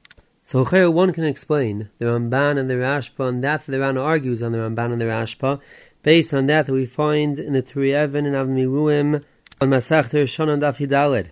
So 0.51 0.65
here 0.65 0.91
one 0.91 1.13
can 1.13 1.23
explain 1.23 1.91
the 2.01 2.07
Ramban 2.07 2.59
and 2.59 2.69
the 2.69 2.75
Rashba, 2.75 3.29
and 3.29 3.45
that 3.45 3.67
the 3.67 3.79
Rana 3.79 4.03
argues 4.03 4.43
on 4.43 4.51
the 4.51 4.59
Ramban 4.59 4.91
and 4.91 5.01
the 5.01 5.05
Rashba, 5.05 5.61
based 6.03 6.35
on 6.35 6.47
that 6.47 6.69
we 6.69 6.87
find 6.87 7.39
in 7.39 7.53
the 7.53 7.63
Turi 7.63 7.91
Even 7.91 8.27
and 8.27 8.35
Avmiruim 8.35 9.23
on 9.61 9.69
Masach 9.69 10.29
Shon 10.29 10.49
and 10.49 10.61
Daf 10.61 11.31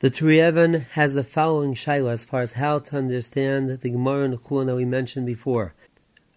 the 0.00 0.10
Turei 0.10 0.86
has 0.92 1.12
the 1.12 1.22
following 1.22 1.74
shaila 1.74 2.12
as 2.12 2.24
far 2.24 2.40
as 2.40 2.52
how 2.52 2.78
to 2.78 2.96
understand 2.96 3.68
the 3.68 3.90
Gemara 3.90 4.24
and 4.24 4.42
Chulin 4.42 4.64
that 4.68 4.76
we 4.76 4.86
mentioned 4.86 5.26
before. 5.26 5.74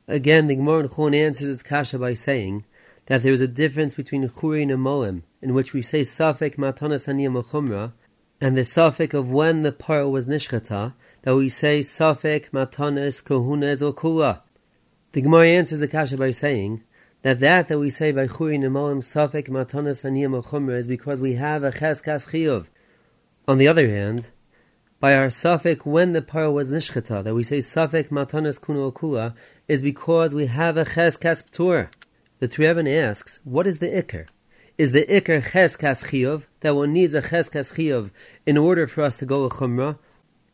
Again, 0.06 0.48
the 0.48 0.58
Gemara 0.58 0.80
and 0.80 0.90
Chulin 0.90 1.16
answers 1.16 1.48
its 1.48 1.64
kasha 1.64 1.98
by 2.00 2.16
saying 2.16 2.66
that 3.06 3.24
there 3.24 3.32
is 3.32 3.40
a 3.40 3.48
difference 3.48 3.96
between 3.96 4.28
Churin 4.28 4.74
and 4.74 4.84
Molim, 4.84 5.22
in 5.42 5.54
which 5.54 5.72
we 5.72 5.82
say 5.82 6.02
Safek 6.02 6.58
Matanas 6.58 7.08
Aniyam 7.08 7.94
and 8.42 8.58
the 8.58 8.64
Safek 8.64 9.14
of 9.14 9.30
when 9.30 9.62
the 9.62 9.72
par 9.72 10.06
was 10.10 10.26
Nishchata, 10.26 10.94
that 11.22 11.36
we 11.36 11.50
say 11.50 11.80
Safek 11.80 12.50
Matanas 12.52 13.24
Kohunez 13.24 13.82
or 13.82 13.94
Kula. 13.94 14.42
The 15.12 15.22
Gemara 15.22 15.50
answers 15.50 15.80
the 15.80 15.88
kasha 15.88 16.18
by 16.18 16.32
saying 16.32 16.84
that 17.22 17.40
that 17.40 17.68
that 17.68 17.80
we 17.80 17.90
say 17.90 18.12
by 18.12 18.28
Churin 18.28 18.66
and 18.66 18.76
Molim 18.76 19.00
Safek 19.00 19.48
Matanas 19.50 20.04
Aniyam 20.04 20.44
Chumra 20.44 20.78
is 20.78 20.88
because 20.88 21.20
we 21.20 21.34
have 21.34 21.64
a 21.64 21.72
Cheskas 21.72 22.30
Chiyuv. 22.30 22.68
On 23.48 23.58
the 23.58 23.68
other 23.68 23.88
hand, 23.88 24.28
by 25.00 25.16
our 25.16 25.30
suffix 25.30 25.86
when 25.86 26.12
the 26.12 26.22
par 26.22 26.52
was 26.52 26.72
nishchata, 26.72 27.24
that 27.24 27.34
we 27.34 27.44
say 27.44 27.62
suffix 27.62 28.10
matanas 28.10 28.60
kuno 28.60 28.92
kula, 28.92 29.34
is 29.68 29.82
because 29.82 30.36
we 30.36 30.48
have 30.48 30.76
a 30.76 30.84
cheskas 30.84 31.44
ptur. 31.50 31.88
The 32.40 32.50
Trevin 32.50 32.88
asks, 33.02 33.40
what 33.44 33.66
is 33.66 33.80
the 33.80 33.88
ikr? 33.88 34.28
Is 34.78 34.92
the 34.92 35.06
ikr 35.06 35.42
cheskas 35.42 36.10
chiyov, 36.10 36.44
that 36.60 36.76
one 36.76 36.92
needs 36.92 37.14
a 37.14 37.22
cheskas 37.22 37.74
chiyov 37.76 38.12
in 38.46 38.58
order 38.58 38.88
for 38.88 39.04
us 39.04 39.16
to 39.18 39.26
go 39.26 39.46
a 39.46 39.50
chumrah? 39.50 39.98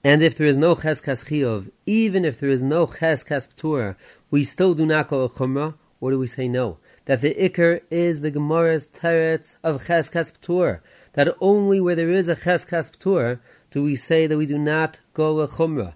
And 0.06 0.22
if 0.22 0.38
there 0.38 0.46
is 0.46 0.56
no 0.56 0.76
cheskas 0.76 1.72
even 1.88 2.26
if 2.26 2.40
there 2.40 2.52
is 2.52 2.62
no 2.62 2.86
cheskas 2.86 3.48
ptur, 3.48 3.96
we 4.30 4.44
still 4.44 4.76
do 4.76 4.86
not 4.86 5.08
go 5.08 5.24
a 5.24 5.30
chumrah, 5.30 5.74
or 6.00 6.12
do 6.12 6.20
we 6.20 6.28
say 6.28 6.48
no? 6.48 6.78
That 7.06 7.22
the 7.22 7.34
ikr 7.34 7.82
is 7.90 8.22
the 8.22 8.30
Gemara's 8.30 8.86
teretz 8.86 9.56
of 9.64 9.86
cheskas 9.86 10.32
ptur, 10.32 10.82
that 11.14 11.36
only 11.42 11.82
where 11.82 11.96
there 11.96 12.12
is 12.12 12.28
a 12.28 12.36
cheskas 12.36 12.96
ptur 12.96 13.40
do 13.72 13.82
we 13.82 13.96
say 13.96 14.28
that 14.28 14.38
we 14.38 14.46
do 14.46 14.60
not 14.60 15.00
go 15.16 15.40
a 15.40 15.48
chumrah. 15.48 15.96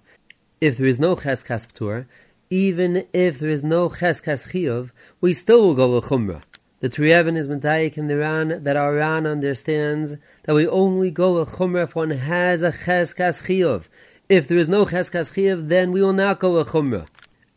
If 0.60 0.76
there 0.76 0.88
is 0.88 0.98
no 0.98 1.14
cheskas 1.14 1.68
ptur, 1.68 2.06
even 2.50 3.06
if 3.12 3.38
there 3.38 3.48
is 3.48 3.62
no 3.62 3.90
cheskas 3.90 4.90
we 5.20 5.32
still 5.32 5.68
will 5.68 5.74
go 5.74 5.94
a 5.94 6.02
chumrah. 6.02 6.42
The 6.80 6.88
Turei 6.88 7.36
is 7.36 7.46
Medayik 7.46 7.98
in 7.98 8.06
the 8.06 8.16
Ran 8.16 8.64
that 8.64 8.74
our 8.74 8.94
Ran 8.94 9.26
understands 9.26 10.16
that 10.44 10.54
we 10.54 10.66
only 10.66 11.10
go 11.10 11.36
a 11.36 11.44
chumrah 11.44 11.84
if 11.84 11.94
one 11.94 12.08
has 12.08 12.62
a 12.62 12.72
cheskas 12.72 13.42
chiyuv. 13.42 13.84
If 14.30 14.46
there 14.46 14.58
is 14.58 14.68
no 14.68 14.84
cheskas 14.84 15.32
chiyuv, 15.32 15.66
then 15.66 15.90
we 15.90 16.00
will 16.00 16.12
not 16.12 16.38
go 16.38 16.58
a 16.58 16.64
chumrah. 16.64 17.08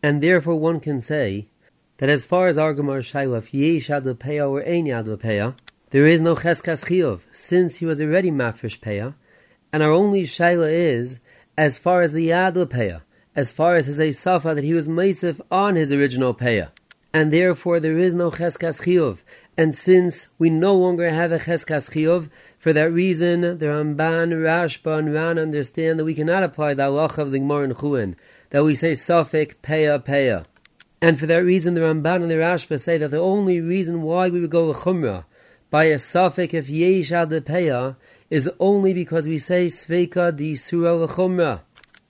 And 0.01 0.24
therefore 0.24 0.55
one 0.55 0.80
can 0.80 1.01
say 1.01 1.45
that 1.97 2.09
as 2.09 2.26
far 2.26 2.47
as 2.47 2.57
our 2.57 2.74
Gemara 2.74 3.03
Shaila, 3.03 3.38
if 3.38 3.53
yesh 3.53 3.91
ad 3.91 4.07
or 4.07 4.67
ein 4.67 4.88
yad 4.88 5.55
there 5.91 6.07
is 6.07 6.19
no 6.19 6.36
cheskas 6.36 6.86
chiyuv, 6.86 7.19
since 7.32 7.76
he 7.76 7.86
was 7.86 8.01
already 8.01 8.32
mafresh 8.32 8.80
peah, 8.80 9.13
and 9.71 9.84
our 9.84 9.91
only 9.91 10.24
shaila 10.24 10.74
is, 10.74 11.19
as 11.55 11.78
far 11.78 12.01
as 12.01 12.11
the 12.11 12.30
yad 12.30 13.01
as 13.36 13.51
far 13.51 13.76
as 13.76 13.86
his 13.86 13.99
esafa 13.99 14.55
that 14.55 14.63
he 14.63 14.74
was 14.74 14.88
meisif 14.88 15.39
on 15.51 15.76
his 15.76 15.91
original 15.91 16.34
peah, 16.34 16.71
and 17.13 17.32
therefore 17.32 17.80
there 17.80 17.99
is 17.99 18.15
no 18.15 18.32
cheskas 18.32 18.82
chiyuv, 18.82 19.19
and 19.55 19.76
since 19.76 20.28
we 20.39 20.49
no 20.49 20.74
longer 20.74 21.11
have 21.11 21.32
a 21.32 21.38
cheskas 21.38 21.91
chiyuv, 21.91 22.32
for 22.64 22.72
that 22.72 22.93
reason, 22.93 23.41
the 23.41 23.66
Ramban, 23.66 24.32
Rashba, 24.32 24.97
and 24.97 25.14
Ran 25.14 25.38
understand 25.38 25.99
that 25.99 26.05
we 26.05 26.16
cannot 26.16 26.43
apply 26.43 26.74
the 26.74 26.84
halach 26.84 27.18
of 27.18 27.32
the 27.32 27.39
Gemara 27.39 27.66
and 27.66 27.76
Chulin, 27.76 28.16
that 28.51 28.64
we 28.64 28.74
say 28.74 28.93
safek 28.93 29.55
peah 29.61 30.01
peah. 30.01 30.45
And 31.01 31.20
for 31.20 31.26
that 31.26 31.43
reason, 31.43 31.74
the 31.74 31.82
Ramban 31.82 32.22
and 32.22 32.32
the 32.32 32.36
Rashba 32.36 32.80
say 32.80 32.97
that 32.99 33.11
the 33.11 33.20
only 33.20 33.59
reason 33.59 34.01
why 34.01 34.30
we 34.30 34.39
would 34.39 34.49
go 34.49 34.70
with 34.70 34.78
Chumrah 34.78 35.26
by 35.72 35.84
a 35.84 35.99
suffix 35.99 36.53
if 36.53 36.70
yesh 36.70 37.11
ad 37.11 37.34
is 38.30 38.49
only 38.61 38.93
because 38.93 39.28
we 39.28 39.39
say 39.39 39.66
sveika 39.66 40.34
di 40.34 40.55
surah 40.55 40.93
l'chumra. 40.93 41.64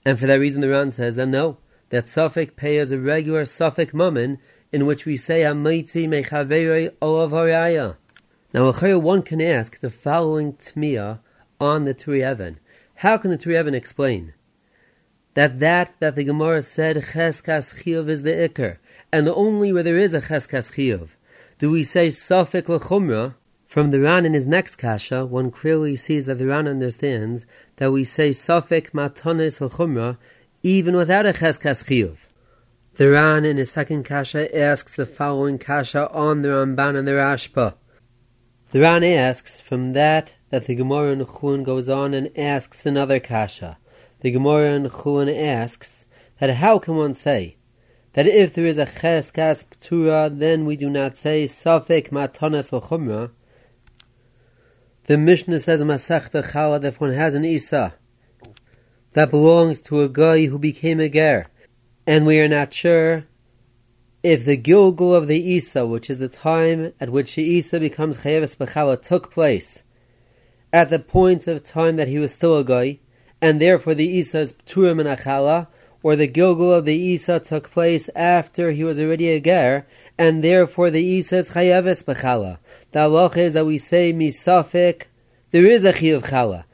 And 0.04 0.20
for 0.20 0.28
that 0.28 0.38
reason 0.38 0.60
the 0.60 0.68
Ran 0.68 0.92
says 0.92 1.16
that 1.16 1.26
no, 1.26 1.56
that 1.90 2.08
suffix 2.08 2.52
peya 2.54 2.82
is 2.82 2.92
a 2.92 2.98
regular 3.00 3.44
suffix 3.44 3.92
mummin 3.92 4.38
in 4.70 4.86
which 4.86 5.04
we 5.04 5.16
say 5.16 5.40
amaitzi 5.40 6.06
mechaveri 6.06 6.92
olav 7.02 7.32
haraya. 7.32 7.96
Now 8.54 8.70
one 8.70 9.22
can 9.22 9.40
ask 9.40 9.80
the 9.80 9.90
following 9.90 10.52
tmiya 10.52 11.18
on 11.60 11.86
the 11.86 11.90
Even. 11.90 12.60
How 12.94 13.18
can 13.18 13.32
the 13.32 13.50
Even 13.50 13.74
explain 13.74 14.32
that 15.34 15.58
that 15.58 15.92
that 15.98 16.14
the 16.14 16.22
Gemara 16.22 16.62
said 16.62 16.96
cheskas 16.96 17.82
chiyuv 17.82 18.08
is 18.08 18.22
the 18.22 18.30
ikr, 18.30 18.76
and 19.12 19.28
only 19.28 19.72
where 19.72 19.82
there 19.82 19.98
is 19.98 20.14
a 20.14 20.20
cheskas 20.20 20.70
chiyuv 20.70 21.08
do 21.58 21.68
we 21.68 21.82
say 21.82 22.08
safek 22.08 22.68
l'chumra. 22.68 23.34
From 23.66 23.90
the 23.90 23.98
Ran 23.98 24.24
in 24.24 24.34
his 24.34 24.46
next 24.46 24.76
kasha, 24.76 25.26
one 25.26 25.50
clearly 25.50 25.96
sees 25.96 26.26
that 26.26 26.38
the 26.38 26.46
Ran 26.46 26.68
understands 26.68 27.46
that 27.78 27.90
we 27.90 28.04
say 28.04 28.30
safek 28.30 28.92
matonis 28.92 29.60
l'chumra 29.60 30.16
even 30.62 30.94
without 30.94 31.26
a 31.26 31.32
cheskas 31.32 31.82
chiyuv. 31.82 32.18
The 32.94 33.10
Ran 33.10 33.44
in 33.44 33.56
his 33.56 33.72
second 33.72 34.04
kasha 34.04 34.56
asks 34.56 34.94
the 34.94 35.06
following 35.06 35.58
kasha 35.58 36.08
on 36.12 36.42
the 36.42 36.50
Ramban 36.50 36.96
and 36.96 37.08
the 37.08 37.12
Rashba. 37.12 37.74
The 38.74 38.80
Ran 38.80 39.04
asks 39.04 39.60
from 39.60 39.92
that 39.92 40.32
that 40.50 40.66
the 40.66 40.74
Gemara 40.74 41.12
in 41.12 41.24
Chun 41.24 41.62
goes 41.62 41.88
on 41.88 42.12
and 42.12 42.36
asks 42.36 42.84
another 42.84 43.20
kasha. 43.20 43.78
The 44.18 44.32
Gemara 44.32 44.74
in 44.74 44.90
Chun 44.90 45.28
asks 45.28 46.06
that 46.40 46.50
how 46.56 46.80
can 46.80 46.96
one 46.96 47.14
say 47.14 47.54
that 48.14 48.26
if 48.26 48.52
there 48.52 48.66
is 48.66 48.76
a 48.76 48.86
cheskas 48.86 49.64
ptura, 49.64 50.36
then 50.36 50.66
we 50.66 50.74
do 50.74 50.90
not 50.90 51.16
say 51.16 51.44
safek 51.44 52.08
matanas 52.08 52.70
v'chumra. 52.70 53.30
The 55.04 55.18
Mishnah 55.18 55.60
says 55.60 55.80
in 55.80 55.86
Masechta 55.86 56.42
Chala 56.50 56.80
that 56.80 56.88
if 56.94 57.00
one 57.00 57.12
has 57.12 57.36
an 57.36 57.44
Isa 57.44 57.94
that 59.12 59.30
belongs 59.30 59.82
to 59.82 60.02
a 60.02 60.08
guy 60.08 60.46
who 60.46 60.58
became 60.58 60.98
a 60.98 61.08
ger, 61.08 61.46
and 62.08 62.26
we 62.26 62.40
are 62.40 62.48
not 62.48 62.74
sure 62.74 63.24
if 64.24 64.46
the 64.46 64.56
Gilgul 64.56 65.14
of 65.14 65.28
the 65.28 65.38
Isa, 65.38 65.84
which 65.84 66.08
is 66.08 66.18
the 66.18 66.28
time 66.28 66.94
at 66.98 67.10
which 67.10 67.34
the 67.34 67.42
Isa 67.42 67.78
becomes 67.78 68.16
Chayeves 68.16 68.56
B'chala, 68.56 69.00
took 69.00 69.30
place 69.30 69.82
at 70.72 70.88
the 70.88 70.98
point 70.98 71.46
of 71.46 71.62
time 71.62 71.96
that 71.96 72.08
he 72.08 72.18
was 72.18 72.32
still 72.32 72.56
a 72.56 72.64
guy, 72.64 73.00
and 73.42 73.60
therefore 73.60 73.94
the 73.94 74.08
Isa 74.08 74.38
is 74.38 74.54
Pturim 74.54 74.98
and 74.98 75.20
Achala, 75.20 75.66
or 76.02 76.16
the 76.16 76.26
Gilgul 76.26 76.72
of 76.72 76.86
the 76.86 76.96
Isa 76.96 77.38
took 77.38 77.70
place 77.70 78.08
after 78.16 78.70
he 78.70 78.82
was 78.82 78.98
already 78.98 79.28
a 79.28 79.40
ger, 79.40 79.86
and 80.16 80.42
therefore 80.42 80.90
the 80.90 81.04
Isa 81.04 81.36
is 81.36 81.50
Chayeves 81.50 82.02
B'chala. 82.02 82.56
The 82.92 83.00
halach 83.00 83.36
is 83.36 83.52
that 83.52 83.66
we 83.66 83.76
say 83.76 84.14
Misafik, 84.14 85.02
there 85.50 85.66
is 85.66 85.84
a 85.84 85.92
Chiyav 85.92 86.22
Chala. 86.22 86.64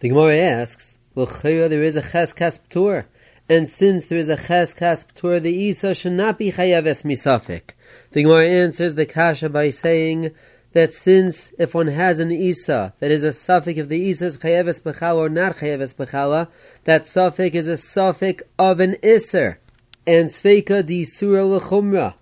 The 0.00 0.08
Gemara 0.08 0.38
asks, 0.38 0.96
well, 1.14 1.26
there 1.26 1.84
is 1.84 1.96
a 1.96 2.02
Cheskas 2.02 2.58
Ptur. 2.70 3.04
And 3.48 3.70
since 3.70 4.06
there 4.06 4.18
is 4.18 4.28
a 4.28 4.36
cheskas 4.36 5.06
ptur, 5.06 5.40
the 5.40 5.54
isa 5.54 5.94
should 5.94 6.12
not 6.12 6.36
be 6.38 6.50
chayaves 6.50 7.04
misafik. 7.04 7.74
The 8.10 8.24
Gemara 8.24 8.48
answers 8.48 8.96
the 8.96 9.06
kasha 9.06 9.48
by 9.48 9.70
saying 9.70 10.32
that 10.72 10.92
since 10.92 11.52
if 11.56 11.72
one 11.72 11.86
has 11.86 12.18
an 12.18 12.32
isa 12.32 12.92
that 12.98 13.12
is 13.12 13.22
a 13.22 13.32
suffix 13.32 13.78
if 13.78 13.88
the 13.88 14.00
isa 14.00 14.26
is 14.26 14.36
chayaves 14.38 14.82
b'chala 14.82 15.16
or 15.16 15.28
not 15.28 15.58
chayaves 15.58 15.94
b'chala, 15.94 16.48
that 16.84 17.06
suffix 17.06 17.54
is 17.54 17.66
a 17.68 17.76
suffix 17.76 18.42
of 18.58 18.80
an 18.80 18.96
iser 19.04 19.60
and 20.08 20.30
sveika 20.30 20.84
di 20.84 21.04
surah 21.04 21.44
l'chumra. 21.44 22.14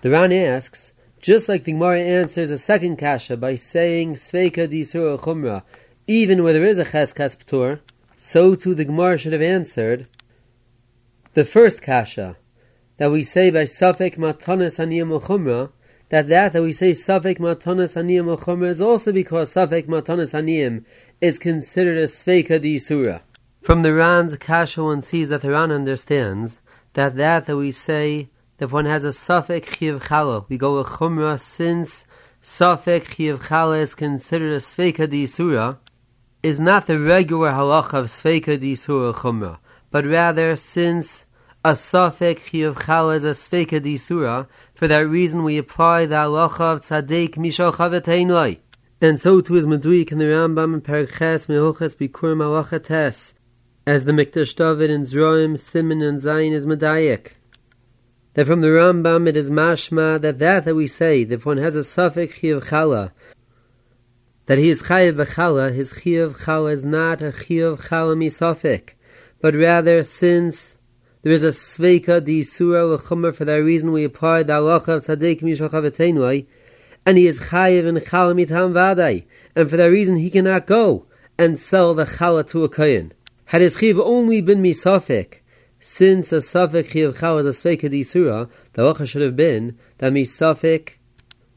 The 0.00 0.10
Ran 0.10 0.32
asks, 0.32 0.90
just 1.20 1.48
like 1.48 1.62
the 1.62 1.72
Gemara 1.72 2.00
answers 2.00 2.50
a 2.50 2.58
second 2.58 2.96
kasha 2.96 3.36
by 3.36 3.54
saying 3.54 4.14
sveika 4.14 4.68
di 4.68 4.82
surah 4.82 5.14
l'chumra, 5.14 5.62
even 6.08 6.42
where 6.42 6.52
there 6.52 6.66
is 6.66 6.78
a 6.78 6.84
cheskas 6.84 7.36
ptur, 7.36 7.80
so 8.16 8.56
too 8.56 8.74
the 8.74 8.84
Gemara 8.84 9.16
should 9.16 9.32
have 9.32 9.42
answered 9.42 10.08
the 11.36 11.44
first 11.44 11.82
kasha 11.82 12.34
that 12.96 13.12
we 13.12 13.22
say 13.22 13.50
by 13.50 13.64
Safek 13.64 14.16
Matanas 14.16 14.78
Aniyam 14.78 15.20
Chumra, 15.20 15.70
that 16.08 16.28
that 16.28 16.54
that 16.54 16.62
we 16.62 16.72
say 16.72 16.92
Safek 16.92 17.36
Matanas 17.36 17.94
Aniyam 17.94 18.34
Chumra 18.38 18.70
is 18.70 18.80
also 18.80 19.12
because 19.12 19.52
Safek 19.52 19.84
Matanas 19.84 20.32
Aniyam 20.32 20.86
is 21.20 21.38
considered 21.38 21.98
a 21.98 22.04
Sveika 22.04 22.58
di 22.58 22.78
Surah. 22.78 23.18
From 23.60 23.82
the 23.82 23.92
Ran's 23.92 24.34
kasha 24.38 24.82
one 24.82 25.02
sees 25.02 25.28
that 25.28 25.42
the 25.42 25.50
Ran 25.50 25.70
understands 25.70 26.56
that 26.94 27.16
that 27.16 27.44
that 27.44 27.56
we 27.58 27.70
say 27.70 28.30
that 28.56 28.72
one 28.72 28.86
has 28.86 29.04
a 29.04 29.08
Safek 29.08 29.66
Chiv 29.76 30.04
Chala, 30.04 30.48
we 30.48 30.56
go 30.56 30.78
with 30.78 30.86
Chumra 30.86 31.38
since 31.38 32.06
Safek 32.42 33.14
Chiv 33.14 33.40
Chala 33.40 33.82
is 33.82 33.94
considered 33.94 34.54
a 34.54 34.60
Sveika 34.60 35.06
di 35.06 35.26
Surah, 35.26 35.74
is 36.42 36.58
not 36.58 36.86
the 36.86 36.98
regular 36.98 37.50
halacha 37.50 37.92
of 37.92 38.06
Sveika 38.06 38.58
di 38.58 38.74
Surah 38.74 39.12
Chumra, 39.12 39.58
but 39.90 40.06
rather 40.06 40.56
since 40.56 41.25
a 41.66 41.70
safek 41.70 42.38
chiyuv 42.38 42.74
chala 42.74 43.16
is 43.16 43.24
a 43.24 43.30
sveka 43.30 43.80
disura. 43.80 44.46
For 44.76 44.86
that 44.86 45.08
reason, 45.08 45.42
we 45.42 45.58
apply 45.58 46.06
the 46.06 46.14
halacha 46.14 46.60
of 46.60 46.82
tzaddik 46.82 47.30
mishal 47.30 47.74
chaveteinloi. 47.74 48.58
And 49.00 49.20
so 49.20 49.40
too 49.40 49.56
is 49.56 49.66
Meduik 49.66 50.12
in 50.12 50.18
the 50.18 50.26
Rambam 50.26 50.74
and 50.74 50.84
Perches 50.84 51.48
Mehoches 51.48 51.96
Bikur 51.96 52.36
Malacha 52.36 52.80
Tes, 52.80 53.34
as 53.84 54.04
the 54.04 54.12
Mikdash 54.12 54.54
David 54.54 54.90
in 54.90 55.02
Zroim, 55.02 55.58
Simon 55.58 56.02
and 56.02 56.20
Zayin 56.20 56.52
is 56.52 56.66
Medayik. 56.66 57.32
That 58.34 58.46
from 58.46 58.60
the 58.60 58.68
Rambam 58.68 59.26
it 59.26 59.36
is 59.36 59.50
mashma 59.50 60.20
that 60.20 60.38
that 60.38 60.66
that 60.66 60.76
we 60.76 60.86
say, 60.86 61.24
that 61.24 61.34
if 61.34 61.46
one 61.46 61.58
has 61.58 61.74
a 61.74 61.82
suffix 61.82 62.38
chiyuv 62.38 62.66
chala, 62.66 63.10
that 64.46 64.58
he 64.58 64.70
is 64.70 64.82
chayiv 64.82 65.16
b'chala, 65.16 65.74
his 65.74 65.90
chiyuv 65.94 66.38
chala 66.44 66.72
is 66.72 66.84
not 66.84 67.22
a 67.22 67.32
chiyuv 67.32 67.88
chala 67.88 68.16
misafik, 68.16 68.90
but 69.40 69.56
rather 69.56 70.04
since 70.04 70.75
there 71.26 71.32
is 71.32 71.42
a 71.42 71.48
sveika 71.48 72.24
di 72.24 72.44
surah 72.44 72.84
l'chumer 72.84 73.34
for 73.34 73.44
that 73.44 73.56
reason 73.56 73.90
we 73.90 74.04
apply 74.04 74.44
the 74.44 74.52
halacha 74.52 74.90
of 74.90 75.04
tzaddik 75.06 75.40
mishal 75.42 76.46
and 77.04 77.18
he 77.18 77.26
is 77.26 77.40
chayiv 77.40 77.84
in 77.84 77.96
chala 77.96 78.32
mitam 78.32 78.70
vadai, 78.72 79.24
and 79.56 79.68
for 79.68 79.76
that 79.76 79.86
reason 79.86 80.14
he 80.14 80.30
cannot 80.30 80.68
go 80.68 81.04
and 81.36 81.58
sell 81.58 81.94
the 81.94 82.04
chala 82.04 82.48
to 82.48 82.62
a 82.62 82.68
kohen. 82.68 83.12
Had 83.46 83.60
his 83.60 83.74
chiv 83.74 83.98
only 83.98 84.40
been 84.40 84.62
misafik, 84.62 85.38
since 85.80 86.30
a 86.30 86.36
safik 86.36 86.90
chiv 86.90 87.18
chala 87.18 87.40
is 87.44 87.46
a 87.46 87.60
sveika 87.60 87.90
di 87.90 88.04
surah, 88.04 88.46
the 88.74 88.82
halacha 88.82 89.08
should 89.08 89.22
have 89.22 89.34
been 89.34 89.76
that 89.98 90.12
misafik, 90.12 90.90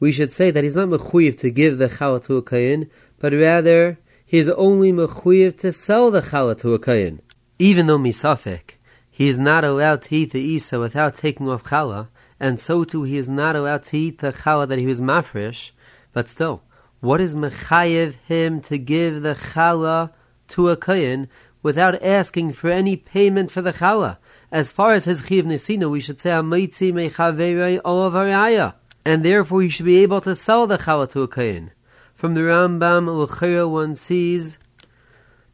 we 0.00 0.10
should 0.10 0.32
say 0.32 0.50
that 0.50 0.64
he's 0.64 0.74
not 0.74 0.88
mechuyev 0.88 1.38
to 1.38 1.48
give 1.48 1.78
the 1.78 1.88
chala 1.88 2.20
to 2.24 2.36
a 2.36 2.42
kohen, 2.42 2.90
but 3.20 3.32
rather 3.32 4.00
he 4.26 4.38
is 4.38 4.48
only 4.48 4.90
mechuyev 4.90 5.56
to 5.58 5.70
sell 5.70 6.10
the 6.10 6.22
chala 6.22 6.58
to 6.58 6.74
a 6.74 6.78
kohen, 6.80 7.22
even 7.60 7.86
though 7.86 7.98
misafik 7.98 8.79
he 9.20 9.28
is 9.28 9.36
not 9.36 9.64
allowed 9.64 10.00
to 10.00 10.16
eat 10.16 10.32
the 10.32 10.40
Isa 10.40 10.78
without 10.78 11.14
taking 11.14 11.46
off 11.46 11.64
challah, 11.64 12.08
and 12.40 12.58
so 12.58 12.84
too 12.84 13.02
he 13.02 13.18
is 13.18 13.28
not 13.28 13.54
allowed 13.54 13.82
to 13.82 13.98
eat 13.98 14.20
the 14.20 14.32
challah 14.32 14.66
that 14.66 14.78
he 14.78 14.86
was 14.86 14.98
mafresh, 14.98 15.72
but 16.14 16.26
still, 16.26 16.62
what 17.00 17.20
is 17.20 17.34
mechayev 17.34 18.14
him 18.26 18.62
to 18.62 18.78
give 18.78 19.20
the 19.20 19.34
challah 19.34 20.10
to 20.48 20.70
a 20.70 20.76
kohen 20.78 21.28
without 21.62 22.02
asking 22.02 22.54
for 22.54 22.70
any 22.70 22.96
payment 22.96 23.50
for 23.50 23.60
the 23.60 23.74
challah? 23.74 24.16
As 24.50 24.72
far 24.72 24.94
as 24.94 25.04
his 25.04 25.20
chiv 25.26 25.44
nesina, 25.44 25.90
we 25.90 26.00
should 26.00 26.18
say 26.18 26.30
amitzi 26.30 26.90
mechaverei 26.90 27.78
olavaraya, 27.82 28.72
and 29.04 29.22
therefore 29.22 29.60
he 29.60 29.68
should 29.68 29.84
be 29.84 29.98
able 29.98 30.22
to 30.22 30.34
sell 30.34 30.66
the 30.66 30.78
challah 30.78 31.10
to 31.10 31.20
a 31.20 31.28
kohen. 31.28 31.72
From 32.14 32.32
the 32.32 32.40
Rambam, 32.40 33.06
L'chira 33.06 33.68
one 33.68 33.96
sees 33.96 34.56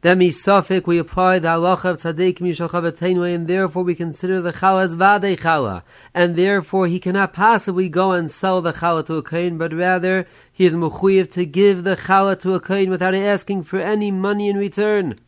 then 0.07 0.21
misafik 0.21 0.87
we 0.87 0.99
apply 0.99 1.41
the 1.41 1.49
halacha 1.49 1.87
of 1.87 2.01
tzaddik 2.01 2.39
mishal 2.39 3.35
and 3.35 3.49
therefore 3.49 3.83
we 3.83 3.93
consider 3.93 4.41
the 4.41 4.53
chala 4.53 4.85
as 4.85 4.95
vadei 4.95 5.37
chala, 5.37 5.83
and 6.15 6.37
therefore 6.37 6.87
he 6.87 7.01
cannot 7.01 7.33
possibly 7.33 7.89
go 7.89 8.13
and 8.13 8.31
sell 8.31 8.63
the 8.63 8.73
chala 8.73 9.05
to 9.05 9.15
a 9.15 9.23
kain, 9.25 9.59
but 9.59 9.75
rather 9.75 10.29
he 10.53 10.65
is 10.65 10.77
mechuyev 10.77 11.29
to 11.33 11.45
give 11.45 11.83
the 11.83 11.97
chala 11.97 12.39
to 12.39 12.55
a 12.55 12.61
kain 12.61 12.89
without 12.89 13.17
asking 13.17 13.65
for 13.65 13.81
any 13.81 14.13
money 14.13 14.49
in 14.49 14.57
return. 14.57 15.19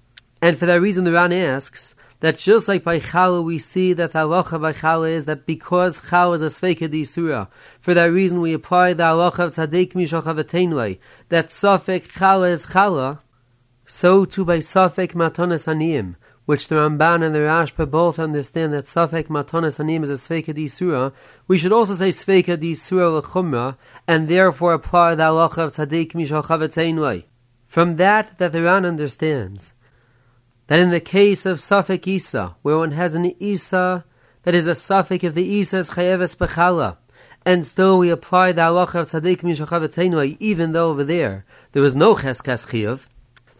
And 0.41 0.57
for 0.57 0.66
that 0.66 0.81
reason, 0.81 1.03
the 1.03 1.11
Ran 1.11 1.33
asks 1.33 1.97
that 2.20 2.39
just 2.39 2.68
like 2.68 2.85
by 2.85 3.01
chala 3.01 3.43
we 3.43 3.59
see 3.59 3.93
that 3.95 4.12
the 4.12 4.20
halacha 4.20 4.61
by 4.61 4.72
chala 4.72 5.11
is 5.11 5.24
that 5.24 5.45
because 5.45 5.97
chala 6.03 6.37
is 6.37 6.43
a 6.43 6.47
sveika 6.47 6.89
disura, 6.89 7.49
for 7.81 7.95
that 7.95 8.12
reason 8.12 8.41
we 8.41 8.53
apply 8.53 8.93
the 8.93 9.03
halacha 9.03 9.41
of 9.41 9.57
tzaddik 9.57 9.95
mishal 9.95 10.99
that 11.31 11.49
safek 11.49 12.07
chala 12.12 12.53
is 12.53 12.66
chala 12.66 13.18
so 13.91 14.26
too 14.26 14.45
by 14.45 14.59
Safek 14.59 15.14
Matonis 15.14 15.64
Aniyim, 15.64 16.14
which 16.45 16.68
the 16.68 16.74
Ramban 16.74 17.24
and 17.24 17.34
the 17.34 17.39
Rashba 17.39 17.91
both 17.91 18.18
understand 18.18 18.74
that 18.74 18.84
Safek 18.84 19.28
Matonis 19.28 19.78
Aniyim 19.78 20.05
is 20.05 20.11
a 20.11 20.14
Sveika 20.14 20.55
di 20.55 20.68
Surah, 20.68 21.11
we 21.47 21.57
should 21.57 21.72
also 21.72 21.95
say 21.95 22.11
Sveika 22.11 22.61
di 22.61 22.74
Surah 22.74 23.09
l'chumra, 23.09 23.78
and 24.07 24.28
therefore 24.28 24.74
apply 24.74 25.14
the 25.14 25.22
halacha 25.22 25.59
of 25.59 25.74
Tzaddik 25.74 26.12
Mishal 26.12 26.45
Chavetzainway. 26.45 27.24
From 27.66 27.97
that, 27.97 28.36
that 28.36 28.53
the 28.53 28.62
Ran 28.62 28.84
understands 28.84 29.72
that 30.66 30.80
in 30.80 30.91
the 30.91 31.01
case 31.01 31.47
of 31.47 31.59
Safek 31.59 32.07
Isa, 32.07 32.57
where 32.61 32.76
one 32.76 32.91
has 32.91 33.14
an 33.14 33.34
Isa 33.41 34.05
that 34.43 34.55
is 34.55 34.66
a 34.66 34.72
Safek 34.72 35.24
if 35.24 35.32
the 35.32 35.45
Isa 35.45 35.78
is 35.78 35.91
Chayeves 35.91 36.36
Bechala, 36.36 36.99
and 37.47 37.66
still 37.66 37.99
we 37.99 38.11
apply 38.11 38.53
the 38.53 38.61
halacha 38.61 38.97
of 38.97 39.11
Tzaddik 39.11 39.39
Mishal 39.39 39.66
Chavetzainway, 39.66 40.36
even 40.41 40.72
though 40.72 40.91
over 40.91 41.05
there 41.05 41.47
there 41.72 41.82
was 41.82 41.95
no 41.95 42.14
Cheskas 42.14 42.66
Chiyuv, 42.66 43.07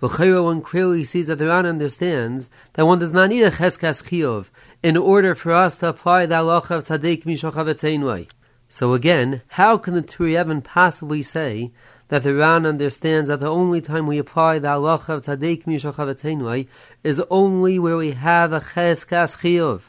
L'chayra 0.01 0.45
one 0.45 0.63
clearly 0.63 1.05
sees 1.05 1.27
that 1.27 1.39
the 1.39 1.47
Ran 1.47 1.67
understands 1.67 2.49
that 2.75 2.87
one 2.87 3.01
does 3.01 3.13
not 3.13 3.31
need 3.31 3.43
a 3.43 3.51
cheskas 3.51 4.03
chiyov 4.03 4.47
in 4.83 4.97
order 4.97 5.35
for 5.35 5.53
us 5.53 5.79
to 5.79 5.89
apply 5.89 6.25
the 6.27 6.37
halacha 6.37 6.71
of 6.71 6.87
tzaddik 6.87 7.25
mishochavetzeinway. 7.25 8.29
So 8.69 8.95
again, 8.95 9.43
how 9.49 9.77
can 9.79 9.95
the 9.95 10.03
Turiyevin 10.03 10.63
possibly 10.63 11.23
say 11.23 11.73
that 12.09 12.23
the 12.23 12.35
Ran 12.35 12.67
understands 12.67 13.29
that 13.29 13.41
the 13.41 13.49
only 13.49 13.81
time 13.81 14.07
we 14.07 14.19
apply 14.19 14.59
the 14.59 14.69
halacha 14.69 15.09
of 15.09 15.27
tzaddik 15.27 15.65
mishachavateinoi 15.65 16.69
is 17.05 17.23
only 17.31 17.79
where 17.79 17.97
we 17.97 18.13
have 18.13 18.53
a 18.53 18.61
cheskas 18.61 19.39
chiyuv. 19.39 19.83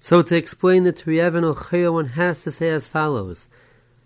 So 0.00 0.22
to 0.22 0.36
explain 0.36 0.84
the 0.84 0.92
Triyevan 0.92 1.54
Ochaya, 1.54 1.92
one 1.92 2.08
has 2.08 2.42
to 2.42 2.50
say 2.50 2.70
as 2.70 2.86
follows, 2.86 3.46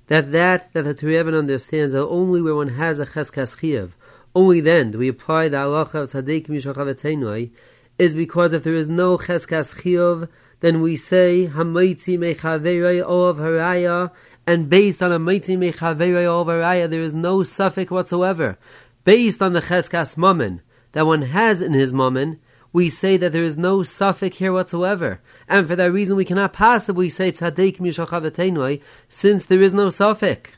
that 0.07 0.33
that 0.33 0.73
that 0.73 0.85
the 0.85 0.95
Triyevan 0.95 1.37
understands 1.37 1.93
that 1.93 2.07
only 2.07 2.41
where 2.41 2.55
one 2.55 2.69
has 2.69 2.99
a 2.99 3.07
cheskas 3.07 3.57
chiyuv, 3.57 3.91
only 4.35 4.61
then 4.61 4.93
do 4.93 4.99
we 4.99 5.09
apply 5.09 5.49
the 5.49 5.59
halacha 5.59 5.95
of 5.95 6.13
tzaddik 6.13 6.49
mishachavateinoi, 6.49 7.51
is 7.99 8.15
because 8.15 8.53
if 8.53 8.65
there 8.65 8.75
is 8.75 8.89
no 8.89 9.19
cheskas 9.19 9.75
chiyuv, 9.83 10.29
then 10.61 10.81
we 10.81 10.97
say 10.97 11.49
hamaitzi 11.53 12.19
mechaverei 12.19 13.03
of 13.03 13.37
haraya 13.37 14.11
and 14.47 14.69
based 14.69 15.03
on 15.03 15.13
a 15.13 15.19
mighty 15.19 15.57
mechaveri 15.57 16.25
overaya, 16.25 16.91
there 16.91 17.03
is 17.03 17.15
no 17.15 17.43
suffix 17.43 17.91
whatsoever. 17.91 18.59
Based 19.05 19.41
on 19.41 19.53
the 19.53 19.61
cheskas 19.61 20.17
mammon 20.17 20.63
that 20.93 21.07
one 21.07 21.23
has 21.23 21.61
in 21.61 21.73
his 21.73 21.93
mammon, 21.93 22.41
we 22.73 22.89
say 22.89 23.17
that 23.17 23.33
there 23.33 23.45
is 23.45 23.57
no 23.57 23.83
suffix 23.83 24.39
here 24.39 24.53
whatsoever. 24.53 25.21
And 25.49 25.69
for 25.69 25.77
that 25.77 25.93
reason, 25.93 26.17
we 26.17 26.25
cannot 26.25 26.55
possibly 26.55 27.09
say 27.09 27.31
tzaddik 27.31 27.79
mishachavetenoi, 27.79 28.81
since 29.09 29.45
there 29.45 29.63
is 29.63 29.75
no 29.75 29.91
suffix. 29.91 30.51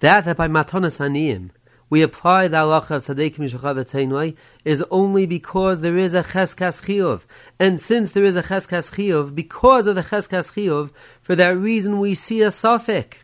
That 0.00 0.24
that 0.24 0.36
by 0.36 0.48
matanas 0.48 0.98
aniyim, 0.98 1.50
we 1.88 2.02
apply 2.02 2.48
the 2.48 2.56
halacha 2.56 2.90
of 2.90 3.06
tzaddik 3.06 3.36
mishachavetenoi, 3.36 4.36
is 4.64 4.82
only 4.90 5.26
because 5.26 5.80
there 5.80 5.96
is 5.96 6.14
a 6.14 6.24
cheskas 6.24 6.82
chiyuv. 6.82 7.22
And 7.60 7.80
since 7.80 8.10
there 8.10 8.24
is 8.24 8.34
a 8.34 8.42
cheskas 8.42 8.90
chiyuv, 8.92 9.34
because 9.34 9.86
of 9.86 9.94
the 9.94 10.02
cheskas 10.02 10.52
chiyuv, 10.52 10.90
for 11.22 11.36
that 11.36 11.56
reason 11.56 12.00
we 12.00 12.14
see 12.14 12.42
a 12.42 12.50
suffix. 12.50 13.18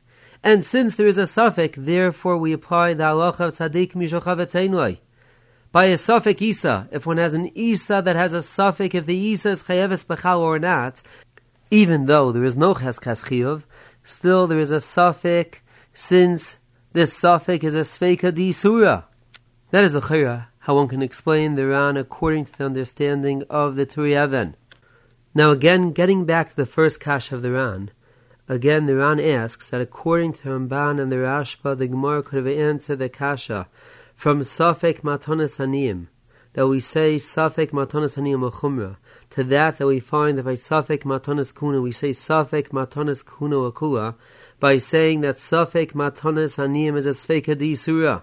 And 0.44 0.64
since 0.64 0.94
there 0.94 1.08
is 1.08 1.18
a 1.18 1.26
suffix, 1.26 1.76
therefore 1.80 2.36
we 2.36 2.52
apply 2.52 2.94
the 2.94 3.04
halacha 3.04 3.40
of 3.40 3.58
tzaddik 3.58 3.92
mishochavetzeinoi. 3.94 4.98
By 5.72 5.86
a 5.86 5.98
suffix 5.98 6.40
isa, 6.42 6.88
if 6.92 7.06
one 7.06 7.16
has 7.16 7.34
an 7.34 7.50
isa 7.54 8.02
that 8.04 8.14
has 8.14 8.32
a 8.32 8.42
suffix, 8.42 8.94
if 8.94 9.06
the 9.06 9.16
isa 9.16 9.50
is 9.50 9.62
chayeves 9.62 10.04
bechal 10.04 10.38
or 10.38 10.58
not, 10.58 11.02
even 11.70 12.06
though 12.06 12.30
there 12.30 12.44
is 12.44 12.56
no 12.56 12.74
cheskas 12.74 13.24
chiyuv, 13.24 13.62
still 14.04 14.46
there 14.46 14.60
is 14.60 14.70
a 14.70 14.80
suffix, 14.80 15.58
since 15.94 16.58
this 16.92 17.16
suffix 17.16 17.64
is 17.64 17.74
a 17.74 17.80
sveika 17.80 18.34
di 18.34 18.52
surah. 18.52 19.02
That 19.70 19.84
is 19.84 19.94
a 19.94 20.00
chira, 20.00 20.46
how 20.60 20.76
one 20.76 20.88
can 20.88 21.02
explain 21.02 21.54
the 21.54 21.66
Ran 21.66 21.96
according 21.96 22.46
to 22.46 22.58
the 22.58 22.64
understanding 22.64 23.44
of 23.48 23.76
the 23.76 23.86
Turiyaven. 23.86 24.54
Now 25.34 25.50
again, 25.50 25.92
getting 25.92 26.24
back 26.26 26.50
to 26.50 26.56
the 26.56 26.66
first 26.66 27.00
kash 27.00 27.32
of 27.32 27.42
the 27.42 27.52
Ran, 27.52 27.90
Again, 28.48 28.86
the 28.86 28.96
Ran 28.96 29.20
asks 29.20 29.70
that 29.70 29.80
according 29.80 30.34
to 30.34 30.48
Ramban 30.48 31.00
and 31.00 31.10
the 31.10 31.16
Rashba, 31.16 31.78
the 31.78 31.86
Gemara 31.86 32.22
could 32.22 32.44
have 32.44 32.58
answered 32.58 32.98
the 32.98 33.08
kasha 33.08 33.68
from 34.16 34.40
Safek 34.40 35.00
Matonis 35.00 35.56
Haniyim, 35.56 36.08
that 36.54 36.66
we 36.66 36.80
say 36.80 37.16
Safek 37.16 37.70
Matonis 37.70 38.16
Haniyim 38.16 38.50
Chumra, 38.52 38.96
to 39.30 39.44
that 39.44 39.78
that 39.78 39.86
we 39.86 40.00
find 40.00 40.38
that 40.38 40.44
by 40.44 40.54
Safek 40.54 41.04
Matonis 41.04 41.54
Kuna 41.56 41.80
we 41.80 41.92
say 41.92 42.10
Safek 42.10 42.68
Matonis 42.68 43.24
Kuna 43.24 43.70
Akula, 43.70 44.16
by 44.62 44.78
saying 44.78 45.22
that 45.22 45.38
Safek 45.38 45.90
Matonis 45.90 46.56
Haniyim 46.56 46.96
is 46.96 47.04
a 47.04 47.08
Sfeka 47.08 47.76
Surah. 47.76 48.20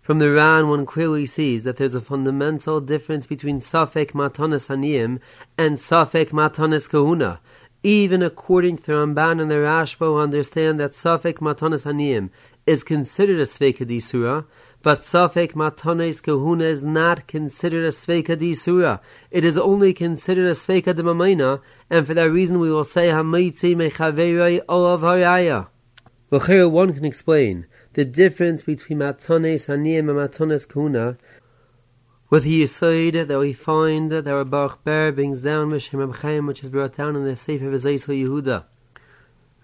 From 0.00 0.20
the 0.20 0.30
Ran, 0.30 0.68
one 0.68 0.86
clearly 0.86 1.26
sees 1.26 1.64
that 1.64 1.76
there's 1.76 1.94
a 1.94 2.00
fundamental 2.00 2.80
difference 2.80 3.26
between 3.26 3.60
Safek 3.60 4.12
Matonis 4.12 4.68
Haniyim 4.68 5.20
and 5.58 5.76
Safek 5.76 6.30
Matonis 6.30 6.88
Kahuna 6.88 7.40
even 7.82 8.22
according 8.22 8.78
to 8.78 8.92
Ramban 8.92 9.40
and 9.40 9.50
the 9.50 9.56
Rashba, 9.56 10.22
understand 10.22 10.78
that 10.78 10.92
Safek 10.92 11.38
Matanas 11.38 11.84
Haniyim 11.84 12.30
is 12.64 12.84
considered 12.84 13.40
a 13.40 13.44
Sveika 13.44 13.84
Disura, 13.84 14.44
but 14.82 15.00
Safek 15.00 15.52
Matanes 15.54 16.22
Kahuna 16.22 16.64
is 16.64 16.84
not 16.84 17.26
considered 17.26 17.84
a 17.84 17.88
Sveika 17.88 18.36
Disura. 18.36 19.00
It 19.32 19.44
is 19.44 19.58
only 19.58 19.92
considered 19.92 20.46
a 20.46 20.54
Sveika 20.54 20.94
Demamaina, 20.94 21.60
and 21.90 22.06
for 22.06 22.14
that 22.14 22.30
reason 22.30 22.60
we 22.60 22.70
will 22.70 22.84
say 22.84 23.08
Hamaitzi 23.08 23.74
Mechaverei 23.74 24.60
Olav 24.68 25.00
Haraya. 25.00 25.66
Well, 26.32 26.70
one 26.70 26.94
can 26.94 27.04
explain 27.04 27.66
the 27.92 28.06
difference 28.06 28.62
between 28.62 29.00
Matanes 29.00 29.66
Haniyim 29.66 30.08
and 30.08 30.18
Matanes 30.18 30.66
Kahuna 30.66 31.18
with 32.30 32.44
the 32.44 32.62
Yisoid 32.62 33.28
that 33.28 33.38
we 33.38 33.52
find 33.52 34.10
that 34.10 34.26
our 34.26 34.42
Baruch 34.42 34.82
Ber 34.82 35.12
brings 35.12 35.42
down 35.42 35.70
Mishem 35.70 36.14
Chaim, 36.14 36.46
which 36.46 36.62
is 36.62 36.70
brought 36.70 36.96
down 36.96 37.16
in 37.16 37.26
the 37.26 37.36
Sefer 37.36 37.68
of 37.68 37.74
Ezeisel 37.74 38.18
Yehuda. 38.18 38.64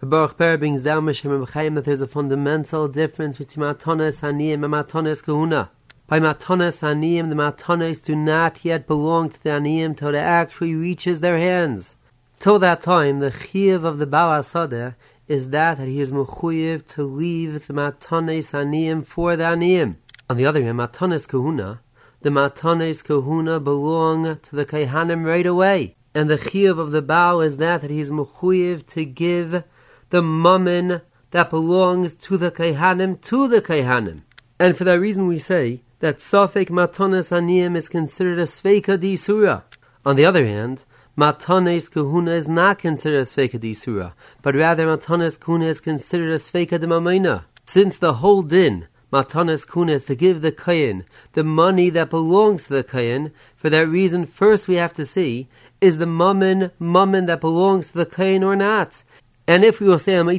Baruch 0.03 0.37
Ber 0.37 0.59
brings 0.59 0.85
down 0.85 1.07
Mishem 1.07 1.49
Chaim 1.49 1.75
that 1.75 1.87
there's 1.87 2.03
a 2.03 2.07
fundamental 2.07 2.87
difference 2.87 3.39
between 3.39 3.65
Matones 3.65 4.21
Aniyim 4.21 4.63
and 4.63 4.75
Matones 4.75 5.25
Kuna. 5.25 5.71
By 6.07 6.21
Matones 6.21 6.83
Aniyim, 6.83 7.31
the 7.31 7.35
Matones 7.35 8.05
do 8.05 8.15
not 8.15 8.63
yet 8.63 8.87
belong 8.87 9.31
to 9.31 9.43
the 9.43 9.49
Aniyim 9.49 9.97
till 9.97 10.09
it 10.09 10.17
actually 10.19 10.75
reaches 10.75 11.21
their 11.21 11.39
hands. 11.39 11.95
Till 12.39 12.59
that 12.59 12.83
time, 12.83 13.21
the 13.21 13.31
Chiv 13.31 13.85
of 13.85 13.97
the 13.97 14.07
Baal 14.07 14.43
Asadeh 14.43 14.97
is 15.29 15.51
that 15.51 15.77
that 15.79 15.87
he 15.87 16.01
is 16.01 16.11
mechuyev 16.11 16.87
to 16.87 17.05
leave 17.05 17.67
the 17.67 17.75
Matones 17.75 18.51
Aniyim 18.53 19.07
for 19.07 19.37
the 19.37 19.45
Aniyim. 19.45 19.97
On 20.31 20.37
the 20.37 20.47
other 20.47 20.63
hand, 20.63 20.79
Matones 20.79 21.29
Kahuna, 21.29 21.81
the 22.23 22.31
Matanes 22.31 23.05
Kahuna 23.05 23.61
belong 23.61 24.39
to 24.39 24.57
the 24.57 24.65
Kaihanim 24.65 25.25
right 25.25 25.47
away. 25.47 25.97
And 26.15 26.31
the 26.31 26.39
Chiyuv 26.39 26.79
of 26.79 26.91
the 26.91 27.03
Baal 27.03 27.43
is 27.43 27.59
that, 27.59 27.83
that 27.83 27.91
he 27.91 28.01
is 28.01 28.11
Mechuyev 28.11 28.87
to 28.89 29.05
give 29.05 29.63
the 30.11 30.23
Mammon 30.23 31.03
that 31.31 31.51
belongs 31.51 32.15
to 32.17 32.39
the 32.39 32.51
Kaihanim 32.51 33.21
to 33.21 33.47
the 33.47 33.61
Kaihanim. 33.61 34.23
And 34.59 34.77
for 34.77 34.85
that 34.85 34.99
reason 34.99 35.27
we 35.27 35.39
say 35.39 35.83
that 36.01 36.19
Safek 36.19 36.71
Matanes 36.71 37.29
Aniyim 37.31 37.77
is 37.77 37.89
considered 37.89 38.39
a 38.39 38.45
Sveika 38.45 38.99
di 38.99 39.15
Surah. 39.15 39.61
On 40.07 40.17
the 40.17 40.25
other 40.25 40.47
hand, 40.47 40.85
Matanes 41.19 41.91
Kahuna 41.91 42.31
is 42.31 42.47
not 42.47 42.79
considered 42.79 43.23
a 43.23 43.25
Sveika 43.25 43.59
di 43.59 43.75
Surah, 43.75 44.13
but 44.41 44.55
rather 44.55 44.87
Matanes 44.87 45.41
Kahuna 45.41 45.67
is 45.67 45.81
considered 45.81 46.33
a 46.33 46.39
Sveika 46.39 46.79
de 46.79 46.87
Mamaina. 46.87 47.43
Since 47.65 47.99
the 47.99 48.15
whole 48.15 48.43
din 48.43 48.87
matanas 49.13 49.91
is 49.91 50.05
to 50.05 50.15
give 50.15 50.43
the 50.43 50.53
kayin 50.53 51.03
the 51.33 51.43
money 51.43 51.91
that 51.91 52.11
belongs 52.11 52.67
to 52.67 52.75
the 52.75 52.85
kayin. 52.85 53.33
For 53.57 53.69
that 53.69 53.89
reason, 53.89 54.27
first 54.27 54.69
we 54.69 54.77
have 54.77 54.95
to 54.95 55.05
see 55.05 55.49
is 55.81 55.99
the 55.99 56.07
mammon 56.07 56.71
mammon 56.79 57.27
that 57.27 57.41
belongs 57.41 57.89
to 57.89 57.95
the 57.95 58.07
kayin 58.07 58.45
or 58.45 58.55
not. 58.55 59.03
And 59.49 59.65
if 59.65 59.81
we 59.81 59.89
will 59.89 59.99
say 59.99 60.13
then 60.13 60.27
there 60.29 60.37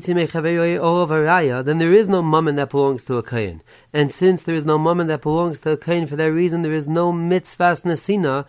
is 1.94 2.08
no 2.08 2.22
mammon 2.22 2.56
that 2.56 2.70
belongs 2.70 3.04
to 3.04 3.18
a 3.18 3.24
kayin. 3.24 3.60
And 3.92 4.14
since 4.14 4.44
there 4.44 4.56
is 4.56 4.64
no 4.64 4.78
mammon 4.78 5.08
that 5.08 5.24
belongs 5.24 5.60
to 5.62 5.72
a 5.72 5.78
kayin, 5.78 6.08
for 6.08 6.16
that 6.16 6.32
reason 6.32 6.62
there 6.62 6.72
is 6.72 6.88
no 6.88 7.12
mitzvahs 7.12 7.82
nasina. 7.82 8.46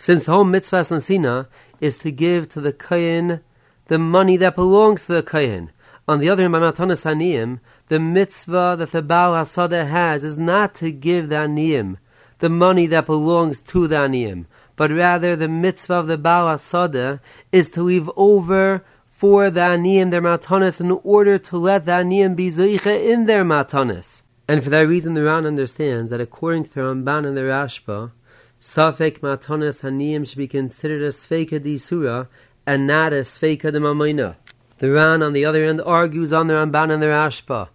Since 0.00 0.26
the 0.26 0.32
whole 0.32 0.44
mitzvahs 0.44 0.90
nasina 0.90 1.46
is 1.80 1.98
to 1.98 2.10
give 2.10 2.48
to 2.50 2.60
the 2.60 2.72
Kohen 2.72 3.40
the 3.86 3.98
money 3.98 4.36
that 4.36 4.54
belongs 4.54 5.04
to 5.04 5.14
the 5.14 5.22
Kohen. 5.22 5.70
On 6.06 6.20
the 6.20 6.30
other 6.30 6.42
hand, 6.42 6.52
by 6.52 6.60
matanas 6.60 7.04
haniyim, 7.04 7.60
the 7.88 8.00
mitzvah 8.00 8.76
that 8.78 8.92
the 8.92 9.02
Baal 9.02 9.32
Hasadeh 9.32 9.88
has 9.88 10.24
is 10.24 10.38
not 10.38 10.74
to 10.76 10.90
give 10.90 11.28
the 11.28 11.36
Aniyim 11.36 11.96
the 12.38 12.48
money 12.48 12.86
that 12.86 13.06
belongs 13.06 13.62
to 13.62 13.88
the 13.88 13.96
Aniyim, 13.96 14.46
but 14.76 14.90
rather 14.90 15.34
the 15.34 15.48
mitzvah 15.48 15.94
of 15.94 16.06
the 16.06 16.18
Baal 16.18 16.54
Hasadeh 16.54 17.20
is 17.50 17.70
to 17.70 17.82
leave 17.82 18.10
over 18.16 18.84
for 19.10 19.50
the 19.50 19.60
Aniyim 19.60 20.10
their 20.10 20.22
matanis 20.22 20.80
in 20.80 20.92
order 21.02 21.38
to 21.38 21.56
let 21.56 21.86
the 21.86 21.92
Aniyim 21.92 22.36
be 22.36 22.48
Zeicha 22.48 23.04
in 23.10 23.26
their 23.26 23.44
matanis. 23.44 24.22
And 24.46 24.62
for 24.62 24.70
that 24.70 24.86
reason, 24.86 25.14
the 25.14 25.24
Ran 25.24 25.44
understands 25.44 26.10
that 26.10 26.20
according 26.20 26.64
to 26.64 26.74
the 26.74 26.80
Ramban 26.80 27.26
and 27.26 27.36
the 27.36 27.42
Rashba, 27.42 28.12
Safek 28.60 29.20
matanis 29.20 29.82
Aniyim 29.82 30.26
should 30.26 30.38
be 30.38 30.48
considered 30.48 31.02
a 31.02 31.08
Sveika 31.08 31.62
di 31.62 31.78
Surah 31.78 32.26
and 32.66 32.86
not 32.86 33.12
a 33.12 33.20
Sveika 33.20 33.70
de 33.70 33.78
Mamoina. 33.78 34.34
The 34.78 34.90
Ran, 34.90 35.22
on 35.22 35.32
the 35.32 35.44
other 35.44 35.64
hand, 35.64 35.80
argues 35.80 36.32
on 36.32 36.48
the 36.48 36.54
Ramban 36.54 36.92
and 36.92 37.02
the 37.02 37.06
Rashba 37.06 37.68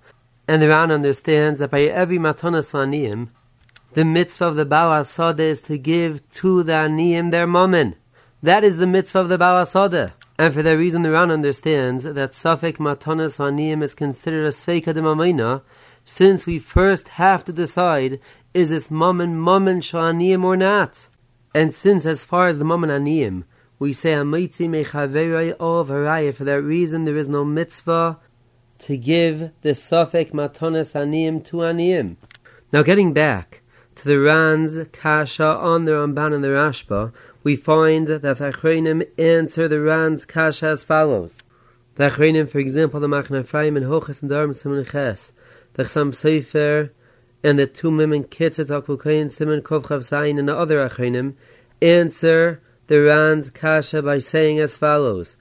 and 0.48 0.62
the 0.62 0.68
Ran 0.68 0.92
understands 0.92 1.60
that 1.60 1.72
by 1.72 1.84
every 1.84 2.18
matanas 2.18 2.74
aniyim, 2.74 3.30
the 3.94 4.04
mitzvah 4.04 4.48
of 4.48 4.56
the 4.56 4.66
Baal 4.66 5.00
is 5.40 5.62
to 5.62 5.78
give 5.78 6.30
to 6.32 6.64
the 6.64 6.74
aniyim 6.74 7.32
their 7.32 7.48
mammon. 7.48 7.96
That 8.42 8.64
is 8.64 8.78
the 8.78 8.88
mitzvah 8.88 9.20
of 9.20 9.30
the 9.30 9.38
Baal. 9.38 9.66
And 10.38 10.54
for 10.54 10.64
that 10.64 10.78
reason, 10.78 11.04
the 11.04 11.12
Ran 11.12 11.32
understands 11.32 12.04
that 12.04 12.32
Safek 12.34 12.78
matanas 12.78 13.38
aniyim 13.38 13.84
is 13.84 13.94
considered 13.94 14.46
a 14.46 14.50
sveika 14.50 14.94
de 14.94 15.02
mamina, 15.02 15.62
since 16.06 16.46
we 16.46 16.60
first 16.60 17.08
have 17.10 17.46
to 17.46 17.54
decide 17.54 18.20
is 18.54 18.70
this 18.70 18.92
mammon 18.92 19.42
mammon 19.42 19.80
shaniyim 19.80 20.44
or 20.44 20.56
not. 20.56 21.08
And 21.56 21.74
since, 21.74 22.06
as 22.06 22.24
far 22.24 22.48
as 22.48 22.58
the 22.58 22.66
mammon 22.66 22.90
aniyim, 22.90 23.44
we 23.80 23.94
say 23.94 24.14
Amaitzi 24.14 24.70
mechaverai 24.70 25.52
of 25.60 25.90
haraya, 25.90 26.34
for 26.34 26.44
that 26.46 26.62
reason 26.62 27.06
there 27.06 27.18
is 27.18 27.28
no 27.28 27.44
mitzvah 27.44 28.20
to 28.80 28.98
give 28.98 29.52
the 29.62 29.70
Safek 29.70 30.32
Matonas 30.32 30.94
Aniyim 30.94 31.44
to 31.46 31.58
Aniyim. 31.58 32.18
Now 32.72 32.84
getting 32.84 33.14
back 33.14 33.62
to 33.96 34.06
the 34.06 34.20
Ran's 34.20 34.88
Kasha 34.92 35.46
on 35.46 35.86
the 35.86 35.94
Ramban 35.94 36.34
and 36.34 36.44
the 36.44 36.50
Rashba, 36.50 37.14
we 37.44 37.56
find 37.56 38.08
that 38.08 38.22
the 38.22 38.36
Achrenim 38.36 39.08
answer 39.18 39.68
the 39.68 39.80
Ran's 39.80 40.26
Kasha 40.26 40.68
as 40.68 40.84
follows. 40.84 41.40
The 41.96 42.10
Achrenim, 42.10 42.50
for 42.50 42.60
example, 42.60 43.00
the 43.00 43.08
Machna 43.08 43.42
Ephraim 43.42 43.78
and 43.78 43.86
Hochas 43.86 44.22
and 44.22 44.32
Darm 44.32 44.56
Simon 44.56 44.86
Ches, 44.86 45.32
the 45.74 45.84
Chasam 45.84 46.12
Sofer 46.12 46.90
and 47.44 47.60
the 47.60 47.68
Tumim 47.68 48.16
and 48.16 48.30
Kitzur 48.30 48.66
Takvukayin 48.66 49.32
Simon 49.32 49.62
Kovchav 49.62 50.00
Zayin 50.00 50.40
and 50.40 50.48
the 50.48 50.58
other 50.58 50.78
Achinim 50.78 51.36
answer 51.82 52.62
the 52.88 53.02
Ran's 53.02 53.50
Kasha 53.50 54.02
by 54.02 54.20
saying 54.20 54.60
as 54.60 54.78
follows. 54.78 55.36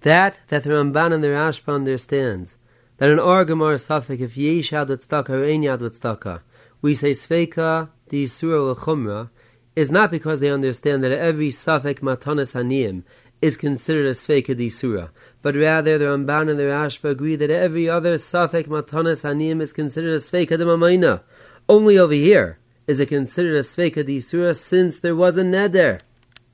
That 0.00 0.40
that 0.48 0.64
the 0.64 0.70
Ramban 0.70 1.14
and 1.14 1.22
the 1.22 1.28
Rashba 1.28 1.74
understands, 1.74 2.56
that 2.98 3.10
an 3.10 3.18
Argamar 3.18 3.76
Safik 3.76 4.20
if 4.20 4.36
Yesh 4.36 4.70
Staka 4.70 5.30
or 5.30 5.44
Ein 5.44 5.62
Staka, 5.62 6.40
we 6.82 6.94
say 6.94 7.10
Sveika 7.10 7.90
the 8.08 8.26
Surah 8.26 8.72
L'chumra, 8.72 9.30
is 9.74 9.90
not 9.90 10.10
because 10.10 10.40
they 10.40 10.50
understand 10.50 11.04
that 11.04 11.12
every 11.12 11.50
Safik 11.50 12.00
Matanas 12.00 12.52
Haniyim 12.52 13.04
is 13.42 13.56
considered 13.56 14.06
a 14.06 14.12
Sveika 14.12 14.56
di 14.56 14.70
Surah, 14.70 15.08
but 15.42 15.54
rather 15.54 15.98
the 15.98 16.06
Ramban 16.06 16.50
and 16.50 16.58
the 16.58 16.64
Rashba 16.64 17.10
agree 17.10 17.36
that 17.36 17.50
every 17.50 17.88
other 17.88 18.14
Safek 18.14 18.66
Matanas 18.66 19.22
Haniyim 19.22 19.60
is 19.60 19.72
considered 19.72 20.14
a 20.14 20.18
Sveika 20.18 20.56
de 20.56 20.64
Mamaina. 20.64 21.22
Only 21.68 21.98
over 21.98 22.14
here 22.14 22.58
is 22.86 23.00
it 23.00 23.08
considered 23.08 23.56
a 23.56 23.62
Sveika 23.62 24.06
di 24.06 24.20
Surah 24.20 24.52
since 24.52 25.00
there 25.00 25.16
was 25.16 25.36
a 25.36 25.42
Neder. 25.42 26.00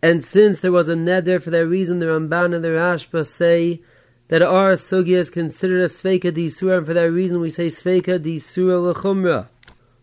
And 0.01 0.25
since 0.25 0.61
there 0.61 0.73
was 0.73 0.89
a 0.89 0.95
Neder, 0.95 1.41
for 1.41 1.51
that 1.51 1.67
reason 1.67 1.99
the 1.99 2.07
Ramban 2.07 2.55
and 2.55 2.65
the 2.65 2.69
Rashba 2.69 3.27
say 3.27 3.83
that 4.29 4.41
our 4.41 4.73
Sugya 4.73 5.19
is 5.19 5.29
considered 5.29 5.83
a 5.83 5.89
Sveika 5.89 6.33
di 6.33 6.49
Surah, 6.49 6.79
and 6.79 6.87
for 6.87 6.95
that 6.95 7.11
reason 7.11 7.41
we 7.41 7.51
say 7.51 7.67
Sveika 7.67 8.23
di 8.23 8.39
Surah 8.39 8.79
l'chumra. 8.79 9.49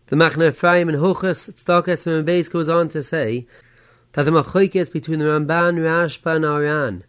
The 0.06 0.16
Machne 0.16 0.48
Ephraim 0.48 0.88
and 0.88 0.98
Hochas 0.98 1.50
Tztakas 1.50 2.06
and 2.06 2.26
Beis 2.26 2.48
goes 2.48 2.68
on 2.68 2.88
to 2.90 3.02
say 3.02 3.48
that 4.12 4.22
the 4.22 4.30
Machoikes 4.30 4.92
between 4.92 5.18
the 5.18 5.24
Ramban, 5.24 5.78
Rashba, 5.80 6.36
and 6.36 6.44
Aran, 6.44 7.02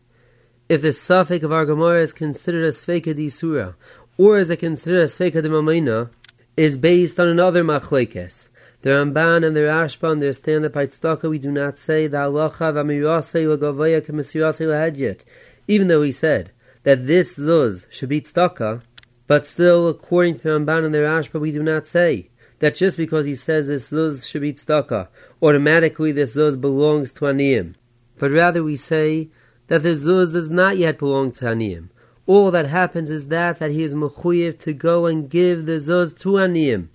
if 0.70 0.82
the 0.82 0.90
Safek 0.90 1.44
of 1.44 1.52
our 1.52 1.66
Gemara 1.66 2.02
is 2.02 2.14
considered 2.14 2.64
a 2.64 2.70
Sveika 2.70 3.16
di 3.16 3.30
Surah, 3.30 3.74
or 4.18 4.40
is 4.40 4.50
it 4.50 4.58
considered 4.58 5.04
a 5.04 5.06
Sveika 5.06 5.44
di 5.44 5.50
Mamaina, 5.50 6.10
is 6.58 6.78
based 6.78 7.20
on 7.20 7.28
another 7.28 7.64
Machoikes. 7.64 8.48
The 8.82 8.90
Ramban 8.90 9.46
and 9.46 9.56
the 9.56 9.62
Rashba 9.62 10.12
understand 10.12 10.64
that 10.64 10.74
by 10.74 10.88
tzedakah 10.88 11.30
we 11.30 11.38
do 11.38 11.52
not 11.52 11.78
say 11.78 12.08
the 12.08 12.18
halacha 12.18 12.74
v'amirasei 12.74 13.48
l'gavaya 13.48 14.02
k'mesirasei 14.02 14.68
l'hedjet, 14.68 15.20
even 15.68 15.88
though 15.88 16.02
he 16.02 16.12
said 16.12 16.52
that 16.84 17.06
this 17.06 17.38
zuz 17.38 17.86
should 17.92 18.10
be 18.10 18.22
tzedakah, 18.22 18.82
but 19.28 19.48
still, 19.48 19.88
according 19.88 20.36
to 20.36 20.44
the 20.44 20.50
Ramban 20.50 20.86
and 20.86 20.94
the 20.94 21.00
Rashba, 21.00 21.40
we 21.40 21.52
do 21.52 21.64
not 21.64 21.88
say 21.88 22.30
that 22.60 22.76
just 22.76 22.98
because 22.98 23.26
he 23.26 23.36
says 23.36 23.68
this 23.68 23.92
zuz 23.92 24.30
should 24.30 24.42
be 24.42 24.54
tzedakah, 24.54 25.08
automatically 25.42 26.12
this 26.12 26.36
zuz 26.36 26.60
belongs 26.60 27.14
to 27.14 27.22
aniyim. 27.22 27.76
But 28.18 28.32
rather 28.32 28.64
we 28.64 28.76
say 28.76 29.30
that 29.68 29.84
the 29.84 29.90
zuz 29.90 30.34
does 30.34 30.50
not 30.50 30.78
yet 30.78 30.98
belong 30.98 31.32
to 31.34 31.46
aniyim. 31.46 31.90
All 32.34 32.50
that 32.52 32.68
happens 32.68 33.10
is 33.10 33.28
that 33.28 33.60
that 33.60 33.72
he 33.72 33.84
is 33.84 33.94
mechuyev 33.94 34.58
to 34.60 34.72
go 34.72 35.06
and 35.06 35.30
give 35.30 35.66
the 35.66 35.80
zuz 35.88 36.18
to 36.20 36.30
aniyim. 36.30 36.88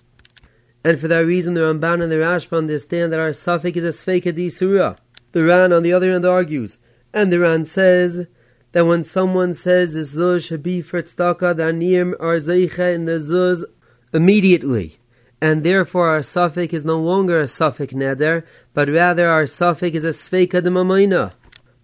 And 0.83 0.99
for 0.99 1.07
that 1.09 1.27
reason, 1.27 1.53
the 1.53 1.61
Ramban 1.61 2.01
and 2.01 2.11
the 2.11 2.15
Rashba 2.15 2.57
understand 2.57 3.13
that 3.13 3.19
our 3.19 3.33
suffix 3.33 3.77
is 3.77 3.83
a 3.83 3.89
Sveika 3.89 4.33
di 4.33 4.49
Surah. 4.49 4.95
The 5.33 5.43
Ran, 5.43 5.71
on 5.71 5.83
the 5.83 5.93
other 5.93 6.11
hand, 6.11 6.25
argues, 6.25 6.79
and 7.13 7.31
the 7.31 7.37
Ran 7.37 7.67
says 7.67 8.25
that 8.71 8.87
when 8.87 9.03
someone 9.03 9.53
says 9.53 9.93
the 9.93 9.99
Zuz 9.99 10.47
should 10.47 10.63
be 10.63 10.81
for 10.81 11.03
tzedakah, 11.03 11.55
the 11.55 11.65
Aniyim 11.71 12.13
are 12.19 12.37
Zeicha 12.37 12.95
in 12.95 13.05
the 13.05 13.19
Zuz 13.19 13.63
immediately. 14.11 14.97
And 15.39 15.63
therefore 15.63 16.09
our 16.09 16.23
suffix 16.23 16.73
is 16.73 16.83
no 16.83 16.97
longer 16.97 17.39
a 17.39 17.47
suffix 17.47 17.93
neder, 17.93 18.43
but 18.73 18.89
rather 18.89 19.29
our 19.29 19.45
suffix 19.45 19.97
is 19.97 20.03
a 20.03 20.17
Sveika 20.23 20.63
de 20.63 20.71
Mamaina. 20.71 21.33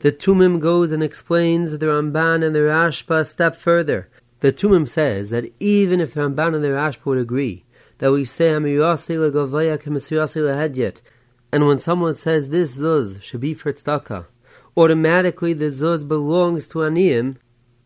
The 0.03 0.11
Tumim 0.11 0.59
goes 0.59 0.91
and 0.91 1.01
explains 1.01 1.71
the 1.71 1.85
Ramban 1.85 2.45
and 2.45 2.53
the 2.53 2.59
Rashba 2.59 3.21
a 3.21 3.23
step 3.23 3.55
further. 3.55 4.09
The 4.41 4.51
Tumim 4.51 4.85
says 4.85 5.29
that 5.29 5.49
even 5.61 6.01
if 6.01 6.13
the 6.13 6.19
Ramban 6.19 6.55
and 6.55 6.61
the 6.61 6.75
Rashba 6.75 7.05
would 7.05 7.19
agree 7.19 7.63
that 7.99 8.11
we 8.11 8.25
say 8.25 8.47
Amirasi 8.47 9.15
legavaya 9.15 9.81
kemisirasi 9.81 10.41
lehedyet. 10.41 10.97
And 11.53 11.65
when 11.65 11.79
someone 11.79 12.15
says 12.15 12.49
this 12.49 12.77
zuz 12.77 13.21
should 13.21 13.39
be 13.39 13.53
for 13.53 13.71
tzedakah, 13.71 14.25
automatically 14.75 15.53
the 15.53 15.67
zuz 15.67 16.05
belongs 16.05 16.67
to 16.67 16.79
aniyim, 16.79 17.37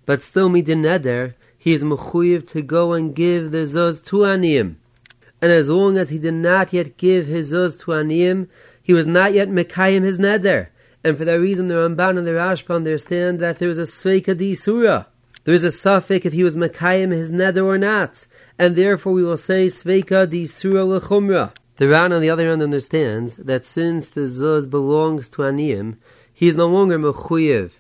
but 0.08 0.24
still 0.24 0.50
midin 0.50 1.36
he 1.56 1.76
is 1.76 1.84
mechuyev 1.84 2.48
to 2.48 2.64
go 2.64 2.94
and 2.94 3.14
give 3.14 3.52
the 3.52 3.66
zuz 3.68 4.04
to 4.06 4.18
aniyim. 4.22 4.78
And 5.40 5.52
as 5.52 5.70
long 5.70 6.00
as 6.00 6.10
he 6.10 6.18
did 6.18 6.34
not 6.34 6.74
yet 6.74 6.98
give 6.98 7.28
his 7.28 7.52
zuz 7.52 7.80
to 7.82 7.92
aniyim, 7.92 8.48
he 8.82 8.94
was 8.96 9.06
not 9.06 9.34
yet 9.34 9.50
mekayim 9.50 10.02
his 10.02 10.18
neder. 10.18 10.70
And 11.08 11.18
for 11.18 11.26
that 11.26 11.40
reason, 11.40 11.68
the 11.68 11.76
Ramban 11.76 12.18
and 12.18 12.28
the 12.28 12.32
Rashba 12.32 12.76
understand 12.76 13.40
that 13.40 13.60
there 13.60 13.70
is 13.70 13.80
a 13.80 13.84
sveika 13.84 14.38
di 14.38 14.54
surah. 14.54 15.06
There 15.46 15.56
is 15.56 15.64
a 15.64 15.72
suffix 15.72 16.26
if 16.26 16.34
he 16.34 16.44
was 16.44 16.56
Makayim 16.56 17.12
his 17.12 17.32
neder 17.32 17.64
or 17.66 17.78
not 17.78 18.26
and 18.60 18.76
therefore 18.76 19.14
we 19.14 19.24
will 19.24 19.38
say 19.38 19.68
Sveika 19.68 20.30
di 20.30 20.46
Surah 20.46 20.84
L'chumra. 20.84 21.54
The 21.78 21.88
Ran, 21.88 22.12
on 22.12 22.22
the 22.22 22.30
other 22.30 22.50
hand, 22.50 22.64
understands 22.64 23.36
that 23.36 23.66
since 23.66 24.10
the 24.10 24.22
Zuz 24.22 24.68
belongs 24.68 25.30
to 25.30 25.44
Aniyim, 25.44 25.98
he 26.34 26.48
is 26.48 26.56
no 26.56 26.68
longer 26.68 26.98
Mechuyev 26.98 27.72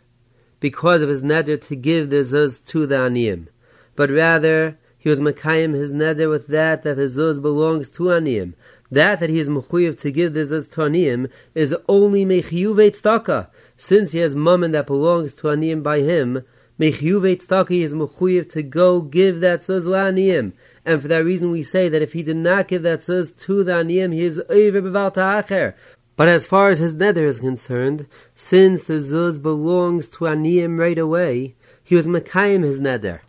because 0.59 1.01
of 1.01 1.09
his 1.09 1.23
neder 1.23 1.59
to 1.67 1.75
give 1.75 2.09
the 2.09 2.17
Zuz 2.17 2.63
to 2.65 2.85
the 2.85 2.95
Aniyim, 2.95 3.47
but 3.95 4.11
rather 4.11 4.77
he 4.99 5.09
was 5.09 5.19
Makayim 5.19 5.73
his 5.73 5.91
neder 5.91 6.29
with 6.29 6.47
that 6.47 6.83
that 6.83 6.95
the 6.95 7.05
Zuz 7.05 7.41
belongs 7.41 7.89
to 7.91 8.03
Aniyim. 8.03 8.53
That 8.89 9.19
that 9.19 9.29
he 9.29 9.39
is 9.39 9.49
Mechuyev 9.49 9.99
to 10.01 10.11
give 10.11 10.33
the 10.33 10.41
Zuz 10.41 10.71
to 10.71 10.81
Aniyim 10.81 11.29
is 11.53 11.75
only 11.89 12.25
Mechiyuvet 12.25 12.95
Staka, 12.95 13.47
since 13.77 14.11
he 14.11 14.19
has 14.19 14.35
Mammon 14.35 14.71
that 14.71 14.87
belongs 14.87 15.33
to 15.35 15.47
Aniyim 15.47 15.83
by 15.83 15.99
him, 15.99 16.43
Mechiyuvet 16.79 17.45
Staka 17.45 17.83
is 17.83 17.93
Mechuyev 17.93 18.49
to 18.51 18.63
go 18.63 19.01
give 19.01 19.41
that 19.41 19.61
Zuz 19.61 19.83
Aniyim 19.83 20.53
and 20.87 21.01
for 21.01 21.09
that 21.09 21.25
reason 21.25 21.51
we 21.51 21.63
say 21.63 21.89
that 21.89 22.01
if 22.01 22.13
he 22.13 22.23
did 22.23 22.37
not 22.37 22.69
give 22.69 22.81
that 22.83 23.01
zuz 23.01 23.37
to 23.41 23.61
the 23.61 23.73
aniyim, 23.73 24.13
he 24.13 24.23
is 24.23 24.41
over 24.47 24.81
b'val 24.81 25.13
ta'acher. 25.13 25.75
But 26.15 26.29
as 26.29 26.45
far 26.45 26.69
as 26.69 26.79
his 26.79 26.93
nether 26.93 27.25
is 27.25 27.41
concerned, 27.41 28.07
since 28.35 28.83
the 28.83 28.93
zuz 28.93 29.39
belongs 29.39 30.07
to 30.11 30.19
aniyim 30.19 30.79
right 30.79 30.97
away, 30.97 31.55
he 31.83 31.93
was 31.93 32.07
mekayim 32.07 32.63
his 32.63 32.79
nether. 32.79 33.21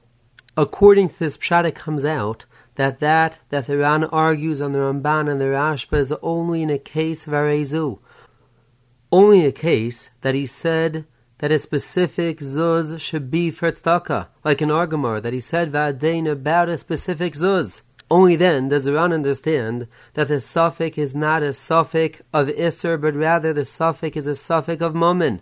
According 0.57 1.09
to 1.09 1.19
this 1.19 1.37
pshat, 1.37 1.65
it 1.65 1.75
comes 1.75 2.05
out 2.05 2.45
that 2.79 3.01
that 3.01 3.41
that 3.49 3.67
the 3.67 3.77
Ran 3.77 4.05
argues 4.05 4.63
on 4.63 4.71
the 4.71 4.79
Ramban 4.79 5.29
and 5.29 5.41
the 5.41 5.47
Rashba 5.47 5.99
is 5.99 6.13
only 6.23 6.63
in 6.63 6.71
a 6.71 6.79
case 6.79 7.27
of 7.27 7.33
Arezu. 7.33 7.99
Only 9.11 9.41
in 9.41 9.47
a 9.47 9.53
case 9.53 10.11
that 10.21 10.37
he 10.37 10.47
said 10.47 11.05
that 11.39 11.51
a 11.51 11.59
specific 11.59 12.39
zuz 12.39 13.01
should 13.01 13.33
be 13.33 13.51
for 13.51 13.73
tzedakah, 13.73 14.29
like 14.45 14.63
in 14.63 14.69
Argamar, 14.69 15.21
that 15.21 15.33
he 15.33 15.41
said 15.41 15.73
va'adein 15.73 16.31
about 16.31 16.69
a 16.69 16.79
specific 16.79 17.35
zuz. 17.35 17.83
Only 18.09 18.37
then 18.37 18.69
does 18.69 18.85
the 18.85 18.93
Ran 18.93 19.13
understand 19.13 19.89
that 20.15 20.29
the 20.29 20.41
suffix 20.41 20.97
is 20.99 21.17
not 21.17 21.43
a 21.43 21.55
suffix 21.55 22.23
of 22.33 22.47
Isser, 22.47 23.01
but 23.01 23.15
rather 23.15 23.53
the 23.53 23.65
suffix 23.65 24.17
is 24.17 24.29
a 24.29 24.37
suffix 24.37 24.81
of 24.81 24.95
Momen. 24.95 25.41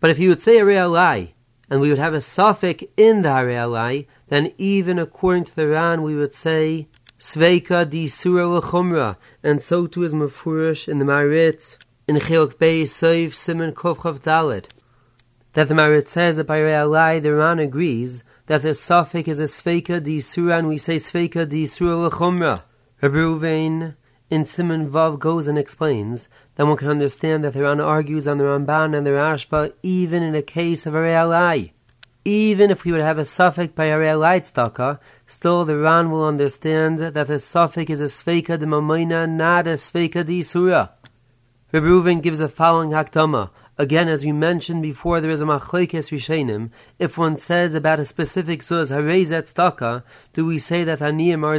But 0.00 0.10
if 0.10 0.18
you 0.18 0.30
would 0.30 0.42
say 0.42 0.58
a 0.58 0.64
Realai, 0.64 1.34
and 1.70 1.80
we 1.80 1.88
would 1.88 1.98
have 1.98 2.12
a 2.12 2.20
suffix 2.20 2.84
in 2.96 3.22
the 3.22 3.28
Realai, 3.28 4.06
then 4.28 4.52
even 4.58 4.98
according 4.98 5.44
to 5.44 5.56
the 5.56 5.68
Ran, 5.68 6.02
we 6.02 6.16
would 6.16 6.34
say 6.34 6.88
Sveika 7.18 7.88
di 7.88 8.08
Surah 8.08 8.58
l'chumra, 8.58 9.16
and 9.42 9.62
so 9.62 9.86
too 9.86 10.02
is 10.02 10.12
Mefurish 10.12 10.88
in 10.88 10.98
the 10.98 11.04
Marit 11.04 11.78
in 12.08 12.16
Chilk 12.16 12.58
Bey 12.58 12.82
Seif 12.82 13.34
Simon 13.34 13.72
Kovchav 13.72 14.20
Dalet 14.20 14.66
that 15.52 15.68
the 15.68 15.74
Marit 15.74 16.08
says 16.08 16.36
that 16.36 16.46
by 16.46 16.58
Realai 16.58 17.20
the 17.20 17.34
Ran 17.34 17.58
agrees 17.58 18.22
that 18.46 18.62
the 18.62 18.74
suffix 18.74 19.28
is 19.28 19.40
a 19.40 19.44
Sveika 19.44 20.02
di 20.02 20.20
Sura, 20.20 20.58
and 20.58 20.68
we 20.68 20.78
say 20.78 20.96
Sveika 20.96 21.48
di 21.48 21.66
Surah 21.66 22.06
l'chumra. 22.06 22.62
Rabbi 23.02 23.92
in 24.30 24.46
Simon 24.46 24.88
Vav 24.88 25.18
goes 25.18 25.48
and 25.48 25.58
explains 25.58 26.28
that 26.56 26.66
one 26.66 26.76
can 26.76 26.88
understand 26.88 27.44
that 27.44 27.52
the 27.54 27.62
Ran 27.62 27.80
argues 27.80 28.28
on 28.28 28.38
the 28.38 28.44
Ramban 28.44 28.96
and 28.96 29.06
the 29.06 29.10
Rashba 29.10 29.72
even 29.82 30.22
in 30.22 30.34
a 30.34 30.42
case 30.42 30.86
of 30.86 30.94
a 30.94 30.98
Realai. 30.98 31.72
Even 32.24 32.70
if 32.70 32.84
we 32.84 32.92
would 32.92 33.00
have 33.00 33.18
a 33.18 33.24
suffix 33.24 33.72
by 33.72 33.86
a 33.86 33.96
Realai 33.96 34.40
tzedakah, 34.40 34.98
still 35.26 35.64
the 35.64 35.78
Ran 35.78 36.10
will 36.10 36.26
understand 36.26 36.98
that 36.98 37.26
the 37.26 37.40
suffix 37.40 37.90
is 37.90 38.00
a 38.00 38.04
Sveika 38.04 38.58
de 38.58 38.66
Mamoina, 38.66 39.28
not 39.28 39.66
a 39.66 39.70
Sveika 39.70 40.24
di 40.26 40.42
Surah. 40.42 40.88
Rabbi 41.72 41.86
Reuven 41.86 42.20
gives 42.20 42.40
the 42.40 42.48
following 42.48 42.90
hakdama. 42.90 43.50
Again, 43.78 44.08
as 44.08 44.24
we 44.24 44.32
mentioned 44.32 44.82
before, 44.82 45.22
there 45.22 45.30
is 45.30 45.40
a 45.40 45.44
machlekes 45.44 46.10
rishenim. 46.10 46.70
If 46.98 47.16
one 47.16 47.38
says 47.38 47.74
about 47.74 47.98
a 47.98 48.04
specific 48.04 48.60
zuz, 48.60 48.90
harezet 48.90 49.50
staka, 49.50 50.02
do 50.34 50.44
we 50.44 50.58
say 50.58 50.84
that 50.84 50.98
aniyim 50.98 51.42
are 51.44 51.54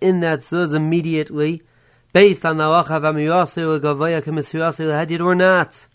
in 0.00 0.20
that 0.20 0.40
zuz 0.42 0.72
immediately, 0.72 1.62
based 2.18 2.44
on 2.44 2.56
the 2.56 2.64
halacha 2.64 3.00
v'amirase 3.00 3.58
or 3.58 3.78
gavaya 3.78 4.20
k'mesirase 4.20 4.84
l'hadid 4.84 5.20
or 5.20 5.36
not? 5.36 5.86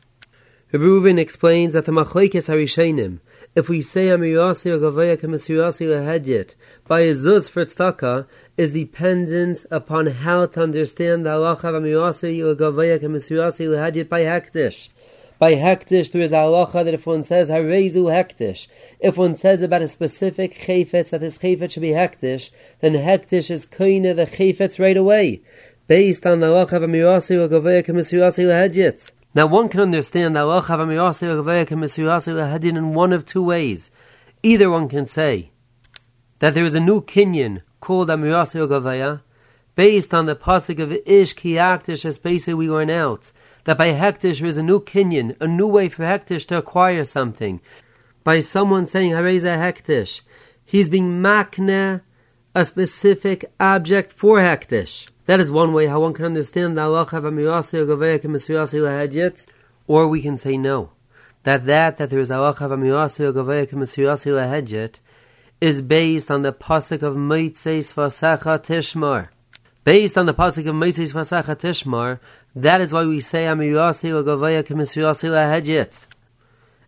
Reuven 0.72 1.20
explains 1.20 1.74
that 1.74 1.84
the 1.84 1.92
machlekes 1.92 2.48
harishenim, 2.48 3.20
if 3.56 3.68
we 3.68 3.82
say 3.82 4.06
amirase 4.06 4.66
or 4.68 4.78
gavaya 4.78 5.18
k'mesirase 5.18 5.86
l'hadid 5.86 6.52
by 6.88 7.02
a 7.02 7.14
zuz 7.14 7.50
for 7.50 7.66
tztaka, 7.66 8.26
is 8.56 8.72
dependent 8.72 9.66
upon 9.70 10.08
how 10.08 10.46
to 10.46 10.64
understand 10.64 11.26
the 11.26 11.32
halacha 11.32 11.66
of 11.66 11.84
amiyasi 11.84 12.42
l'gavaya 12.42 12.98
k'mesirasi 13.00 13.68
l'hadit 13.68 14.08
by 14.08 14.22
hektish. 14.22 14.88
By 15.40 15.56
hektish, 15.56 16.14
there 16.14 16.22
is 16.22 16.32
halacha 16.32 16.86
that 16.86 16.94
if 16.94 17.06
one 17.06 17.26
says 17.26 17.50
harezu 17.50 18.04
hektish, 18.04 18.68
if 19.02 19.18
one 19.18 19.36
says 19.36 19.62
about 19.62 19.82
a 19.82 19.90
specific 19.90 20.58
chayfetz 20.58 21.10
that 21.10 21.20
this 21.20 21.40
chayfetz 21.40 21.72
should 21.72 21.82
be 21.82 21.90
hektish, 21.90 22.50
then 22.80 22.94
hektish 22.94 23.52
is 23.52 23.66
koine 23.66 24.16
the 24.16 24.26
chayfetz 24.26 24.80
right 24.80 24.96
away, 24.96 25.42
based 25.88 26.26
on 26.26 26.40
the 26.40 26.48
halacha 26.48 26.74
of 26.74 26.84
amirasi 26.84 27.38
or 27.38 27.50
gavaya 27.50 27.86
kemisirasi 27.86 28.46
lehedjit. 28.46 29.12
Now 29.36 29.48
one 29.48 29.68
can 29.68 29.82
understand 29.82 30.36
the 30.36 30.42
halacha 30.42 30.76
of 30.76 30.88
amirasi 30.88 31.24
or 31.24 31.44
gavaya 31.44 31.66
kemisirasi 31.68 32.34
lehedjit 32.34 32.78
in 32.78 32.94
one 32.94 33.12
of 33.12 33.26
two 33.26 33.44
ways. 33.44 33.92
Either 34.44 34.70
one 34.70 34.88
can 34.88 35.08
say 35.08 35.52
that 36.40 36.54
there 36.54 36.64
is 36.64 36.74
a 36.74 36.80
new 36.80 37.02
kinyan 37.02 37.62
called 37.82 38.08
amirasi 38.08 38.56
or 38.56 38.68
gavaya, 38.68 39.22
based 39.76 40.14
on 40.14 40.26
the 40.26 40.36
pasuk 40.36 40.80
of 40.80 40.94
ish 41.06 41.36
kiyaktish 41.36 42.06
as 42.06 42.18
basically 42.18 42.54
we 42.54 42.70
went 42.70 42.92
out, 42.92 43.32
that 43.66 43.78
by 43.78 43.90
hektish 43.90 44.40
there 44.40 44.48
is 44.48 44.58
a 44.58 44.64
new 44.64 44.80
kinyan, 44.80 45.36
a 45.42 45.48
new 45.48 45.68
way 45.68 45.90
for 45.90 46.04
hektish 46.04 46.46
to 46.48 46.58
acquire 46.58 47.04
something. 47.04 47.60
By 48.24 48.40
someone 48.40 48.88
saying 48.88 49.12
hareza 49.12 49.58
hektish, 49.58 50.22
he's 50.64 50.90
being 50.90 51.22
makne 51.22 52.02
a 52.56 52.66
specific 52.66 53.52
object 53.60 54.14
for 54.14 54.40
hektish. 54.40 55.08
That 55.26 55.40
is 55.40 55.52
one 55.52 55.74
way 55.74 55.88
how 55.88 56.02
one 56.02 56.14
can 56.14 56.26
understand 56.26 56.78
the 56.78 56.82
halacha 56.82 57.22
or 59.88 60.08
we 60.08 60.22
can 60.22 60.38
say 60.38 60.58
no. 60.58 60.92
That 61.44 61.66
that 61.66 61.98
that 61.98 62.10
there 62.10 62.20
is 62.20 62.30
halacha 62.30 62.70
is 65.62 65.82
based 65.82 66.30
on 66.30 66.42
the 66.42 66.52
pasuk 66.52 67.02
of 67.04 67.16
Moitzeis 67.16 67.94
Vasecha 67.94 68.62
Tishmar. 68.62 69.30
Based 69.86 70.18
on 70.18 70.26
the 70.26 70.34
pasuk 70.34 70.68
of 70.68 70.76
Moitzeis 70.76 71.14
Vasecha 71.14 71.56
Tishmar, 71.56 72.20
that 72.54 72.82
is 72.82 72.92
why 72.92 73.06
we 73.06 73.22
say 73.22 73.46
Amirasi 73.46 74.12
Gavaya 74.26 74.64
Kemisirasi 74.64 75.30
Lahedjit. 75.30 76.06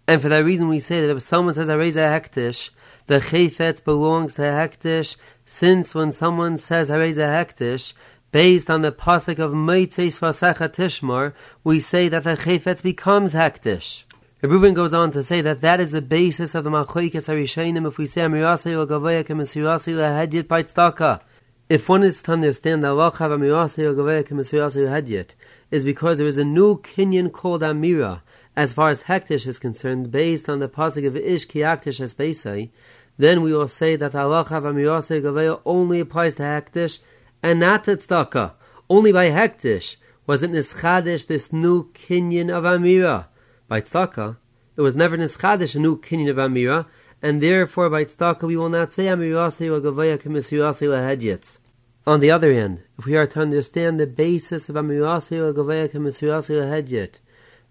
And 0.07 0.21
for 0.21 0.27
that 0.29 0.43
reason 0.43 0.67
we 0.67 0.79
say 0.79 0.99
that 0.99 1.09
if 1.09 1.23
someone 1.23 1.53
says 1.53 1.69
Areza 1.69 2.03
Hektish, 2.03 2.69
the 3.07 3.19
Chayfetz 3.19 3.83
belongs 3.83 4.36
to 4.36 4.41
Hektish, 4.41 5.15
since 5.45 5.95
when 5.95 6.11
someone 6.11 6.57
says 6.57 6.89
Areza 6.89 7.27
Hektish, 7.27 7.93
based 8.36 8.69
on 8.69 8.81
the 8.81 8.91
pasuk 8.91 9.39
of 9.39 9.53
Moitzeis 9.53 10.19
Vasecha 10.19 10.67
Tishmar, 10.67 11.31
we 11.63 11.79
say 11.79 12.09
that 12.09 12.25
the 12.25 12.36
Chayfetz 12.36 12.83
becomes 12.83 13.31
Hektish. 13.31 14.03
Reuben 14.41 14.73
goes 14.73 14.93
on 14.93 15.11
to 15.11 15.23
say 15.23 15.39
that 15.39 15.61
that 15.61 15.79
is 15.79 15.91
the 15.91 16.01
basis 16.01 16.53
of 16.53 16.65
the 16.65 16.69
Machoikes 16.69 17.29
Harishainim 17.29 17.88
if 17.88 17.97
we 17.97 18.05
say 18.05 18.19
Amirasi 18.19 18.77
or 18.77 18.86
Gavaya 18.86 19.23
Kemisirasi 19.23 19.93
Lahedjit 19.93 20.49
by 20.49 20.63
Tzedakah. 20.63 21.21
If 21.69 21.88
one 21.88 22.03
is 22.03 22.21
to 22.23 22.33
understand 22.33 22.83
the 22.83 22.89
halacha 22.89 23.21
of 23.21 23.39
Amirasi 23.39 23.83
or 23.83 23.93
Gavaya 23.93 24.27
Kemisirasi 24.27 24.86
Lahedjit, 24.86 25.29
is 25.71 25.86
because 25.86 26.17
there 26.17 26.27
is 26.27 26.38
a 26.38 26.43
new 26.43 26.79
kinyan 26.79 27.31
called 27.31 27.61
Amira, 27.61 28.19
as 28.53 28.73
far 28.73 28.89
as 28.89 29.03
Hektish 29.03 29.47
is 29.47 29.59
concerned, 29.59 30.11
based 30.11 30.49
on 30.49 30.59
the 30.59 30.67
pasuk 30.67 31.07
of 31.07 31.15
Ish 31.15 31.47
Kiaktish 31.47 32.01
as 32.01 32.13
Beisai, 32.13 32.69
then 33.17 33.41
we 33.41 33.53
will 33.53 33.69
say 33.69 33.95
that 33.95 34.11
halacha 34.11 34.57
of 34.57 34.65
Amirasi 34.65 35.23
or 35.23 35.61
only 35.63 36.01
applies 36.01 36.36
to 36.36 36.43
Hektish 36.43 36.99
and 37.46 37.60
not 37.60 37.84
to. 37.84 38.52
Only 38.89 39.12
by 39.12 39.30
Hektish 39.30 39.96
was 40.28 40.41
it 40.43 40.52
Nischadish 40.52 41.28
this 41.28 41.54
new 41.54 41.91
kinyan 41.93 42.50
of 42.50 42.64
Amira 42.64 43.28
by 43.68 43.82
tzedakah, 43.82 44.38
it 44.78 44.82
was 44.82 44.96
never 44.96 45.18
nischadish 45.18 45.76
a 45.76 45.80
new 45.80 45.98
kinyan 45.98 46.30
of 46.30 46.38
amira, 46.38 46.86
and 47.22 47.41
therefore 47.41 47.89
by 47.89 48.06
tzedakah 48.06 48.43
we 48.43 48.56
will 48.56 48.70
not 48.70 48.93
say 48.93 49.06
amirase 49.06 49.62
or 49.62 49.82
gavaya 49.82 50.18
kemisirase 50.18 50.88
lahedjitz. 50.88 51.58
On 52.06 52.20
the 52.20 52.30
other 52.30 52.54
hand, 52.54 52.84
if 53.00 53.06
we 53.06 53.16
are 53.16 53.26
to 53.26 53.41
understand 53.41 54.00
the 54.00 54.06
basis 54.06 54.70
of 54.70 54.76
amirase 54.76 55.32
or 55.32 55.54
gavaya 55.54 55.89
kemisirase 55.91 56.52
lahedjit, 56.52 57.16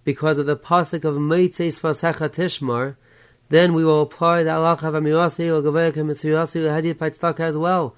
because 0.02 0.38
of 0.38 0.46
the 0.46 0.56
pasuk 0.56 1.04
of 1.04 1.14
Moitzeis 1.14 1.80
Vasecha 1.80 2.28
Tishmar, 2.28 2.96
then 3.50 3.72
we 3.72 3.84
will 3.84 4.02
apply 4.02 4.42
the 4.42 4.50
halacha 4.50 4.82
of 4.82 4.94
amirase 4.94 5.46
or 5.46 5.62
gavaya 5.62 5.92
kemisirase 5.92 6.60
lahedjit 6.60 6.98
by 6.98 7.10
tzedakah 7.10 7.40
as 7.40 7.56
well, 7.56 7.94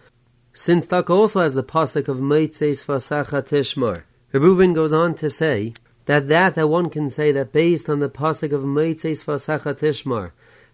since 0.58 0.86
tzedakah 0.86 1.10
also 1.10 1.42
has 1.42 1.52
the 1.52 1.62
pasuk 1.62 2.08
of 2.08 2.16
Moitzeis 2.16 2.86
Vasecha 2.86 3.42
Tishmar. 3.42 4.04
Reuben 4.32 4.72
goes 4.72 4.90
on 4.90 5.14
to 5.16 5.28
say 5.28 5.74
that 6.06 6.28
that 6.28 6.54
that 6.54 6.70
one 6.70 6.88
can 6.88 7.10
say 7.10 7.30
that 7.30 7.52
based 7.52 7.90
on 7.90 7.98
the 7.98 8.08
pasuk 8.08 8.52
of 8.52 8.62
Moitzeis 8.62 9.22
Vasecha 9.22 9.74
Tishmar, 9.78 10.30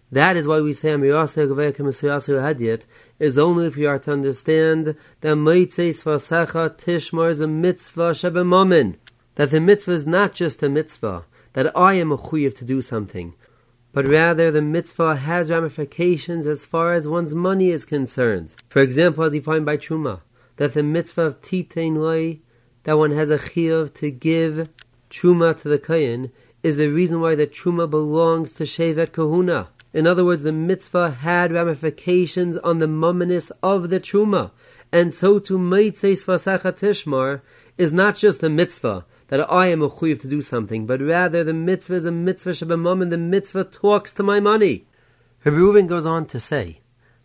that 0.09 0.37
is 0.37 0.47
why 0.47 0.61
we 0.61 0.71
say 0.71 0.91
Hadiyat, 0.91 2.85
is 3.19 3.37
only 3.37 3.67
if 3.67 3.75
you 3.75 3.89
are 3.89 3.99
to 3.99 4.13
understand 4.13 4.95
that 5.19 5.35
Moitzeis 5.35 6.01
Vasecha 6.03 6.77
Tishmar 6.77 7.29
is 7.29 7.41
a 7.41 7.47
mitzvah 7.47 8.11
Shebemamin. 8.11 8.95
That 9.35 9.51
the 9.51 9.59
mitzvah 9.59 9.91
is 9.91 10.07
not 10.07 10.33
just 10.33 10.63
a 10.63 10.69
mitzvah, 10.69 11.25
that 11.51 11.77
I 11.77 11.95
am 11.95 12.13
a 12.13 12.17
chuyiv 12.17 12.55
to 12.59 12.63
do 12.63 12.81
something, 12.81 13.33
but 13.93 14.07
rather 14.07 14.51
the 14.51 14.61
mitzvah 14.61 15.15
has 15.15 15.51
ramifications 15.51 16.47
as 16.47 16.65
far 16.65 16.93
as 16.93 17.07
one's 17.07 17.35
money 17.35 17.69
is 17.69 17.85
concerned. 17.85 18.53
For 18.67 18.81
example, 18.81 19.23
as 19.23 19.33
find 19.39 19.65
by 19.65 19.77
Truma, 19.77 20.21
that 20.57 20.73
the 20.73 20.83
mitzvah 20.83 21.21
of 21.21 21.41
Titein 21.41 21.97
Loi, 21.97 22.39
that 22.83 22.97
one 22.97 23.11
has 23.11 23.29
a 23.29 23.37
chiyuv 23.37 23.93
to 23.93 24.09
give 24.11 24.69
truma 25.09 25.59
to 25.61 25.69
the 25.69 25.77
kohen, 25.77 26.31
is 26.63 26.75
the 26.75 26.89
reason 26.89 27.21
why 27.21 27.35
the 27.35 27.45
truma 27.45 27.89
belongs 27.89 28.53
to 28.53 28.63
shevet 28.63 29.11
kahuna. 29.11 29.69
In 29.93 30.07
other 30.07 30.25
words, 30.25 30.41
the 30.41 30.51
mitzvah 30.51 31.11
had 31.11 31.51
ramifications 31.51 32.57
on 32.57 32.79
the 32.79 32.87
mumminess 32.87 33.51
of 33.61 33.89
the 33.89 33.99
truma, 33.99 34.51
and 34.91 35.13
so 35.13 35.39
to 35.39 35.57
mitzvah 35.57 36.23
vasacha 36.23 36.73
tishmar 36.73 37.41
is 37.77 37.93
not 37.93 38.17
just 38.17 38.41
a 38.41 38.49
mitzvah 38.49 39.05
that 39.33 39.51
I 39.51 39.69
am 39.69 39.81
a 39.81 39.89
chuyiv 39.89 40.21
to 40.21 40.27
do 40.27 40.43
something, 40.43 40.85
but 40.85 41.01
rather 41.01 41.43
the 41.43 41.55
mitzvah 41.55 41.95
is 41.95 42.05
a 42.05 42.11
mitzvah 42.11 42.51
shabamum, 42.51 43.01
and 43.01 43.11
the 43.11 43.17
mitzvah 43.17 43.63
talks 43.63 44.13
to 44.13 44.21
my 44.21 44.39
money. 44.39 44.85
Rabbi 45.43 45.57
Reuben 45.57 45.87
goes 45.87 46.05
on 46.05 46.27
to 46.27 46.39
say 46.39 46.81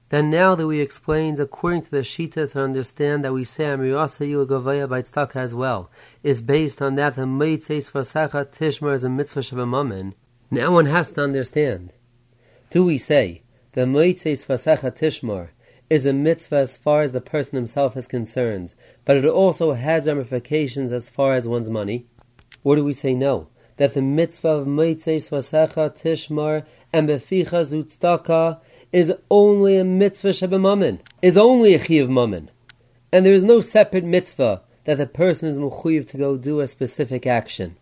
then 0.08 0.30
now 0.30 0.54
that 0.54 0.66
we 0.66 0.80
explained 0.80 1.38
according 1.38 1.82
to 1.82 1.90
the 1.90 1.98
Shitas 1.98 2.54
and 2.54 2.64
understand 2.64 3.22
that 3.24 3.34
we 3.34 3.44
say 3.44 3.64
Amirasa 3.64 4.26
Yulagavaya 4.26 4.88
by 4.88 5.02
Tztaka 5.02 5.36
as 5.36 5.54
well, 5.54 5.90
is 6.22 6.40
based 6.40 6.80
on 6.80 6.94
that 6.94 7.14
the 7.14 7.26
Meitzeis 7.26 7.90
Vasacha 7.90 8.46
Tishmar 8.46 8.94
is 8.94 9.04
a 9.04 9.10
mitzvah 9.10 9.40
Shabamamin, 9.40 10.14
now 10.50 10.72
one 10.72 10.86
has 10.86 11.10
to 11.10 11.22
understand. 11.22 11.92
Do 12.70 12.86
we 12.86 12.96
say 12.96 13.42
the 13.72 13.82
Meitzeis 13.82 14.46
Vasacha 14.46 14.96
Tishmar 14.96 15.50
is 15.90 16.04
a 16.04 16.12
mitzvah 16.12 16.56
as 16.56 16.76
far 16.76 17.02
as 17.02 17.12
the 17.12 17.20
person 17.20 17.56
himself 17.56 17.96
is 17.96 18.06
concerned, 18.06 18.74
but 19.04 19.16
it 19.16 19.24
also 19.24 19.72
has 19.72 20.06
ramifications 20.06 20.92
as 20.92 21.08
far 21.08 21.34
as 21.34 21.48
one's 21.48 21.70
money? 21.70 22.06
Or 22.64 22.76
do 22.76 22.84
we 22.84 22.92
say 22.92 23.14
no? 23.14 23.48
That 23.76 23.94
the 23.94 24.02
mitzvah 24.02 24.48
of 24.48 24.66
Meitzeis 24.66 25.30
Vasacha 25.30 25.96
Tishmar 25.96 26.66
and 26.92 27.08
Beficha 27.08 27.64
Zutstaka 27.64 28.60
is 28.92 29.14
only 29.30 29.76
a 29.76 29.84
mitzvah 29.84 30.30
shebemamin, 30.30 31.00
is 31.22 31.36
only 31.36 31.74
a 31.74 31.82
chiv 31.82 32.08
mammon. 32.10 32.50
And 33.12 33.24
there 33.24 33.34
is 33.34 33.44
no 33.44 33.60
separate 33.60 34.04
mitzvah 34.04 34.62
that 34.84 34.98
the 34.98 35.06
person 35.06 35.48
is 35.48 35.56
mechuyev 35.56 36.08
to 36.08 36.16
go 36.16 36.36
do 36.36 36.60
a 36.60 36.68
specific 36.68 37.26
action. 37.26 37.76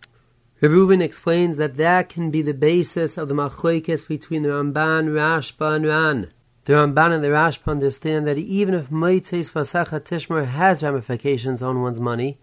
Reuben 0.61 1.03
explains 1.03 1.57
that 1.59 1.77
that 1.77 2.09
can 2.09 2.31
be 2.31 2.43
the 2.43 2.55
basis 2.55 3.17
of 3.17 3.29
the 3.29 3.35
machlokes 3.35 4.09
between 4.09 4.43
the 4.43 4.49
Ramban, 4.49 5.11
Rashba, 5.11 5.77
and 5.77 5.87
Ran. 5.87 6.33
The 6.67 6.73
Ramban 6.73 7.15
and 7.15 7.23
the 7.23 7.29
Rashba 7.29 7.69
understand 7.71 8.27
that 8.27 8.39
even 8.39 8.75
if 8.75 8.91
Moitzeis 8.91 9.53
Vasacha 9.53 10.01
Tishmer 10.01 10.47
has 10.47 10.83
ramifications 10.83 11.63
on 11.63 11.81
one's 11.81 12.01
money, 12.01 12.39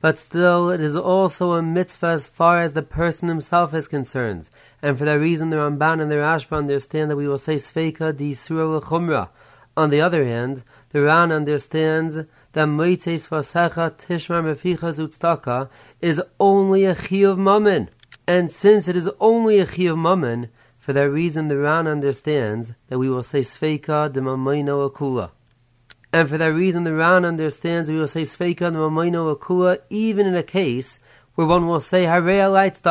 but 0.00 0.18
still 0.18 0.70
it 0.70 0.80
is 0.80 0.96
also 0.96 1.52
a 1.52 1.60
mitzvah 1.60 2.06
as 2.06 2.26
far 2.26 2.62
as 2.62 2.72
the 2.72 2.80
person 2.80 3.28
himself 3.28 3.74
is 3.74 3.86
concerned. 3.86 4.48
And 4.80 4.96
for 4.96 5.04
that 5.04 5.20
reason, 5.20 5.50
the 5.50 5.58
Ramban 5.58 6.00
and 6.00 6.10
the 6.10 6.16
Rashba 6.16 6.56
understand 6.56 7.10
that 7.10 7.16
we 7.16 7.28
will 7.28 7.36
say 7.36 7.56
Sveika 7.56 8.16
di 8.16 8.32
Surah. 8.32 9.28
On 9.76 9.90
the 9.90 10.00
other 10.00 10.24
hand, 10.24 10.62
the 10.88 11.02
Ran 11.02 11.30
understands 11.30 12.16
that 12.16 12.68
Moites 12.68 13.28
Vasecha 13.28 13.90
Tishmar 13.90 14.42
Meficha 14.42 14.94
Zutstaka 14.94 15.68
is 16.00 16.22
only 16.40 16.86
a 16.86 16.94
Chi 16.94 17.16
of 17.16 17.38
Mammon. 17.38 17.90
And 18.26 18.50
since 18.50 18.88
it 18.88 18.96
is 18.96 19.10
only 19.20 19.58
a 19.58 19.66
Chi 19.66 19.82
of 19.82 19.98
Mammon, 19.98 20.48
for 20.84 20.92
that 20.92 21.08
reason 21.08 21.48
the 21.48 21.56
Ran 21.56 21.86
understands 21.86 22.72
that 22.88 22.98
we 22.98 23.08
will 23.08 23.22
say 23.22 23.40
Sveika 23.40 24.12
de 24.12 24.20
Akula. 24.20 25.30
And 26.12 26.28
for 26.28 26.36
that 26.36 26.52
reason, 26.52 26.84
the 26.84 26.92
Ran 26.92 27.24
understands 27.24 27.90
we 27.90 27.96
will 27.96 28.06
say 28.06 28.20
Sveika 28.20 28.70
Mamayno 28.70 29.34
Akua 29.34 29.78
even 29.88 30.26
in 30.26 30.36
a 30.36 30.42
case 30.42 30.98
where 31.36 31.46
one 31.46 31.66
will 31.66 31.80
say 31.80 32.04
Hareya 32.04 32.52
Light 32.52 32.82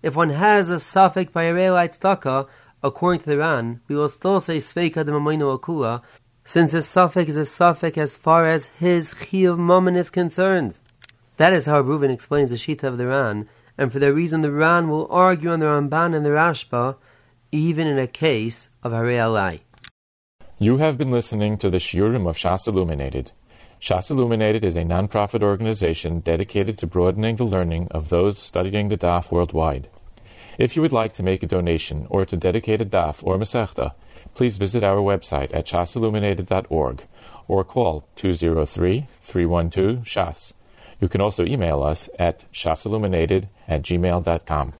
If 0.00 0.14
one 0.14 0.30
has 0.30 0.70
a 0.70 0.78
suffix 0.78 1.32
by 1.32 1.46
Hareya 1.46 1.72
Light 1.72 2.48
according 2.84 3.22
to 3.22 3.26
the 3.26 3.38
Ran, 3.38 3.80
we 3.88 3.96
will 3.96 4.08
still 4.08 4.38
say 4.38 4.58
Sveika 4.58 5.04
Mamayno 5.04 5.58
Akua, 5.58 6.02
since 6.44 6.70
the 6.70 6.82
suffix 6.82 7.30
is 7.30 7.36
a 7.36 7.44
suffix 7.44 7.98
as 7.98 8.16
far 8.16 8.46
as 8.46 8.66
his 8.78 9.10
Chiyuv 9.10 9.58
Mammon 9.58 9.96
is 9.96 10.08
concerned. 10.08 10.78
That 11.38 11.52
is 11.52 11.66
how 11.66 11.82
Reuven 11.82 12.12
explains 12.12 12.50
the 12.50 12.56
Shita 12.56 12.84
of 12.84 12.96
the 12.96 13.08
Ran, 13.08 13.48
and 13.76 13.90
for 13.90 13.98
that 13.98 14.14
reason 14.14 14.42
the 14.42 14.52
Ran 14.52 14.88
will 14.88 15.08
argue 15.10 15.50
on 15.50 15.58
the 15.58 15.66
Ramban 15.66 16.14
and 16.14 16.24
the 16.24 16.30
Rashba, 16.30 16.94
even 17.54 17.86
in 17.86 17.98
a 18.00 18.08
case 18.08 18.68
of 18.82 18.90
Light. 18.92 19.62
You 20.58 20.78
have 20.78 20.98
been 20.98 21.12
listening 21.12 21.56
to 21.58 21.70
the 21.70 21.78
Shiurim 21.78 22.28
of 22.28 22.36
Shas 22.36 22.66
Illuminated. 22.66 23.30
Shas 23.80 24.10
Illuminated 24.10 24.64
is 24.64 24.76
a 24.76 24.82
non-profit 24.82 25.44
organization 25.44 26.18
dedicated 26.18 26.76
to 26.78 26.88
broadening 26.88 27.36
the 27.36 27.44
learning 27.44 27.86
of 27.92 28.08
those 28.08 28.40
studying 28.40 28.88
the 28.88 28.98
Daf 28.98 29.30
worldwide. 29.30 29.88
If 30.58 30.74
you 30.74 30.82
would 30.82 30.92
like 30.92 31.12
to 31.14 31.22
make 31.22 31.44
a 31.44 31.46
donation 31.46 32.08
or 32.10 32.24
to 32.24 32.36
dedicate 32.36 32.80
a 32.80 32.84
daf 32.84 33.22
or 33.22 33.38
masechta, 33.38 33.92
please 34.34 34.56
visit 34.56 34.82
our 34.82 34.98
website 34.98 35.54
at 35.54 35.66
shasilluminated.org 35.66 37.04
or 37.46 37.64
call 37.64 38.08
203-312-SHAS. 38.16 40.54
You 41.00 41.08
can 41.08 41.20
also 41.20 41.44
email 41.44 41.82
us 41.82 42.08
at 42.18 42.50
shasilluminated 42.52 43.48
at 43.68 43.82
gmail.com. 43.82 44.72